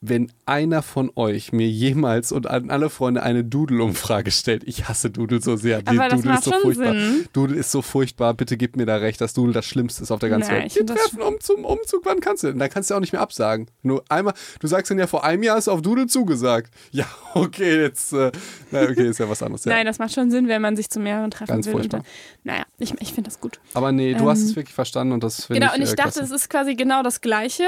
[0.10, 5.10] wenn einer von euch mir jemals und an alle Freunde eine Doodle-Umfrage stellt, ich hasse
[5.10, 5.82] Doodle so sehr.
[5.82, 6.94] Die Aber das Doodle macht ist so schon furchtbar.
[6.94, 7.26] Sinn.
[7.34, 8.34] Doodle ist so furchtbar.
[8.34, 10.72] Bitte gib mir da recht, dass Doodle das Schlimmste ist auf der ganzen Nein, Welt.
[10.72, 12.60] ich Wir treffen um zum Umzug, wann kannst du denn?
[12.60, 13.68] Da kannst du auch nicht mehr absagen.
[13.82, 16.72] Nur einmal, du sagst dann ja, vor einem Jahr hast du auf Doodle zugesagt.
[16.92, 18.32] Ja, okay, jetzt, äh,
[18.72, 19.66] na, okay, ist ja was anderes.
[19.66, 19.74] Ja.
[19.74, 21.74] Nein, das macht schon Sinn, wenn man sich zu mehreren treffen Ganz will.
[21.74, 22.00] Und furchtbar.
[22.44, 23.60] dann, naja, ich, ich finde das gut.
[23.74, 25.92] Aber nee, du hast Ähm, es wirklich verstanden und das finde Genau, ich und ich
[25.92, 27.64] äh, dachte, es ist quasi genau das Gleiche.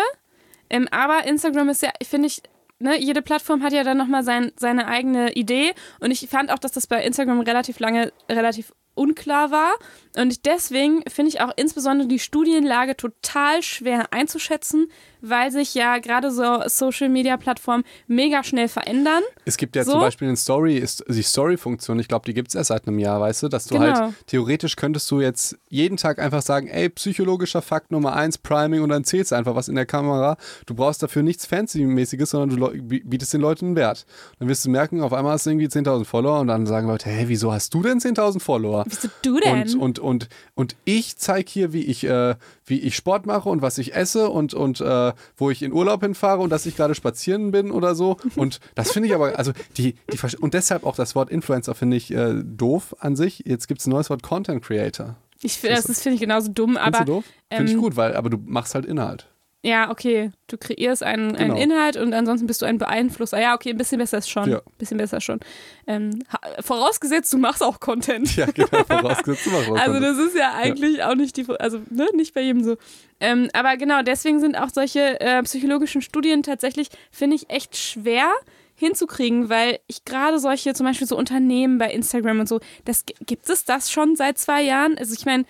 [0.70, 2.42] Ähm, aber Instagram ist ja, finde ich,
[2.80, 5.74] ne, jede Plattform hat ja dann nochmal sein, seine eigene Idee.
[6.00, 9.74] Und ich fand auch, dass das bei Instagram relativ lange relativ unklar war.
[10.18, 14.92] Und deswegen finde ich auch insbesondere die Studienlage total schwer einzuschätzen,
[15.22, 19.24] weil sich ja gerade so Social-Media-Plattformen mega schnell verändern.
[19.46, 19.92] Es gibt ja So?
[19.94, 23.00] zum Beispiel eine Story, ist die Story-Funktion, ich glaube, die gibt es erst seit einem
[23.00, 23.94] Jahr, weißt du, dass du Genau.
[23.96, 28.82] halt theoretisch könntest du jetzt jeden Tag einfach sagen, ey, psychologischer Fakt Nummer eins, Priming
[28.82, 30.38] und dann zählst du einfach was in der Kamera.
[30.66, 34.06] Du brauchst dafür nichts Fancy-mäßiges, sondern du bietest den Leuten einen Wert.
[34.40, 37.10] Dann wirst du merken, auf einmal hast du irgendwie 10.000 Follower und dann sagen Leute,
[37.10, 38.84] hey, wieso hast du denn 10.000 Follower?
[38.88, 39.62] Wieso du denn?
[39.62, 42.36] Und, und, und, und ich zeige hier, wie ich, äh,
[42.68, 46.02] wie ich Sport mache und was ich esse und, und äh, wo ich in Urlaub
[46.02, 48.18] hinfahre und dass ich gerade spazieren bin oder so.
[48.36, 51.98] Und das finde ich aber, also die, die und deshalb auch das Wort Influencer finde
[51.98, 53.44] ich äh, doof an sich.
[53.46, 55.16] Jetzt gibt es ein neues Wort Content Creator.
[55.42, 57.26] ich finde, das ist, finde ich genauso dumm, aber du doof?
[57.50, 59.28] Finde ich ähm, gut, weil, aber du machst halt Inhalt.
[59.68, 60.32] Ja, okay.
[60.48, 61.56] Du kreierst einen, Genau.
[61.56, 63.40] einen Inhalt und ansonsten bist du ein Beeinflusser.
[63.40, 64.50] Ja, okay, ein bisschen besser ist schon.
[64.50, 64.58] Ja.
[64.60, 65.40] Ein bisschen besser schon.
[65.88, 66.24] Ähm,
[66.62, 68.36] vorausgesetzt, du machst auch Content.
[68.36, 69.46] Ja, genau, vorausgesetzt.
[69.46, 72.42] du machst was Also das ist ja eigentlich auch nicht die, also ne, nicht bei
[72.42, 72.78] jedem so.
[73.20, 78.32] Ähm, aber genau, deswegen sind auch solche äh, psychologischen Studien tatsächlich, finde ich, echt schwer
[78.76, 83.50] hinzukriegen, weil ich gerade solche, zum Beispiel so Unternehmen bei Instagram und so, das gibt
[83.50, 84.98] es das schon seit zwei Jahren?
[84.98, 85.46] Also ich meine,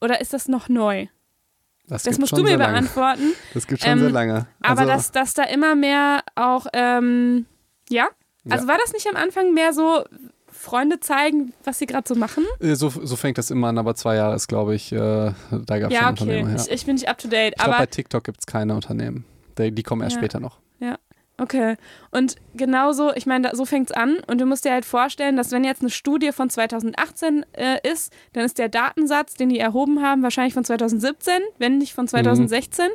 [0.00, 1.06] oder ist das noch neu?
[1.90, 2.72] Das gibt's musst du mir lange.
[2.72, 3.32] beantworten.
[3.54, 4.46] Das gibt schon ähm, sehr lange.
[4.62, 7.46] Aber Also, dass, dass da immer mehr auch, ähm,
[7.88, 8.08] ja?
[8.48, 10.04] Also war das nicht am Anfang mehr so,
[10.52, 12.44] Freunde zeigen, was sie gerade so machen?
[12.60, 15.90] so, so fängt das immer an, aber zwei Jahre ist, glaube ich, äh, da gab
[15.90, 16.22] es Ja, schon okay.
[16.22, 16.50] Unternehmer.
[16.50, 16.56] Ja.
[16.64, 17.52] Ich, ich bin nicht up to date.
[17.56, 19.24] Ich glaube, aber bei TikTok gibt es keine Unternehmen.
[19.58, 20.20] Die, die kommen erst Ja.
[20.20, 20.58] später noch.
[21.40, 21.76] Okay.
[22.10, 24.18] Und genauso, ich meine, da- so fängt's an.
[24.26, 28.12] Und du musst dir halt vorstellen, dass wenn jetzt eine Studie von 2018 äh, ist,
[28.34, 32.88] dann ist der Datensatz, den die erhoben haben, wahrscheinlich von 2017, wenn nicht von 2016.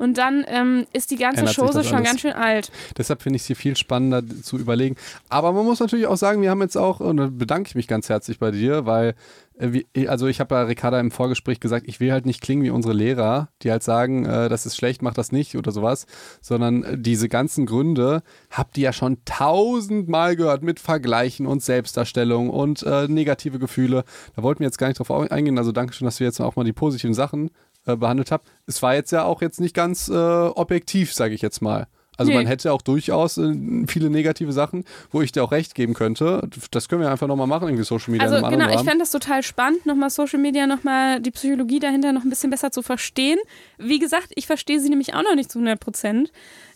[0.00, 2.08] Und dann ähm, ist die ganze Chose schon alles.
[2.08, 2.72] ganz schön alt.
[2.96, 4.96] Deshalb finde ich es hier viel spannender zu überlegen.
[5.28, 7.86] Aber man muss natürlich auch sagen, wir haben jetzt auch, und da bedanke ich mich
[7.86, 9.14] ganz herzlich bei dir, weil,
[9.58, 12.70] äh, also ich habe ja Ricarda im Vorgespräch gesagt, ich will halt nicht klingen wie
[12.70, 16.06] unsere Lehrer, die halt sagen, äh, das ist schlecht, mach das nicht oder sowas,
[16.40, 22.48] sondern äh, diese ganzen Gründe habt ihr ja schon tausendmal gehört mit Vergleichen und Selbstdarstellung
[22.48, 24.04] und äh, negative Gefühle.
[24.34, 25.58] Da wollten wir jetzt gar nicht drauf eingehen.
[25.58, 27.50] Also danke schön, dass wir jetzt auch mal die positiven Sachen
[27.86, 28.48] äh, behandelt habt.
[28.66, 31.86] Es war jetzt ja auch jetzt nicht ganz äh, objektiv, sage ich jetzt mal.
[32.20, 32.36] Also Nee.
[32.36, 33.52] man hätte auch durchaus äh,
[33.88, 36.46] viele negative Sachen, wo ich dir auch recht geben könnte.
[36.70, 39.42] Das können wir einfach nochmal machen, irgendwie Social Media Also genau, ich fände das total
[39.42, 43.38] spannend, nochmal Social Media, nochmal die Psychologie dahinter noch ein bisschen besser zu verstehen.
[43.78, 46.30] Wie gesagt, ich verstehe sie nämlich auch noch nicht zu 100 Prozent.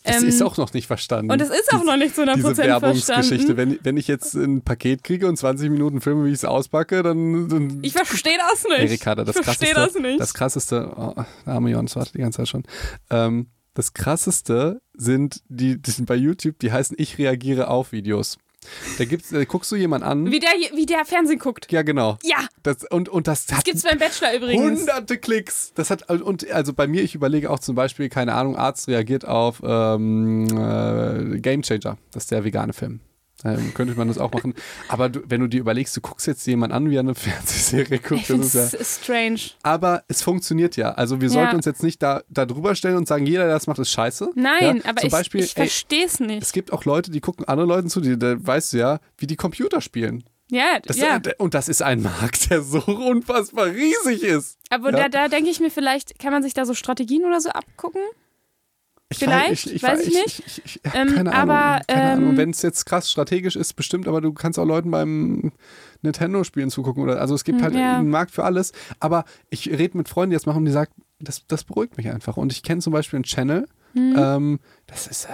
[0.07, 1.31] Das Ähm, ist auch noch nicht verstanden.
[1.31, 3.57] und es ist auch noch nicht zu 100 Diese Prozent Werbungsgeschichte.
[3.57, 7.03] Wenn, wenn ich jetzt ein Paket kriege und 20 Minuten filme, wie ich es auspacke,
[7.03, 7.49] dann.
[7.49, 8.79] dann Ich verstehe das nicht.
[8.91, 10.21] Erika, das ich verstehe krasseste, das nicht.
[10.21, 11.15] Das krasseste, oh,
[11.47, 12.65] arme Jons wartet die ganze Zeit schon.
[13.11, 18.39] Ähm, das krasseste sind die, die sind bei YouTube, die heißen Ich reagiere auf Videos.
[18.97, 20.31] Da gibt's, da guckst du jemanden an.
[20.31, 21.71] wie, der, wie der Fernsehen guckt.
[21.71, 22.17] Ja, genau.
[22.23, 24.81] Ja, Das, und, und das das hat gibt's beim Bachelor übrigens.
[24.81, 25.73] hunderte Klicks.
[25.75, 29.27] Das hat, und also bei mir, ich überlege auch zum Beispiel, keine Ahnung, Arzt reagiert
[29.27, 31.99] auf ähm, äh, Game Changer.
[32.13, 33.01] Das ist der vegane Film.
[33.45, 34.55] Ähm, könnte man das auch machen.
[34.89, 37.99] Aber du, wenn du dir überlegst, du guckst jetzt jemanden an, wie er eine Fernsehserie
[37.99, 38.85] guckt, das ist ja.
[38.85, 39.41] strange.
[39.63, 40.93] Aber es funktioniert ja.
[40.93, 41.35] Also wir Ja.
[41.35, 43.91] sollten uns jetzt nicht da, da drüber stellen und sagen, jeder, der das macht, ist
[43.91, 44.31] scheiße.
[44.35, 44.85] Nein, ja?
[44.91, 46.43] aber Zum ich, Beispiel, ich verstehe es nicht.
[46.43, 49.27] es gibt auch Leute, die gucken anderen Leuten zu, die, da weißt du ja, wie
[49.27, 50.25] die Computer spielen.
[50.51, 51.17] Ja, Das, ja.
[51.17, 54.59] äh, Und das ist ein Markt, der so unfassbar riesig ist.
[54.71, 55.09] aber ja.
[55.09, 58.01] da, da denke ich mir vielleicht, kann man sich da so Strategien oder so abgucken?
[59.15, 60.43] Ich Vielleicht, weiß ich nicht.
[60.47, 61.51] Ich, ich, ich, Ähm, keine Ahnung.
[61.55, 65.53] aber, ähm, Wenn es jetzt krass strategisch ist, bestimmt, aber du kannst auch Leuten beim
[66.03, 67.03] Nintendo-Spielen zugucken.
[67.03, 67.99] Oder, also es gibt Hm, halt ja.
[67.99, 68.73] einen Markt für alles.
[69.01, 72.09] Aber ich rede mit Freunden, die das machen und die sagen, das, das beruhigt mich
[72.11, 72.37] einfach.
[72.37, 74.15] Und ich kenne zum Beispiel einen Channel, Hm.
[74.19, 75.29] ähm, das ist, äh,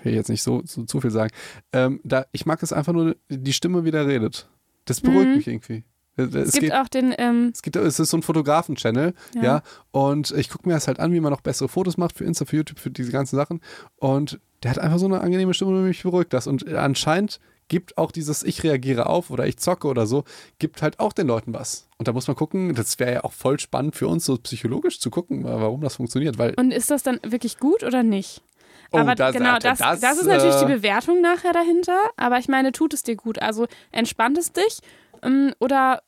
[0.00, 1.30] ich will jetzt nicht so, so zu viel sagen.
[1.72, 4.48] Ähm, da, ich mag das einfach nur, die Stimme, wie der redet.
[4.84, 5.36] Das beruhigt Mhm.
[5.36, 5.84] mich irgendwie.
[6.16, 9.42] Es, Es, gibt geht, auch den, ähm, es, gibt, es ist so ein Fotografen-Channel, ja.
[9.42, 9.62] Ja.
[9.92, 12.44] Und ich gucke mir das halt an, wie man noch bessere Fotos macht für Insta,
[12.44, 13.60] für YouTube, für diese ganzen Sachen.
[13.96, 16.46] Und der hat einfach so eine angenehme Stimme und mich beruhigt das.
[16.46, 20.24] Und anscheinend gibt auch dieses Ich reagiere auf oder ich zocke oder so,
[20.58, 21.88] gibt halt auch den Leuten was.
[21.96, 25.00] Und da muss man gucken, das wäre ja auch voll spannend für uns, so psychologisch
[25.00, 26.36] zu gucken, warum das funktioniert.
[26.38, 28.42] Weil und ist das dann wirklich gut oder nicht?
[28.90, 31.96] Oh, aber das- genau, das- das, das, das, ist natürlich äh, die Bewertung nachher dahinter.
[32.18, 33.40] Aber ich meine, tut es dir gut?
[33.40, 34.80] Also entspannt es dich?
[35.22, 36.02] Ähm, oder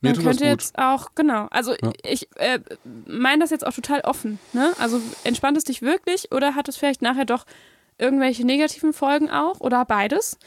[0.00, 1.46] Mir man könnte jetzt auch, genau.
[1.50, 1.92] Also Ja.
[2.04, 2.60] ich äh,
[3.06, 4.38] meine das jetzt auch total offen.
[4.52, 4.72] Ne?
[4.78, 7.44] Also entspannt es dich wirklich oder hat es vielleicht nachher doch
[8.00, 10.38] irgendwelche negativen Folgen auch oder beides?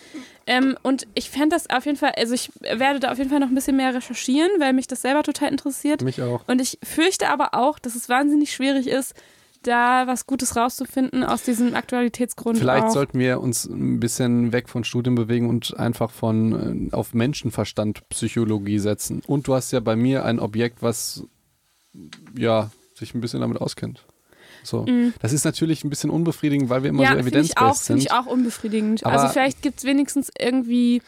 [0.47, 3.39] Ähm, und ich fände das auf jeden Fall, also ich werde da auf jeden Fall
[3.41, 6.01] noch ein bisschen mehr recherchieren, weil mich das selber total interessiert.
[6.01, 6.47] mich auch.
[6.47, 9.13] Und ich fürchte aber auch, dass es wahnsinnig schwierig ist,
[9.64, 12.57] da was Gutes rauszufinden aus diesem Aktualitätsgrund.
[12.57, 12.91] Vielleicht auch.
[12.91, 18.07] sollten wir uns ein bisschen weg von Studien bewegen und einfach von äh, auf Menschenverstand
[18.09, 19.22] Psychologie setzen.
[19.28, 21.24] Und du hast ja bei mir ein Objekt, was
[22.38, 24.05] ja sich ein bisschen damit auskennt.
[24.64, 24.86] So.
[25.22, 27.86] Das ist natürlich ein bisschen unbefriedigend, weil wir immer ja, so finde ich, auch, evidenzbased
[27.88, 28.05] find sind.
[28.05, 29.05] ich auch unbefriedigend.
[29.05, 31.01] Aber- also vielleicht gibt es wenigstens irgendwie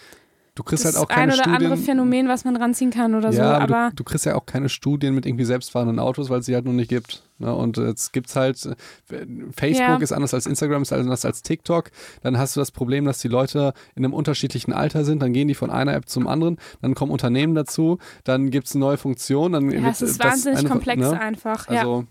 [0.56, 1.56] Du kriegst das halt auch ein keine oder Studien.
[1.56, 3.40] andere Phänomen, was man ranziehen kann oder so.
[3.40, 6.46] ja, Aber du, du kriegst ja auch keine Studien mit irgendwie selbstfahrenden Autos, weil es
[6.46, 7.24] sie halt noch nicht gibt.
[7.40, 7.54] Ne?
[7.56, 9.98] Und jetzt gibt's halt, äh, Facebook Ja.
[9.98, 11.90] ist anders als Instagram, ist anders als TikTok.
[12.22, 15.24] Dann hast du das Problem, dass die Leute in einem unterschiedlichen Alter sind.
[15.24, 16.58] Dann gehen die von einer App zum anderen.
[16.84, 17.98] Dann kommen Unternehmen dazu.
[18.24, 19.54] Dann gibt's eine neue Funktion.
[19.54, 21.20] Dann ja, es ist wahnsinnig komplex ne?
[21.20, 21.68] einfach.
[21.70, 22.06] ja, Also,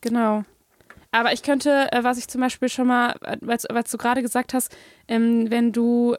[0.00, 0.44] genau.
[1.16, 4.76] Aber ich könnte, äh, was ich zum Beispiel schon mal, weil du gerade gesagt hast,
[5.08, 6.18] ähm, wenn du äh,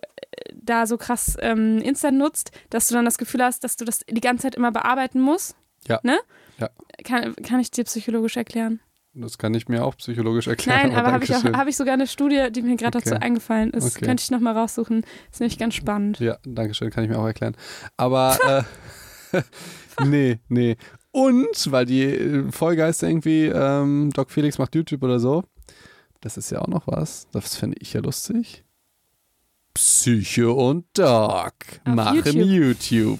[0.55, 3.99] da so krass ähm, Insta nutzt, dass du dann das Gefühl hast, dass du das
[4.09, 5.55] die ganze Zeit immer bearbeiten musst.
[5.87, 5.99] Ja.
[6.01, 6.17] Ne?
[6.57, 6.69] Ja.
[7.03, 8.79] Kann, kann ich dir psychologisch erklären?
[9.13, 10.89] das kann ich mir auch psychologisch erklären.
[10.89, 13.09] Nein, aber habe ich, auch- hab ich sogar eine Studie, die mir gerade Okay.
[13.09, 13.95] dazu eingefallen ist.
[13.97, 14.05] Okay.
[14.05, 15.03] Könnte ich nochmal raussuchen.
[15.31, 16.19] Ist nämlich ganz spannend.
[16.19, 17.55] Ja, danke schön, kann ich mir auch erklären.
[17.97, 18.65] Aber
[19.33, 19.41] äh,
[20.05, 20.77] nee, nee.
[21.17, 22.51] Und, weil die äh,
[23.01, 25.43] ja irgendwie ähm, Doc Felix macht YouTube oder so,
[26.21, 28.63] das ist ja auch noch was, das finde ich ja lustig.
[29.73, 31.53] Psycho und Doc
[31.85, 32.35] Auf machen YouTube.
[32.45, 33.19] YouTube.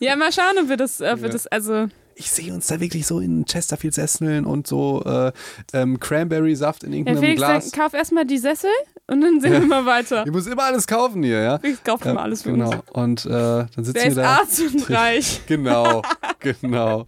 [0.00, 1.32] Ja, mal schauen, ob wir das, ob wir Ja.
[1.32, 1.86] das also.
[2.16, 5.32] Ich sehe uns da wirklich so in Chesterfield-Sesseln und so äh,
[5.72, 7.70] ähm, Cranberry-Saft in Ja, irgendeinem Felix, Glas.
[7.72, 8.70] dann kauf erstmal die Sessel
[9.08, 10.24] und dann sehen wir mal weiter.
[10.24, 11.58] Ich muss immer alles kaufen hier, ja?
[11.58, 12.70] Felix kauft immer alles für genau.
[12.70, 13.24] uns.
[13.24, 14.36] Und äh, dann sitzen Der wir ist da.
[14.36, 15.40] Arzt und reich.
[15.48, 16.02] Genau,
[16.44, 17.06] genau.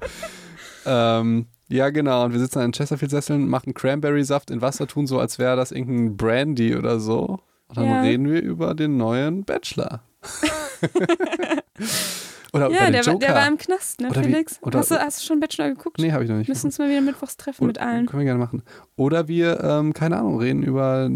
[0.85, 2.25] ähm, ja, genau.
[2.25, 6.17] Und wir sitzen in Chesterfield-Sesseln, machen Cranberry-Saft in Wasser, tun so, als wäre das irgendein
[6.17, 7.41] Brandy oder so.
[7.69, 8.01] Und dann Ja.
[8.03, 10.03] reden wir über den neuen Bachelor.
[12.57, 13.27] oder Ja, der, war- Joker.
[13.27, 14.59] der war im Knast, ne, Oder wie- Felix?
[14.63, 15.99] oder- hast, du, hast du schon Bachelor geguckt?
[15.99, 16.49] nee, habe ich noch nicht.
[16.49, 18.07] Müssen uns mal wieder mittwochs treffen Oder- mit allen.
[18.07, 18.63] Können wir gerne machen.
[18.97, 21.09] Oder wir, ähm, keine Ahnung, reden über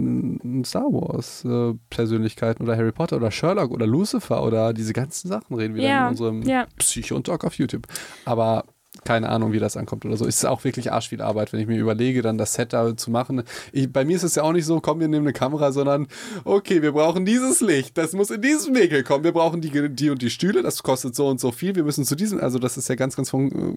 [0.64, 5.54] Star Wars äh, Persönlichkeiten oder Harry Potter oder Sherlock oder Lucifer oder diese ganzen Sachen
[5.56, 6.66] reden wir dann Ja, in unserem ja.
[6.78, 7.86] Psycho und Talk auf YouTube.
[8.24, 8.64] Aber
[9.04, 10.26] keine Ahnung, wie das ankommt oder so.
[10.26, 12.96] Es ist auch wirklich arsch viel Arbeit, wenn ich mir überlege, dann das Set da
[12.96, 13.42] zu machen.
[13.72, 16.08] Ich, bei mir ist es ja auch nicht so, komm, wir nehmen eine Kamera, sondern
[16.44, 19.24] okay, wir brauchen dieses Licht, das muss in diesem Winkel kommen.
[19.24, 21.74] Wir brauchen die, die und die Stühle, das kostet so und so viel.
[21.74, 23.30] Wir müssen zu diesem, also das ist ja ganz, ganz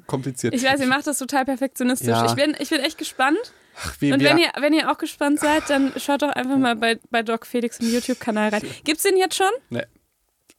[0.08, 0.54] kompliziert.
[0.54, 2.10] Ich weiß, ihr macht das total perfektionistisch.
[2.10, 2.26] Ja.
[2.26, 3.54] Ich, bin, ich bin echt gespannt.
[3.76, 6.76] Ach, wie, Und wenn ihr, wenn ihr auch gespannt seid, dann schaut doch einfach mal
[6.76, 8.62] bei, bei Doc Felix im YouTube-Kanal rein.
[8.84, 9.52] Gibt's den jetzt schon?
[9.70, 9.84] nee.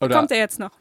[0.00, 0.72] Oder, Kommt der jetzt noch?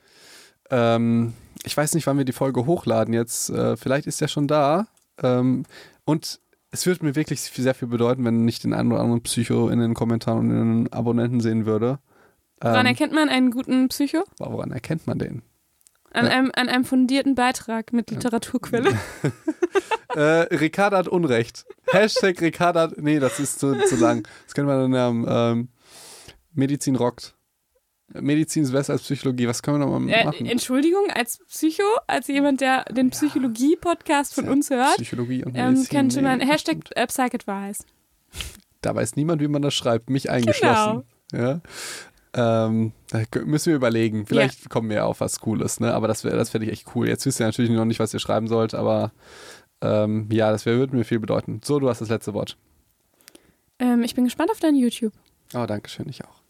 [0.73, 1.33] Ähm,
[1.63, 3.49] ich weiß nicht, wann wir die Folge hochladen jetzt.
[3.51, 4.87] Äh, vielleicht ist er schon da.
[5.21, 5.65] Ähm,
[6.03, 6.39] und
[6.71, 9.79] es würde mir wirklich sehr viel bedeuten, wenn ich den einen oder anderen Psycho in
[9.79, 11.99] den Kommentaren und in den Abonnenten sehen würde.
[12.59, 14.23] Woran Ähm, erkennt man einen guten Psycho?
[14.39, 15.43] woran erkennt man den?
[16.11, 16.31] An, Ja.
[16.31, 18.97] einem, an einem fundierten Beitrag mit Literaturquelle.
[20.15, 20.19] äh,
[20.55, 21.65] Ricarda hat Unrecht.
[21.91, 22.97] Hashtag Ricarda hat.
[22.97, 24.27] Nee, das ist zu, zu lang.
[24.45, 25.25] Das können wir dann haben.
[25.27, 25.67] Ähm,
[26.53, 27.35] Medizin rockt.
[28.19, 29.47] Medizin ist besser als Psychologie.
[29.47, 30.45] Was können wir noch mal Äh, machen?
[30.45, 35.89] Entschuldigung, als Psycho, als jemand, der den Psychologie-Podcast von uns hört, Psychologie und ähm, Medizin.
[35.97, 36.95] könnte man nee, Hashtag stimmt.
[36.97, 37.85] äh, Psychadvice.
[38.81, 40.35] Da weiß niemand, wie man das schreibt, mich Genau.
[40.35, 41.03] eingeschlossen.
[41.33, 41.61] Ja.
[42.35, 44.25] Ähm, da müssen wir überlegen.
[44.25, 45.93] Vielleicht kommen wir auf was Cooles, ne?
[45.93, 47.07] Aber das wäre, das fände ich echt cool.
[47.07, 49.11] Jetzt wisst ihr natürlich noch nicht, was ihr schreiben sollt, aber
[49.81, 51.61] ähm, ja, das wär, würde mir viel bedeuten.
[51.63, 52.57] So, du hast das letzte Wort.
[53.79, 55.13] Ähm, ich bin gespannt auf dein YouTube.
[55.53, 56.41] Oh, danke schön, ich auch.